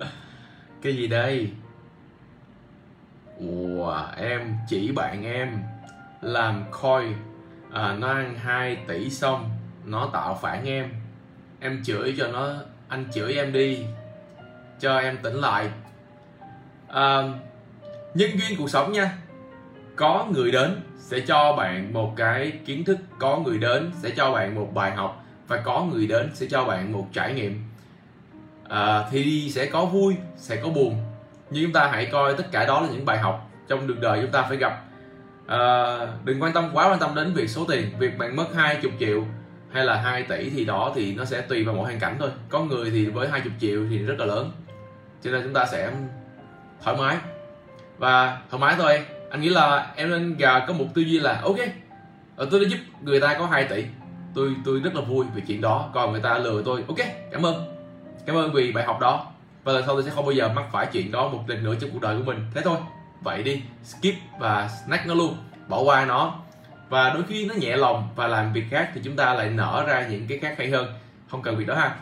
Cái 0.82 0.96
gì 0.96 1.06
đây? 1.08 1.52
Ủa 3.38 4.02
em 4.16 4.56
chỉ 4.68 4.92
bạn 4.92 5.24
em 5.24 5.62
làm 6.20 6.64
coin 6.82 7.14
à, 7.72 7.96
nó 7.98 8.08
ăn 8.08 8.36
2 8.36 8.76
tỷ 8.88 9.10
xong 9.10 9.50
nó 9.84 10.10
tạo 10.12 10.38
phản 10.42 10.64
em 10.64 10.90
em 11.60 11.82
chửi 11.84 12.14
cho 12.18 12.28
nó 12.28 12.52
anh 12.88 13.04
chửi 13.12 13.34
em 13.34 13.52
đi 13.52 13.84
cho 14.80 14.98
em 14.98 15.18
tỉnh 15.22 15.34
lại. 15.34 15.70
À, 16.88 17.22
nhân 18.14 18.30
duyên 18.34 18.58
cuộc 18.58 18.70
sống 18.70 18.92
nha 18.92 19.18
có 19.96 20.26
người 20.30 20.50
đến 20.50 20.80
sẽ 20.98 21.20
cho 21.20 21.56
bạn 21.56 21.92
một 21.92 22.12
cái 22.16 22.52
kiến 22.66 22.84
thức 22.84 22.98
có 23.18 23.38
người 23.38 23.58
đến 23.58 23.90
sẽ 24.02 24.10
cho 24.10 24.32
bạn 24.32 24.54
một 24.54 24.70
bài 24.74 24.90
học 24.90 25.24
và 25.48 25.60
có 25.64 25.84
người 25.84 26.06
đến 26.06 26.30
sẽ 26.34 26.46
cho 26.50 26.64
bạn 26.64 26.92
một 26.92 27.06
trải 27.12 27.34
nghiệm. 27.34 27.62
À, 28.68 29.04
thì 29.10 29.50
sẽ 29.50 29.66
có 29.66 29.84
vui 29.84 30.16
sẽ 30.36 30.56
có 30.56 30.68
buồn 30.68 30.96
nhưng 31.50 31.64
chúng 31.64 31.72
ta 31.72 31.88
hãy 31.92 32.06
coi 32.06 32.34
tất 32.34 32.44
cả 32.52 32.64
đó 32.64 32.80
là 32.80 32.88
những 32.92 33.04
bài 33.04 33.18
học 33.18 33.50
trong 33.68 33.86
đường 33.86 34.00
đời 34.00 34.18
chúng 34.22 34.30
ta 34.30 34.42
phải 34.42 34.56
gặp. 34.56 34.84
À, 35.46 35.96
đừng 36.24 36.42
quan 36.42 36.52
tâm 36.52 36.70
quá 36.72 36.90
quan 36.90 36.98
tâm 36.98 37.14
đến 37.14 37.32
việc 37.34 37.50
số 37.50 37.64
tiền 37.68 37.90
việc 37.98 38.18
bạn 38.18 38.36
mất 38.36 38.46
20 38.54 38.92
triệu 39.00 39.24
hay 39.72 39.84
là 39.84 39.96
2 39.96 40.22
tỷ 40.22 40.50
thì 40.50 40.64
đó 40.64 40.92
thì 40.94 41.14
nó 41.14 41.24
sẽ 41.24 41.40
tùy 41.40 41.64
vào 41.64 41.74
mỗi 41.74 41.84
hoàn 41.84 42.00
cảnh 42.00 42.16
thôi. 42.18 42.30
Có 42.48 42.60
người 42.60 42.90
thì 42.90 43.06
với 43.06 43.28
20 43.28 43.52
triệu 43.60 43.80
thì 43.90 43.98
rất 43.98 44.18
là 44.18 44.26
lớn. 44.26 44.50
Cho 45.22 45.30
nên 45.30 45.42
chúng 45.42 45.52
ta 45.52 45.66
sẽ 45.66 45.90
thoải 46.82 46.96
mái. 46.96 47.16
Và 47.98 48.40
thoải 48.50 48.60
mái 48.60 48.74
thôi. 48.78 49.04
Anh 49.30 49.40
nghĩ 49.40 49.48
là 49.48 49.92
em 49.96 50.10
nên 50.10 50.36
có 50.40 50.72
một 50.72 50.84
tư 50.94 51.02
duy 51.02 51.18
là, 51.18 51.40
ok 51.42 51.56
ờ, 52.36 52.48
tôi 52.50 52.60
đã 52.60 52.68
giúp 52.68 52.78
người 53.02 53.20
ta 53.20 53.34
có 53.38 53.46
2 53.46 53.64
tỷ. 53.64 53.84
Tôi 54.34 54.54
tôi 54.64 54.80
rất 54.80 54.94
là 54.94 55.00
vui 55.00 55.26
về 55.34 55.42
chuyện 55.46 55.60
đó. 55.60 55.90
Còn 55.94 56.12
người 56.12 56.20
ta 56.20 56.38
lừa 56.38 56.62
tôi. 56.62 56.84
Ok, 56.88 56.98
cảm 57.32 57.46
ơn. 57.46 57.76
Cảm 58.26 58.36
ơn 58.36 58.52
vì 58.52 58.72
bài 58.72 58.84
học 58.84 59.00
đó. 59.00 59.26
Và 59.64 59.72
lần 59.72 59.82
sau 59.86 59.94
tôi 59.94 60.02
sẽ 60.02 60.10
không 60.10 60.24
bao 60.24 60.32
giờ 60.32 60.48
mắc 60.48 60.64
phải 60.72 60.86
chuyện 60.92 61.12
đó 61.12 61.28
một 61.28 61.44
lần 61.46 61.64
nữa 61.64 61.74
trong 61.80 61.90
cuộc 61.90 62.00
đời 62.00 62.18
của 62.18 62.24
mình. 62.24 62.38
Thế 62.54 62.60
thôi. 62.64 62.76
Vậy 63.22 63.42
đi. 63.42 63.62
Skip 63.84 64.14
và 64.38 64.68
snack 64.86 65.06
nó 65.06 65.14
luôn. 65.14 65.36
Bỏ 65.68 65.80
qua 65.80 66.04
nó 66.04 66.34
và 66.88 67.10
đôi 67.14 67.22
khi 67.28 67.46
nó 67.46 67.54
nhẹ 67.54 67.76
lòng 67.76 68.08
và 68.16 68.26
làm 68.26 68.52
việc 68.52 68.64
khác 68.70 68.90
thì 68.94 69.00
chúng 69.04 69.16
ta 69.16 69.34
lại 69.34 69.50
nở 69.50 69.84
ra 69.86 70.08
những 70.08 70.26
cái 70.28 70.38
khác 70.38 70.54
hay 70.58 70.70
hơn. 70.70 70.92
Không 71.28 71.42
cần 71.42 71.56
việc 71.56 71.66
đó 71.66 71.74
ha. 71.74 71.96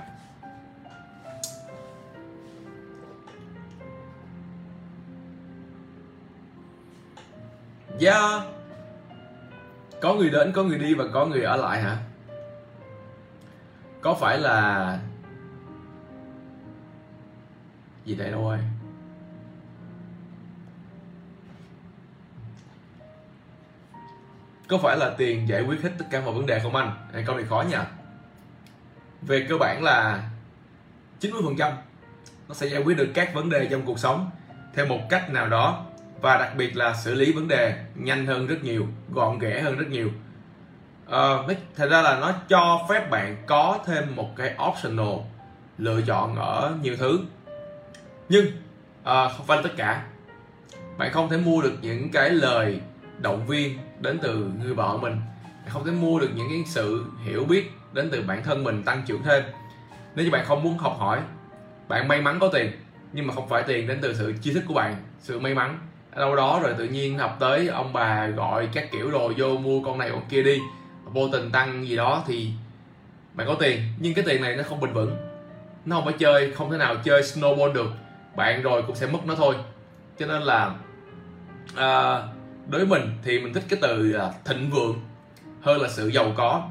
Yeah 8.01 8.43
Có 10.01 10.15
người 10.15 10.31
đến, 10.31 10.53
có 10.53 10.63
người 10.63 10.79
đi 10.79 10.95
và 10.95 11.05
có 11.13 11.27
người 11.27 11.43
ở 11.43 11.57
lại 11.57 11.83
hả? 11.83 11.97
Có 14.01 14.15
phải 14.15 14.39
là 14.39 14.99
Gì 18.05 18.15
đây 18.15 18.31
đâu 18.31 18.49
ơi? 18.49 18.59
Có 24.69 24.79
phải 24.79 24.97
là 24.97 25.11
tiền 25.19 25.49
giải 25.49 25.63
quyết 25.63 25.83
hết 25.83 25.91
tất 25.99 26.05
cả 26.11 26.21
mọi 26.21 26.35
vấn 26.35 26.47
đề 26.47 26.61
không 26.61 26.77
anh? 26.77 26.91
À, 27.13 27.23
câu 27.27 27.37
này 27.37 27.45
khó 27.45 27.65
nha. 27.71 27.87
Về 29.23 29.47
cơ 29.49 29.57
bản 29.61 29.83
là 29.83 30.23
90% 31.21 31.73
nó 32.49 32.55
sẽ 32.55 32.67
giải 32.67 32.83
quyết 32.83 32.97
được 32.97 33.09
các 33.15 33.35
vấn 33.35 33.51
đề 33.51 33.69
trong 33.71 33.83
cuộc 33.87 33.99
sống 33.99 34.31
theo 34.75 34.87
một 34.87 35.01
cách 35.11 35.31
nào 35.31 35.49
đó 35.49 35.85
và 36.21 36.39
đặc 36.39 36.57
biệt 36.57 36.77
là 36.77 36.95
xử 36.95 37.15
lý 37.15 37.33
vấn 37.33 37.49
đề 37.49 37.85
nhanh 37.95 38.27
hơn 38.27 38.47
rất 38.47 38.57
nhiều 38.63 38.87
gọn 39.13 39.39
ghẽ 39.39 39.61
hơn 39.61 39.79
rất 39.79 39.87
nhiều. 39.91 40.11
À, 41.11 41.37
thật 41.77 41.89
ra 41.91 42.03
là 42.03 42.19
nó 42.21 42.33
cho 42.49 42.87
phép 42.89 43.11
bạn 43.11 43.37
có 43.47 43.79
thêm 43.87 44.17
một 44.17 44.37
cái 44.37 44.55
optional 44.69 45.15
lựa 45.79 46.01
chọn 46.01 46.37
ở 46.37 46.75
nhiều 46.83 46.97
thứ. 46.97 47.21
Nhưng 48.29 48.47
à, 49.05 49.29
không 49.29 49.47
phải 49.47 49.59
tất 49.63 49.71
cả. 49.77 50.05
Bạn 50.99 51.13
không 51.13 51.29
thể 51.29 51.37
mua 51.37 51.63
được 51.63 51.75
những 51.83 52.11
cái 52.11 52.31
lời 52.31 52.81
động 53.19 53.47
viên 53.47 53.79
đến 54.01 54.19
từ 54.23 54.51
người 54.63 54.75
vợ 54.75 54.99
mình. 55.03 55.17
Không 55.69 55.85
thể 55.85 55.93
mua 55.93 56.19
được 56.19 56.31
những 56.35 56.49
cái 56.51 56.63
sự 56.67 57.05
hiểu 57.25 57.45
biết 57.45 57.71
đến 57.93 58.09
từ 58.13 58.23
bản 58.27 58.43
thân 58.45 58.65
mình 58.65 58.83
tăng 58.83 59.03
trưởng 59.07 59.23
thêm. 59.23 59.43
Nếu 60.15 60.25
như 60.25 60.31
bạn 60.31 60.45
không 60.45 60.63
muốn 60.63 60.79
học 60.79 60.97
hỏi 60.99 61.21
bạn 61.89 62.09
may 62.09 62.21
mắn 62.21 62.39
có 62.41 62.49
tiền 62.49 62.73
nhưng 63.13 63.27
mà 63.27 63.35
không 63.35 63.49
phải 63.49 63.63
tiền 63.63 63.89
đến 63.89 63.99
từ 64.03 64.15
sự 64.15 64.35
tri 64.43 64.53
thức 64.53 64.63
của 64.69 64.75
bạn 64.75 64.97
sự 65.21 65.39
may 65.39 65.55
mắn. 65.55 65.79
Đâu 66.17 66.37
đó 66.37 66.61
rồi 66.63 66.75
tự 66.79 66.85
nhiên 66.85 67.19
học 67.19 67.37
tới 67.41 67.69
ông 67.69 67.93
bà 67.93 68.27
gọi 68.27 68.69
các 68.73 68.93
kiểu 68.93 69.11
đồ 69.11 69.33
vô 69.37 69.57
mua 69.57 69.81
con 69.85 69.99
này 69.99 70.11
con 70.11 70.23
kia 70.29 70.43
đi 70.43 70.61
vô 71.05 71.29
tình 71.33 71.51
tăng 71.51 71.89
gì 71.89 71.97
đó 71.97 72.25
thì 72.27 72.51
bạn 73.35 73.47
có 73.47 73.55
tiền. 73.55 73.81
Nhưng 73.99 74.15
cái 74.15 74.25
tiền 74.29 74.43
này 74.43 74.57
nó 74.57 74.63
không 74.63 74.81
bền 74.81 74.93
vững. 74.93 75.17
Nó 75.87 75.97
không 75.97 76.05
phải 76.05 76.15
chơi 76.19 76.53
không 76.53 76.71
thể 76.71 76.79
nào 76.79 76.97
chơi 77.05 77.23
snowball 77.23 77.73
được. 77.73 77.91
Bạn 78.37 78.63
rồi 78.63 78.83
cũng 78.87 78.97
sẽ 78.97 79.07
mất 79.07 79.27
nó 79.27 79.35
thôi. 79.35 79.55
Cho 80.19 80.27
nên 80.27 80.43
là 80.43 80.75
uh, 81.73 82.36
đối 82.69 82.85
với 82.85 83.01
mình 83.01 83.11
thì 83.23 83.41
mình 83.41 83.53
thích 83.53 83.65
cái 83.69 83.79
từ 83.83 84.03
là 84.03 84.35
thịnh 84.45 84.71
vượng 84.71 85.01
hơn 85.61 85.81
là 85.81 85.89
sự 85.89 86.09
giàu 86.09 86.33
có. 86.37 86.69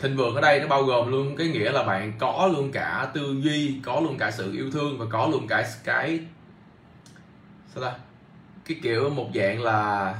Thịnh 0.00 0.16
vượng 0.16 0.34
ở 0.34 0.40
đây 0.40 0.60
nó 0.60 0.66
bao 0.68 0.82
gồm 0.82 1.10
luôn 1.10 1.36
cái 1.36 1.48
nghĩa 1.48 1.72
là 1.72 1.82
bạn 1.82 2.12
có 2.18 2.50
luôn 2.52 2.72
cả 2.72 3.10
tư 3.14 3.36
duy 3.40 3.80
có 3.84 4.00
luôn 4.00 4.18
cả 4.18 4.30
sự 4.30 4.52
yêu 4.52 4.70
thương 4.70 4.98
và 4.98 5.06
có 5.10 5.28
luôn 5.32 5.46
cả 5.48 5.70
cái 5.84 6.20
sao 7.74 7.84
ta? 7.84 7.94
Cái 8.64 8.76
kiểu 8.82 9.10
một 9.10 9.28
dạng 9.34 9.62
là 9.62 10.14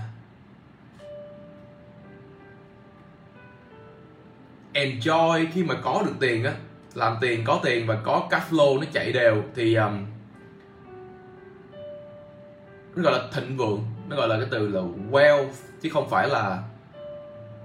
enjoy 4.72 5.46
khi 5.52 5.62
mà 5.62 5.74
có 5.82 6.02
được 6.06 6.14
tiền 6.20 6.44
á. 6.44 6.54
Làm 6.94 7.16
tiền 7.20 7.44
có 7.44 7.60
tiền 7.64 7.86
và 7.86 8.00
có 8.04 8.26
cash 8.30 8.50
flow 8.50 8.80
nó 8.80 8.86
chạy 8.92 9.12
đều 9.12 9.42
thì 9.54 9.74
um, 9.74 10.06
nó 12.94 13.02
gọi 13.02 13.12
là 13.12 13.28
thịnh 13.32 13.56
vượng 13.56 13.84
nó 14.08 14.16
gọi 14.16 14.28
là 14.28 14.36
cái 14.36 14.46
từ 14.50 14.68
là 14.68 14.80
wealth 15.10 15.50
chứ 15.82 15.88
không 15.92 16.10
phải 16.10 16.28
là 16.28 16.62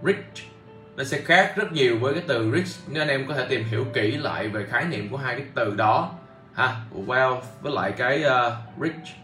rich. 0.03 0.47
Nó 0.95 1.03
sẽ 1.03 1.21
khác 1.21 1.53
rất 1.55 1.71
nhiều 1.71 1.97
với 1.99 2.13
cái 2.13 2.23
từ 2.27 2.51
rich. 2.55 2.67
Nên 2.87 3.01
anh 3.01 3.07
em 3.07 3.27
có 3.27 3.33
thể 3.33 3.45
tìm 3.49 3.63
hiểu 3.63 3.85
kỹ 3.93 4.17
lại 4.17 4.47
về 4.47 4.65
khái 4.69 4.85
niệm 4.85 5.09
của 5.09 5.17
hai 5.17 5.35
cái 5.35 5.45
từ 5.55 5.75
đó 5.75 6.13
ha 6.53 6.75
wealth 7.07 7.41
với 7.61 7.73
lại 7.73 7.91
cái 7.97 8.23
uh, 8.25 8.53
rich 8.81 9.15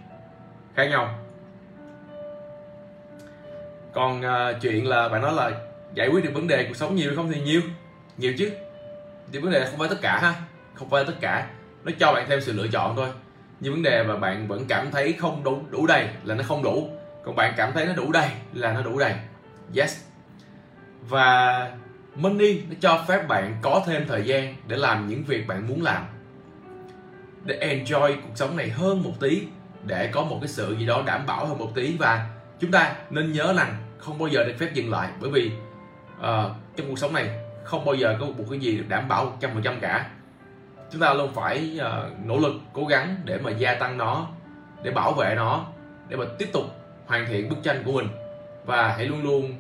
khác 0.76 0.86
nhau. 0.86 1.20
Còn 3.94 4.20
uh, 4.20 4.62
chuyện 4.62 4.88
là 4.88 5.10
bạn 5.10 5.22
nói 5.22 5.34
là 5.34 5.52
giải 5.94 6.08
quyết 6.08 6.24
được 6.24 6.32
vấn 6.34 6.48
đề 6.48 6.66
cuộc 6.68 6.76
sống 6.76 6.96
nhiều 6.96 7.12
không 7.16 7.32
thì 7.32 7.42
nhiều 7.42 7.62
nhiều 8.18 8.34
chứ. 8.38 8.52
Thì 9.32 9.40
vấn 9.40 9.52
đề 9.52 9.66
không 9.66 9.80
phải 9.80 9.90
tất 9.90 10.02
cả 10.02 10.20
ha 10.20 10.34
không 10.74 10.90
phải 10.90 11.04
tất 11.04 11.14
cả. 11.22 11.48
Nó 11.84 11.92
cho 12.00 12.14
bạn 12.14 12.26
thêm 12.30 12.42
sự 12.42 12.54
lựa 12.54 12.68
chọn 12.68 12.96
thôi. 12.96 13.10
Nhưng 13.60 13.74
vấn 13.74 13.84
đề 13.84 14.04
mà 14.04 14.16
bạn 14.16 14.48
vẫn 14.48 14.66
cảm 14.68 14.92
thấy 14.92 15.14
không 15.14 15.44
đủ 15.44 15.62
đủ 15.70 15.88
đầy 15.88 16.08
là 16.24 16.36
nó 16.36 16.44
không 16.44 16.64
đủ 16.64 16.90
còn 17.28 17.36
bạn 17.36 17.54
cảm 17.58 17.74
thấy 17.74 17.86
nó 17.86 17.94
đủ 17.94 18.12
đầy 18.12 18.30
là 18.54 18.74
nó 18.74 18.82
đủ 18.82 19.00
đầy. 19.00 19.14
Yes. 19.76 20.04
Và 21.02 21.72
money 22.16 22.62
nó 22.70 22.76
cho 22.80 23.04
phép 23.08 23.28
bạn 23.28 23.58
có 23.62 23.84
thêm 23.86 24.06
thời 24.08 24.24
gian 24.26 24.56
để 24.68 24.78
làm 24.78 25.08
những 25.08 25.24
việc 25.24 25.48
bạn 25.48 25.68
muốn 25.68 25.84
làm. 25.84 26.04
Để 27.44 27.84
enjoy 27.86 28.16
cuộc 28.16 28.32
sống 28.36 28.58
này 28.58 28.70
hơn 28.70 29.04
một 29.04 29.12
tí 29.20 29.44
để 29.84 30.10
có 30.14 30.24
một 30.24 30.38
cái 30.42 30.48
sự 30.48 30.76
gì 30.80 30.86
đó 30.86 31.04
đảm 31.06 31.26
bảo 31.26 31.46
hơn 31.46 31.58
một 31.58 31.72
tí. 31.76 31.98
Và 32.00 32.30
chúng 32.60 32.72
ta 32.72 32.96
nên 33.10 33.32
nhớ 33.32 33.54
rằng 33.58 33.76
không 33.98 34.20
bao 34.20 34.28
giờ 34.28 34.44
được 34.44 34.54
phép 34.60 34.74
dừng 34.74 34.92
lại 34.92 35.10
bởi 35.22 35.30
vì 35.30 35.52
uh, 36.20 36.52
trong 36.76 36.88
cuộc 36.88 37.00
sống 37.00 37.14
này 37.14 37.30
không 37.64 37.86
bao 37.86 37.96
giờ 37.96 38.18
có 38.20 38.26
một 38.26 38.46
cái 38.50 38.60
gì 38.60 38.78
được 38.78 38.86
đảm 38.88 39.08
bảo 39.08 39.38
100% 39.42 39.80
cả. 39.82 40.10
Chúng 40.92 41.02
ta 41.02 41.14
luôn 41.14 41.34
phải 41.34 41.80
uh, 41.80 42.26
nỗ 42.26 42.38
lực 42.38 42.54
cố 42.74 42.86
gắng 42.86 43.16
để 43.26 43.38
mà 43.38 43.52
gia 43.52 43.76
tăng 43.76 43.98
nó 43.98 44.28
để 44.84 44.92
bảo 44.92 45.14
vệ 45.14 45.34
nó 45.36 45.66
để 46.10 46.18
mà 46.18 46.26
tiếp 46.40 46.50
tục 46.54 46.77
hoàn 47.08 47.26
thiện 47.28 47.50
bức 47.50 47.58
tranh 47.64 47.84
của 47.86 47.92
mình. 47.92 48.08
Và 48.66 48.88
hãy 48.88 49.06
luôn 49.06 49.24
luôn 49.24 49.54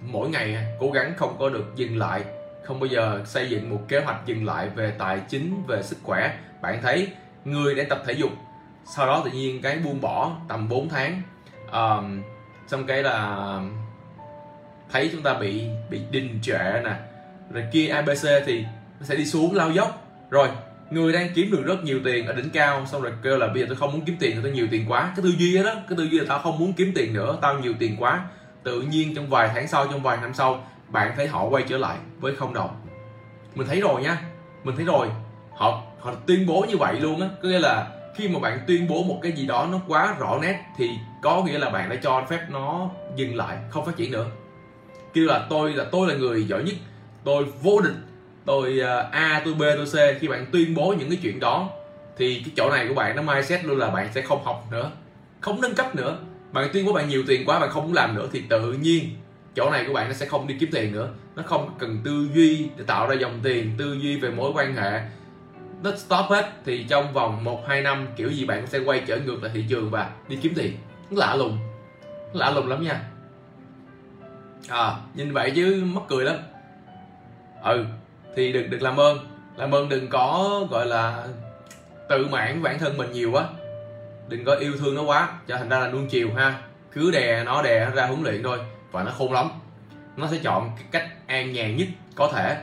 mỗi 0.00 0.28
ngày 0.28 0.56
cố 0.80 0.90
gắng 0.90 1.12
không 1.16 1.36
có 1.38 1.48
được 1.48 1.64
dừng 1.76 1.98
lại 1.98 2.24
không 2.64 2.80
bao 2.80 2.86
giờ 2.86 3.22
xây 3.24 3.50
dựng 3.50 3.70
một 3.70 3.80
kế 3.88 4.00
hoạch 4.00 4.26
dừng 4.26 4.44
lại 4.44 4.68
về 4.68 4.92
tài 4.98 5.20
chính 5.28 5.62
về 5.66 5.82
sức 5.82 5.98
khỏe. 6.02 6.38
Bạn 6.62 6.78
thấy 6.82 7.08
người 7.44 7.74
đang 7.74 7.88
tập 7.88 8.02
thể 8.06 8.12
dục 8.12 8.30
sau 8.84 9.06
đó 9.06 9.22
tự 9.24 9.30
nhiên 9.30 9.62
cái 9.62 9.78
buông 9.78 10.00
bỏ 10.00 10.36
tầm 10.48 10.68
4 10.68 10.88
tháng. 10.88 11.22
Um, 11.72 12.22
xong 12.66 12.86
cái 12.86 13.02
là 13.02 13.60
thấy 14.90 15.08
chúng 15.12 15.22
ta 15.22 15.34
bị 15.34 15.68
bị 15.90 16.00
đình 16.10 16.38
trệ 16.42 16.80
nè. 16.84 16.94
Rồi 17.50 17.64
kia 17.72 17.88
abc 17.88 18.26
thì 18.46 18.64
nó 19.00 19.06
sẽ 19.06 19.16
đi 19.16 19.26
xuống 19.26 19.54
lao 19.54 19.70
dốc. 19.70 20.06
Rồi 20.30 20.48
người 20.94 21.12
đang 21.12 21.28
kiếm 21.34 21.50
được 21.50 21.62
rất 21.66 21.84
nhiều 21.84 22.00
tiền 22.04 22.26
ở 22.26 22.32
đỉnh 22.32 22.50
cao, 22.50 22.86
xong 22.86 23.02
rồi 23.02 23.12
kêu 23.22 23.36
là 23.36 23.46
bây 23.46 23.60
giờ 23.60 23.66
tôi 23.68 23.76
không 23.76 23.92
muốn 23.92 24.04
kiếm 24.04 24.16
tiền 24.20 24.38
tôi 24.42 24.52
nhiều 24.52 24.66
tiền 24.70 24.84
quá. 24.88 25.12
Cái 25.16 25.22
tư 25.22 25.34
duy 25.38 25.62
đó, 25.62 25.74
cái 25.88 25.96
tư 25.96 26.04
duy 26.04 26.18
là 26.18 26.24
tao 26.28 26.38
không 26.38 26.58
muốn 26.58 26.72
kiếm 26.72 26.92
tiền 26.94 27.14
nữa, 27.14 27.38
tao 27.42 27.58
nhiều 27.58 27.74
tiền 27.78 27.96
quá. 27.98 28.24
Tự 28.62 28.80
nhiên 28.80 29.14
trong 29.14 29.28
vài 29.28 29.50
tháng 29.54 29.68
sau, 29.68 29.86
trong 29.86 30.02
vài 30.02 30.18
năm 30.22 30.34
sau, 30.34 30.66
bạn 30.88 31.12
thấy 31.16 31.26
họ 31.26 31.44
quay 31.44 31.64
trở 31.68 31.78
lại 31.78 31.96
với 32.20 32.36
không 32.36 32.54
đồng. 32.54 32.70
Mình 33.54 33.66
thấy 33.66 33.80
rồi 33.80 34.02
nha, 34.02 34.22
mình 34.64 34.76
thấy 34.76 34.84
rồi. 34.84 35.08
Họ 35.56 35.82
họ 36.00 36.14
tuyên 36.26 36.46
bố 36.46 36.66
như 36.68 36.76
vậy 36.76 37.00
luôn 37.00 37.20
á. 37.20 37.28
Có 37.42 37.48
nghĩa 37.48 37.58
là 37.58 37.86
khi 38.16 38.28
mà 38.28 38.38
bạn 38.40 38.58
tuyên 38.66 38.88
bố 38.88 39.02
một 39.02 39.18
cái 39.22 39.32
gì 39.32 39.46
đó 39.46 39.68
nó 39.72 39.80
quá 39.88 40.16
rõ 40.18 40.38
nét 40.42 40.64
thì 40.76 40.90
có 41.22 41.44
nghĩa 41.44 41.58
là 41.58 41.70
bạn 41.70 41.90
đã 41.90 41.96
cho 42.02 42.26
phép 42.30 42.40
nó 42.50 42.90
dừng 43.16 43.36
lại, 43.36 43.58
không 43.70 43.86
phát 43.86 43.96
triển 43.96 44.12
nữa. 44.12 44.26
Kêu 45.14 45.26
là 45.26 45.46
tôi 45.50 45.72
là 45.72 45.84
tôi 45.92 46.08
là 46.08 46.14
người 46.14 46.44
giỏi 46.44 46.62
nhất, 46.62 46.74
tôi 47.24 47.44
vô 47.62 47.80
địch 47.80 47.94
tôi 48.46 48.80
à, 48.80 49.08
a, 49.12 49.42
tôi 49.44 49.54
b, 49.54 49.60
tôi 49.60 49.86
c, 49.86 50.20
khi 50.20 50.28
bạn 50.28 50.46
tuyên 50.52 50.74
bố 50.74 50.94
những 50.98 51.10
cái 51.10 51.18
chuyện 51.22 51.40
đó, 51.40 51.70
thì 52.16 52.42
cái 52.44 52.52
chỗ 52.56 52.70
này 52.70 52.88
của 52.88 52.94
bạn 52.94 53.16
nó 53.16 53.22
mindset 53.22 53.64
luôn 53.64 53.78
là 53.78 53.90
bạn 53.90 54.08
sẽ 54.14 54.22
không 54.22 54.44
học 54.44 54.64
nữa, 54.70 54.90
không 55.40 55.60
nâng 55.60 55.74
cấp 55.74 55.94
nữa. 55.94 56.18
Bạn 56.52 56.68
tuyên 56.72 56.86
bố 56.86 56.92
bạn 56.92 57.08
nhiều 57.08 57.22
tiền 57.26 57.46
quá, 57.46 57.60
bạn 57.60 57.70
không 57.70 57.84
muốn 57.84 57.92
làm 57.92 58.14
nữa, 58.14 58.28
thì 58.32 58.42
tự 58.48 58.72
nhiên 58.72 59.08
chỗ 59.54 59.70
này 59.70 59.84
của 59.86 59.92
bạn 59.92 60.08
nó 60.08 60.14
sẽ 60.14 60.26
không 60.26 60.46
đi 60.46 60.56
kiếm 60.60 60.68
tiền 60.72 60.92
nữa. 60.92 61.08
Nó 61.36 61.42
không 61.42 61.70
cần 61.78 62.00
tư 62.04 62.28
duy 62.34 62.68
để 62.76 62.84
tạo 62.86 63.08
ra 63.08 63.14
dòng 63.14 63.40
tiền, 63.42 63.70
tư 63.78 63.92
duy 63.92 64.16
về 64.16 64.30
mối 64.30 64.52
quan 64.54 64.76
hệ. 64.76 65.00
Nó 65.82 65.96
stop 65.96 66.26
hết, 66.28 66.52
thì 66.64 66.84
trong 66.88 67.12
vòng 67.12 67.44
1 67.44 67.68
2 67.68 67.82
năm, 67.82 68.06
kiểu 68.16 68.30
gì 68.30 68.44
bạn 68.44 68.66
sẽ 68.66 68.78
quay 68.78 69.02
trở 69.06 69.18
ngược 69.18 69.42
lại 69.42 69.50
thị 69.54 69.64
trường 69.68 69.90
và 69.90 70.10
đi 70.28 70.38
kiếm 70.42 70.52
tiền. 70.56 70.76
Nó 71.10 71.26
lạ 71.26 71.34
lùng, 71.36 71.58
nó 72.32 72.40
lạ 72.40 72.50
lùng 72.50 72.68
lắm 72.68 72.82
nha. 72.82 73.00
À 74.68 74.96
nhìn 75.14 75.32
vậy 75.32 75.52
chứ 75.54 75.82
mắc 75.84 76.02
cười 76.08 76.24
lắm. 76.24 76.36
Ừ 77.62 77.84
thì 78.36 78.52
đừng 78.52 78.70
đừng 78.70 78.82
làm 78.82 79.00
ơn. 79.00 79.18
Làm 79.56 79.74
ơn 79.74 79.88
đừng 79.88 80.08
có, 80.08 80.60
gọi 80.70 80.86
là, 80.86 81.26
tự 82.08 82.26
mãn 82.26 82.62
bản 82.62 82.78
thân 82.78 82.96
mình 82.96 83.12
nhiều 83.12 83.30
quá. 83.32 83.44
Đừng 84.28 84.44
có 84.44 84.54
yêu 84.54 84.72
thương 84.78 84.94
nó 84.94 85.02
quá. 85.02 85.28
Cho 85.48 85.56
thành 85.56 85.68
ra 85.68 85.78
là 85.78 85.88
nuông 85.88 86.08
chiều 86.08 86.30
ha. 86.36 86.54
Cứ 86.92 87.10
đè 87.10 87.44
nó 87.44 87.62
đè 87.62 87.84
nó 87.84 87.90
ra 87.90 88.06
huấn 88.06 88.22
luyện 88.22 88.42
thôi. 88.42 88.58
Và 88.92 89.02
nó 89.02 89.10
khôn 89.10 89.32
lắm. 89.32 89.48
Nó 90.16 90.28
sẽ 90.30 90.38
chọn 90.42 90.70
cái 90.76 90.84
cách 90.90 91.08
an 91.26 91.52
nhàn 91.52 91.76
nhất 91.76 91.88
có 92.14 92.30
thể. 92.32 92.56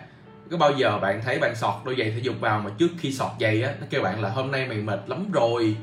Có 0.52 0.58
bao 0.58 0.72
giờ 0.74 1.00
bạn 1.00 1.22
thấy 1.26 1.40
bạn 1.40 1.56
sọt 1.56 1.74
đôi 1.86 1.96
giày 1.96 2.12
thể 2.12 2.20
dục 2.22 2.36
vào 2.40 2.60
mà 2.60 2.72
trước 2.78 2.90
khi 3.00 3.14
sọt 3.14 3.32
giày 3.40 3.64
á, 3.64 3.74
nó 3.82 3.88
kêu 3.90 4.02
bạn 4.02 4.22
là 4.22 4.30
hôm 4.30 4.52
nay 4.52 4.66
mày 4.68 4.78
mệt 4.78 5.00
lắm 5.08 5.32
rồi. 5.32 5.76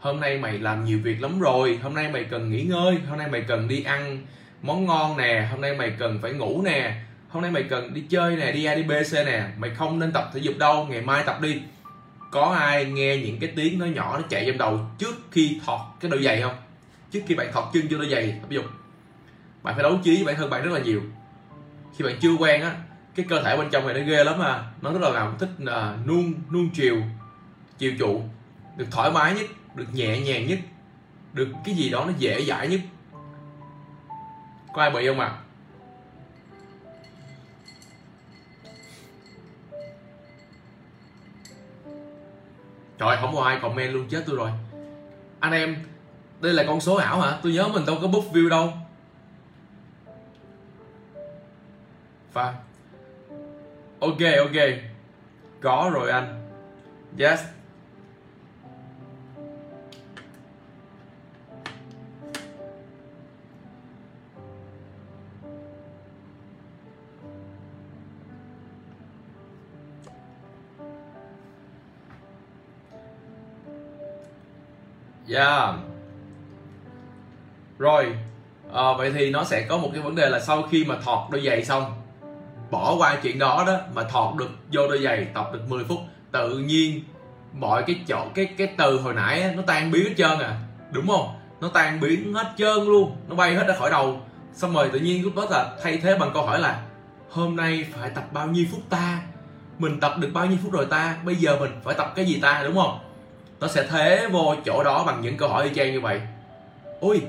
Hôm 0.00 0.20
nay 0.20 0.38
mày 0.38 0.58
làm 0.58 0.84
nhiều 0.84 0.98
việc 1.02 1.22
lắm 1.22 1.40
rồi. 1.40 1.78
Hôm 1.82 1.94
nay 1.94 2.08
mày 2.12 2.24
cần 2.24 2.50
nghỉ 2.50 2.62
ngơi. 2.62 2.98
Hôm 3.08 3.18
nay 3.18 3.28
mày 3.28 3.40
cần 3.40 3.68
đi 3.68 3.82
ăn 3.82 4.18
món 4.62 4.86
ngon 4.86 5.16
nè. 5.16 5.48
Hôm 5.50 5.60
nay 5.60 5.74
mày 5.74 5.92
cần 5.98 6.18
phải 6.22 6.32
ngủ 6.32 6.62
nè 6.64 6.94
hôm 7.32 7.42
nay 7.42 7.50
mày 7.50 7.62
cần 7.62 7.94
đi 7.94 8.00
chơi 8.08 8.36
nè, 8.36 8.52
đi 8.52 8.64
A, 8.64 8.74
đi 8.74 8.82
B, 8.82 8.90
C 8.90 9.12
nè. 9.12 9.44
Mày 9.58 9.70
không 9.70 9.98
nên 9.98 10.12
tập 10.12 10.30
thể 10.34 10.40
dục 10.40 10.54
đâu, 10.58 10.86
ngày 10.90 11.00
mai 11.00 11.22
tập 11.26 11.40
đi. 11.40 11.62
Có 12.30 12.56
ai 12.58 12.84
nghe 12.84 13.16
những 13.16 13.38
cái 13.40 13.52
tiếng 13.56 13.78
nó 13.78 13.86
nhỏ 13.86 14.18
nó 14.18 14.24
chạy 14.28 14.44
trong 14.46 14.58
đầu 14.58 14.80
trước 14.98 15.14
khi 15.30 15.60
thọt 15.66 15.80
cái 16.00 16.10
đôi 16.10 16.22
giày 16.22 16.42
không? 16.42 16.56
Trước 17.10 17.20
khi 17.26 17.34
bạn 17.34 17.52
thọt 17.52 17.64
chân 17.72 17.86
vô 17.90 17.98
đôi 17.98 18.08
giày, 18.08 18.38
tập 18.42 18.50
dục. 18.50 18.64
Bạn 19.62 19.74
phải 19.74 19.82
đấu 19.82 19.98
trí 20.04 20.16
với 20.16 20.24
bản 20.24 20.36
thân 20.36 20.50
bạn 20.50 20.62
rất 20.62 20.72
là 20.72 20.80
nhiều. 20.80 21.00
Khi 21.96 22.04
bạn 22.04 22.16
chưa 22.20 22.32
quen 22.38 22.62
á, 22.62 22.76
cái 23.14 23.26
cơ 23.28 23.42
thể 23.42 23.56
bên 23.56 23.68
trong 23.70 23.86
này 23.86 24.00
nó 24.00 24.06
ghê 24.06 24.24
lắm 24.24 24.38
mà 24.38 24.64
nó 24.82 24.92
rất 24.92 25.00
là 25.02 25.10
làm 25.10 25.38
thích 25.38 25.50
là 25.58 25.96
nuông 26.06 26.34
nuông 26.52 26.70
chiều 26.74 26.96
chiều 27.78 27.92
trụ. 27.98 28.22
Được 28.76 28.86
thoải 28.90 29.10
mái 29.10 29.34
nhất, 29.34 29.46
được 29.74 29.86
nhẹ 29.92 30.20
nhàng 30.20 30.46
nhất, 30.46 30.58
được 31.32 31.48
cái 31.64 31.74
gì 31.74 31.90
đó 31.90 32.04
nó 32.06 32.12
dễ 32.18 32.44
dãi 32.44 32.68
nhất. 32.68 32.80
Có 34.74 34.82
ai 34.82 34.90
bị 34.90 35.06
không 35.06 35.20
ạ? 35.20 35.26
à? 35.26 35.38
Trời, 43.02 43.16
không 43.20 43.34
có 43.34 43.42
ai 43.42 43.58
comment 43.62 43.94
luôn, 43.94 44.08
chết 44.08 44.22
tôi 44.26 44.36
rồi. 44.36 44.50
Anh 45.40 45.52
em, 45.52 45.76
Đây 46.40 46.52
là 46.52 46.64
con 46.66 46.80
số 46.80 46.94
ảo 46.94 47.20
hả? 47.20 47.38
Tôi 47.42 47.52
nhớ 47.52 47.68
mình 47.68 47.86
đâu 47.86 47.98
có 48.02 48.08
book 48.08 48.24
view 48.32 48.48
đâu. 48.48 48.72
Pha 52.32 52.54
Ok 54.00 54.18
ok. 54.38 54.62
Có 55.62 55.90
rồi 55.94 56.10
anh. 56.10 56.48
Yes. 57.18 57.40
Yeah 75.34 75.74
rồi 77.78 78.16
à, 78.72 78.82
vậy 78.98 79.12
thì 79.14 79.30
nó 79.30 79.44
sẽ 79.44 79.66
có 79.68 79.78
một 79.78 79.90
cái 79.92 80.02
vấn 80.02 80.14
đề 80.14 80.28
là 80.28 80.40
sau 80.40 80.62
khi 80.62 80.84
mà 80.84 80.96
thọt 81.04 81.30
đôi 81.30 81.40
giày 81.40 81.64
xong 81.64 81.94
bỏ 82.70 82.94
qua 82.98 83.18
chuyện 83.22 83.38
đó 83.38 83.64
đó 83.66 83.76
mà 83.94 84.02
thọt 84.04 84.36
được 84.36 84.50
vô 84.72 84.88
đôi 84.88 85.02
giày 85.02 85.26
tập 85.34 85.50
được 85.52 85.60
10 85.68 85.84
phút 85.84 85.98
tự 86.32 86.58
nhiên 86.58 87.00
mọi 87.52 87.82
cái 87.82 87.96
chỗ 88.08 88.26
cái 88.34 88.46
cái 88.58 88.66
từ 88.76 89.00
hồi 89.00 89.14
nãy 89.14 89.42
á, 89.42 89.52
nó 89.56 89.62
tan 89.66 89.90
biến 89.90 90.04
hết 90.04 90.14
trơn 90.16 90.38
à. 90.38 90.60
Đúng 90.90 91.06
không? 91.06 91.28
Nó 91.60 91.68
tan 91.68 92.00
biến 92.00 92.34
hết 92.34 92.52
trơn 92.58 92.86
luôn 92.86 93.16
nó 93.28 93.34
bay 93.34 93.54
hết 93.54 93.66
ra 93.68 93.74
khỏi 93.74 93.90
đầu. 93.90 94.20
Xong 94.52 94.74
rồi 94.74 94.90
tự 94.92 94.98
nhiên 94.98 95.24
lúc 95.24 95.36
đó 95.36 95.46
là 95.50 95.76
thay 95.82 95.96
thế 95.96 96.18
bằng 96.18 96.30
câu 96.34 96.46
hỏi 96.46 96.60
là 96.60 96.82
hôm 97.30 97.56
nay 97.56 97.86
phải 97.92 98.10
tập 98.10 98.24
bao 98.32 98.46
nhiêu 98.46 98.66
phút 98.72 98.80
ta? 98.90 99.20
Mình 99.78 100.00
tập 100.00 100.14
được 100.18 100.30
bao 100.32 100.46
nhiêu 100.46 100.58
phút 100.62 100.72
rồi 100.72 100.86
ta? 100.86 101.16
Bây 101.24 101.34
giờ 101.34 101.56
mình 101.60 101.70
phải 101.84 101.94
tập 101.94 102.12
cái 102.16 102.24
gì 102.24 102.38
ta? 102.42 102.62
Đúng 102.64 102.74
không? 102.74 102.98
Nó 103.62 103.68
sẽ 103.68 103.86
thế 103.90 104.28
vô 104.32 104.54
chỗ 104.64 104.82
đó 104.84 105.04
bằng 105.06 105.20
những 105.20 105.36
câu 105.36 105.48
hỏi 105.48 105.64
y 105.64 105.74
chang 105.74 105.92
như 105.92 106.00
vậy. 106.00 106.20
Ui 107.00 107.22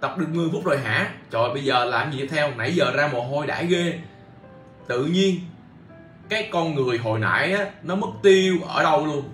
tập 0.00 0.18
được 0.18 0.26
10 0.32 0.48
phút 0.52 0.64
rồi 0.64 0.78
hả? 0.78 1.10
Trời 1.30 1.50
bây 1.54 1.64
giờ 1.64 1.84
làm 1.84 2.12
gì 2.12 2.18
tiếp 2.18 2.28
theo? 2.30 2.50
Nãy 2.56 2.74
giờ 2.74 2.92
ra 2.94 3.08
mồ 3.12 3.22
hôi 3.22 3.46
đã 3.46 3.62
ghê. 3.62 3.98
Tự 4.86 5.04
nhiên, 5.04 5.40
cái 6.28 6.48
con 6.52 6.74
người 6.74 6.98
hồi 6.98 7.18
nãy 7.18 7.52
á, 7.52 7.66
nó 7.82 7.94
mất 7.94 8.06
tiêu 8.22 8.56
ở 8.68 8.82
đâu 8.82 9.06
luôn? 9.06 9.24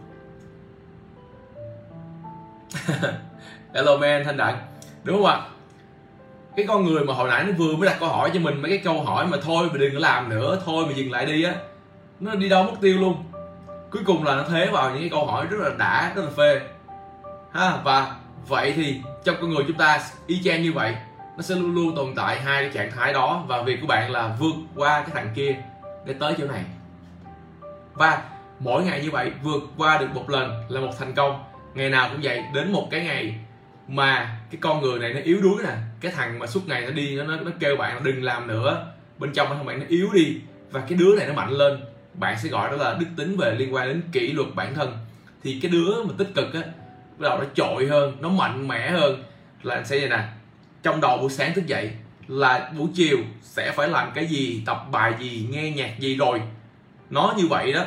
Hello, 3.74 3.96
man, 3.96 4.24
thanh 4.24 4.36
đặng. 4.36 4.59
Đúng 5.05 5.16
không 5.16 5.26
ạ? 5.26 5.40
Cái 6.57 6.66
con 6.66 6.84
người 6.84 7.05
mà 7.05 7.14
hồi 7.14 7.28
nãy 7.28 7.44
nó 7.44 7.53
vừa 7.59 7.76
mới 7.76 7.86
đặt 7.86 7.96
câu 8.00 8.09
hỏi 8.09 8.30
cho 8.34 8.40
mình, 8.40 8.62
mấy 8.62 8.70
cái 8.70 8.80
câu 8.84 9.03
hỏi 9.03 9.26
mà 9.26 9.36
thôi 9.42 9.68
mà 9.72 9.78
đừng 9.78 9.94
có 9.94 9.98
làm 9.98 10.28
nữa, 10.28 10.61
thôi 10.64 10.86
mà 10.86 10.92
dừng 10.92 11.11
lại 11.11 11.26
đi 11.26 11.42
á. 11.42 11.55
Nó 12.20 12.34
đi 12.34 12.48
đâu 12.48 12.62
mất 12.62 12.74
tiêu 12.80 12.98
luôn? 12.98 13.24
Cuối 13.93 14.03
cùng 14.07 14.24
là 14.24 14.34
nó 14.34 14.45
thế 14.49 14.68
vào 14.72 14.90
những 14.90 15.01
cái 15.01 15.11
câu 15.11 15.26
hỏi 15.26 15.47
rất 15.51 15.57
là 15.61 15.70
đã, 15.78 16.12
rất 16.16 16.22
là 16.24 16.30
phê. 16.36 16.61
Ha, 17.53 17.76
và 17.84 18.14
vậy 18.49 18.72
thì 18.76 19.01
trong 19.24 19.36
con 19.40 19.51
người 19.51 19.64
chúng 19.66 19.76
ta, 19.76 20.01
y 20.26 20.43
chang 20.43 20.62
như 20.62 20.72
vậy, 20.72 20.95
nó 21.36 21.43
sẽ 21.43 21.55
luôn 21.55 21.74
luôn 21.74 21.97
tồn 21.97 22.14
tại 22.16 22.40
hai 22.40 22.62
cái 22.62 22.72
trạng 22.72 22.90
thái 22.90 23.12
đó 23.12 23.45
và 23.47 23.62
việc 23.62 23.80
của 23.80 23.86
bạn 23.86 24.11
là 24.11 24.36
vượt 24.38 24.55
qua 24.76 25.01
cái 25.01 25.11
thằng 25.14 25.32
kia 25.34 25.57
để 26.07 26.14
tới 26.20 26.34
chỗ 26.38 26.47
này. 26.47 26.64
Và 27.95 28.22
mỗi 28.59 28.84
ngày 28.84 29.03
như 29.03 29.11
vậy, 29.11 29.32
vượt 29.43 29.62
qua 29.76 29.99
được 29.99 30.09
một 30.14 30.30
lần 30.30 30.64
là 30.68 30.80
một 30.80 30.93
thành 30.99 31.14
công. 31.14 31.45
Ngày 31.74 31.90
nào 31.90 32.09
cũng 32.12 32.20
vậy, 32.22 32.43
đến 32.55 32.72
một 32.72 32.88
cái 32.90 33.01
ngày 33.01 33.34
mà 33.88 34.38
cái 34.51 34.59
con 34.61 34.80
người 34.80 34.99
này 34.99 35.14
nó 35.14 35.20
yếu 35.24 35.40
đuối 35.43 35.62
nè, 35.64 35.72
cái 36.01 36.12
thằng 36.12 36.38
mà 36.38 36.47
suốt 36.47 36.61
ngày 36.66 36.80
nó 36.80 36.90
đi, 36.90 37.16
nó 37.16 37.36
nó 37.36 37.51
kêu 37.61 37.76
bạn 37.76 37.95
là 37.95 38.01
đừng 38.05 38.22
làm 38.22 38.47
nữa, 38.47 38.86
bên 39.18 39.32
trong 39.32 39.49
thằng 39.49 39.66
bạn 39.66 39.80
nó 39.80 39.86
yếu 39.88 40.09
đi 40.12 40.40
và 40.70 40.80
cái 40.80 40.99
đứa 40.99 41.16
này 41.16 41.26
nó 41.26 41.34
mạnh 41.34 41.51
lên 41.51 41.80
bạn 42.14 42.36
sẽ 42.42 42.48
gọi 42.48 42.70
đó 42.70 42.76
là 42.76 42.96
đức 43.00 43.06
tính 43.16 43.36
về 43.36 43.54
liên 43.54 43.74
quan 43.74 43.88
đến 43.88 44.02
kỷ 44.12 44.32
luật 44.32 44.48
bản 44.54 44.74
thân. 44.74 44.98
Thì 45.42 45.58
cái 45.62 45.70
đứa 45.70 46.02
mà 46.04 46.14
tích 46.18 46.28
cực 46.34 46.54
á 46.54 46.60
bắt 47.18 47.28
đầu 47.28 47.38
nó 47.38 47.44
trội 47.54 47.86
hơn 47.86 48.16
nó 48.20 48.28
mạnh 48.28 48.68
mẽ 48.68 48.90
hơn 48.90 49.24
là 49.62 49.74
anh 49.74 49.86
sẽ 49.86 50.00
như 50.00 50.08
nè. 50.08 50.28
Trong 50.82 51.00
đầu 51.00 51.18
buổi 51.18 51.30
sáng 51.30 51.54
thức 51.54 51.66
dậy 51.66 51.90
là 52.28 52.72
buổi 52.78 52.88
chiều 52.94 53.18
sẽ 53.42 53.72
phải 53.76 53.88
làm 53.88 54.10
cái 54.14 54.26
gì 54.26 54.62
tập 54.66 54.86
bài 54.90 55.14
gì 55.20 55.48
nghe 55.50 55.70
nhạc 55.70 55.98
gì 55.98 56.16
rồi. 56.16 56.42
Nó 57.10 57.34
như 57.36 57.46
vậy 57.46 57.72
đó. 57.72 57.84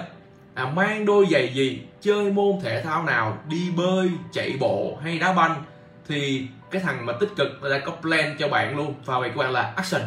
À, 0.53 0.65
mang 0.65 1.05
đôi 1.05 1.25
giày 1.31 1.53
gì 1.53 1.81
chơi 2.01 2.31
môn 2.31 2.59
thể 2.63 2.81
thao 2.81 3.03
nào 3.03 3.37
đi 3.49 3.71
bơi 3.77 4.09
chạy 4.33 4.53
bộ 4.59 4.97
hay 5.03 5.19
đá 5.19 5.33
banh 5.33 5.63
thì 6.07 6.47
cái 6.71 6.81
thằng 6.81 7.05
mà 7.05 7.13
tích 7.13 7.29
cực 7.37 7.47
nó 7.61 7.69
đã 7.69 7.79
có 7.79 7.91
plan 7.91 8.35
cho 8.39 8.47
bạn 8.47 8.77
luôn. 8.77 8.93
Và 9.05 9.19
vậy 9.19 9.29
các 9.29 9.37
bạn 9.37 9.51
là 9.51 9.73
action. 9.75 10.01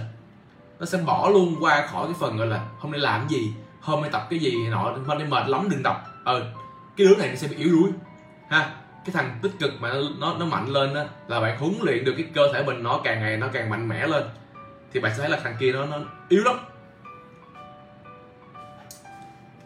Nó 0.80 0.86
sẽ 0.86 0.98
bỏ 0.98 1.28
luôn 1.28 1.56
qua 1.60 1.86
khỏi 1.86 2.06
cái 2.06 2.16
phần 2.20 2.36
gọi 2.36 2.46
là 2.46 2.64
không 2.80 2.92
nên 2.92 3.00
làm 3.00 3.28
gì 3.28 3.52
hôm 3.88 4.00
nay 4.00 4.10
tập 4.10 4.26
cái 4.30 4.38
gì 4.38 4.68
nọ, 4.68 4.94
hôm 5.06 5.18
nay 5.18 5.28
mệt 5.28 5.48
lắm, 5.48 5.68
đừng 5.70 5.82
tập. 5.82 6.04
Ờ 6.24 6.52
cái 6.96 7.06
đứa 7.06 7.16
này 7.16 7.28
nó 7.28 7.34
sẽ 7.34 7.48
bị 7.48 7.56
yếu 7.56 7.72
đuối, 7.72 7.90
ha. 8.50 8.70
Cái 9.04 9.12
thằng 9.12 9.38
tích 9.42 9.52
cực 9.60 9.70
mà 9.80 9.92
nó 10.18 10.34
nó 10.38 10.46
mạnh 10.46 10.68
lên 10.68 10.94
đó 10.94 11.04
là 11.28 11.40
bạn 11.40 11.58
huấn 11.58 11.74
luyện 11.82 12.04
được 12.04 12.14
cái 12.16 12.26
cơ 12.34 12.52
thể 12.52 12.62
mình 12.62 12.82
nó 12.82 13.00
càng 13.04 13.20
ngày 13.20 13.36
nó 13.36 13.46
càng 13.52 13.70
mạnh 13.70 13.88
mẽ 13.88 14.06
lên, 14.06 14.24
thì 14.92 15.00
bạn 15.00 15.12
sẽ 15.12 15.18
thấy 15.18 15.30
là 15.30 15.38
thằng 15.44 15.56
kia 15.58 15.72
nó 15.72 15.84
nó 15.84 15.98
yếu 16.28 16.42
lắm. 16.44 16.56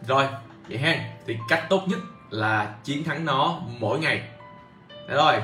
Rồi, 0.07 0.25
vậy 0.69 0.77
hen 0.77 0.99
thì 1.27 1.37
cách 1.49 1.65
tốt 1.69 1.83
nhất 1.87 1.99
là 2.29 2.75
chiến 2.83 3.03
thắng 3.03 3.25
nó 3.25 3.59
mỗi 3.79 3.99
ngày. 3.99 4.29
Đấy 5.07 5.17
rồi. 5.17 5.41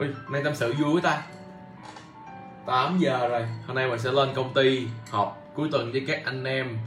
Ui, 0.00 0.08
nay 0.30 0.42
tâm 0.44 0.54
sự 0.54 0.74
vui 0.78 0.92
quá 0.92 1.00
ta. 1.02 1.22
8 2.66 2.98
giờ 2.98 3.28
rồi 3.28 3.42
Hôm 3.66 3.76
nay 3.76 3.88
mình 3.88 3.98
sẽ 3.98 4.12
lên 4.12 4.28
công 4.34 4.54
ty 4.54 4.86
họp 5.10 5.52
cuối 5.54 5.68
tuần 5.72 5.92
với 5.92 6.04
các 6.06 6.24
anh 6.24 6.44
em. 6.44 6.78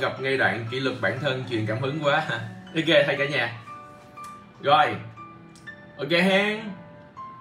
Gặp 0.00 0.20
ngay 0.20 0.36
đoạn 0.36 0.66
kỷ 0.70 0.80
luật 0.80 0.96
bản 1.00 1.18
thân 1.20 1.44
truyền 1.50 1.66
cảm 1.66 1.78
hứng 1.78 1.98
quá 2.02 2.22
ok 2.74 3.04
thay 3.06 3.16
cả 3.16 3.24
nhà. 3.24 3.52
Rồi. 4.62 4.86
Ok 5.98 6.10
hen. 6.10 6.60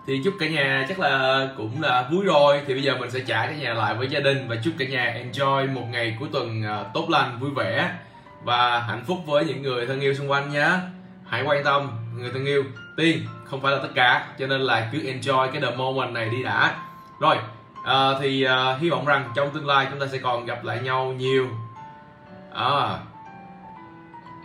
Thì 0.07 0.21
chúc 0.23 0.33
cả 0.39 0.47
nhà 0.47 0.85
chắc 0.89 0.99
là 0.99 1.47
cũng 1.57 1.81
là 1.81 2.07
vui 2.11 2.25
rồi. 2.25 2.61
Thì 2.67 2.73
bây 2.73 2.83
giờ 2.83 2.97
mình 2.97 3.11
sẽ 3.11 3.19
trả 3.19 3.45
cả 3.45 3.53
nhà 3.53 3.73
lại 3.73 3.95
với 3.95 4.07
gia 4.07 4.19
đình 4.19 4.47
và 4.47 4.55
chúc 4.63 4.73
cả 4.79 4.85
nhà 4.85 5.23
enjoy 5.23 5.73
một 5.73 5.85
ngày 5.91 6.17
cuối 6.19 6.29
tuần 6.31 6.63
ờ, 6.63 6.85
tốt 6.93 7.09
lành 7.09 7.39
vui 7.39 7.51
vẻ 7.55 7.91
và 8.43 8.79
hạnh 8.79 9.03
phúc 9.07 9.17
với 9.25 9.45
những 9.45 9.61
người 9.61 9.85
thân 9.85 9.99
yêu 9.99 10.13
xung 10.13 10.31
quanh 10.31 10.51
nhé 10.51 10.69
hãy 11.27 11.43
quan 11.43 11.63
tâm 11.63 11.89
người 12.15 12.29
thân 12.33 12.45
yêu. 12.45 12.63
Tiên 12.97 13.25
không 13.45 13.61
phải 13.61 13.71
là 13.71 13.79
tất 13.81 13.89
cả 13.95 14.27
cho 14.39 14.47
nên 14.47 14.61
là 14.61 14.89
cứ 14.91 14.99
enjoy 14.99 15.51
cái 15.51 15.61
the 15.61 15.75
moment 15.75 16.13
này 16.13 16.29
đi 16.29 16.43
đã. 16.43 16.75
Rồi 17.19 17.35
à, 17.85 18.09
thì 18.21 18.43
à, 18.43 18.75
hy 18.79 18.89
vọng 18.89 19.05
rằng 19.05 19.31
trong 19.35 19.49
tương 19.53 19.67
lai 19.67 19.87
chúng 19.89 19.99
ta 19.99 20.05
sẽ 20.11 20.17
còn 20.17 20.45
gặp 20.45 20.63
lại 20.63 20.79
nhau 20.83 21.13
nhiều 21.17 21.47
à, 22.53 22.99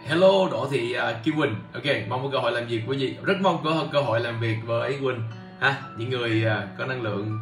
hello 0.07 0.48
đỗ 0.50 0.68
thị 0.70 0.96
uh, 0.98 1.24
kim 1.24 1.36
quỳnh. 1.36 1.55
Ok 1.74 1.84
mong 2.09 2.22
có 2.22 2.28
cơ 2.32 2.38
hội 2.38 2.52
làm 2.52 2.66
việc 2.66 2.82
với 2.86 2.98
gì 2.98 3.16
rất 3.22 3.34
mong 3.40 3.61
có 3.64 3.86
cơ 3.92 4.00
hội 4.00 4.20
làm 4.20 4.40
việc 4.40 4.57
với 4.64 4.98
quỳnh. 5.02 5.22
Ha 5.61 5.82
những 5.96 6.11
người 6.11 6.44
uh, 6.46 6.78
có 6.78 6.86
năng 6.86 7.02
lượng 7.02 7.38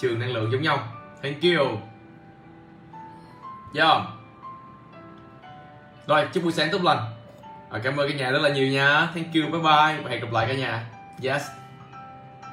trường 0.00 0.18
năng 0.18 0.32
lượng 0.32 0.52
giống 0.52 0.62
nhau. 0.62 0.78
Thank 1.22 1.42
you. 1.42 1.78
Yeah. 3.74 4.02
rồi 6.06 6.28
chúc 6.32 6.42
buổi 6.42 6.52
sáng 6.52 6.68
tốt 6.72 6.82
lành. 6.82 6.98
À, 7.70 7.80
cảm 7.84 7.96
ơn 7.96 8.08
cả 8.08 8.14
nhà 8.14 8.30
rất 8.30 8.42
là 8.42 8.48
nhiều 8.48 8.66
nha. 8.66 9.08
Thank 9.14 9.34
you 9.34 9.42
bye 9.42 9.60
bye. 9.60 10.02
Và 10.02 10.10
hẹn 10.10 10.20
gặp 10.20 10.32
lại 10.32 10.46
cả 10.48 10.54
nhà. 10.54 10.86
Yes. 11.22 11.42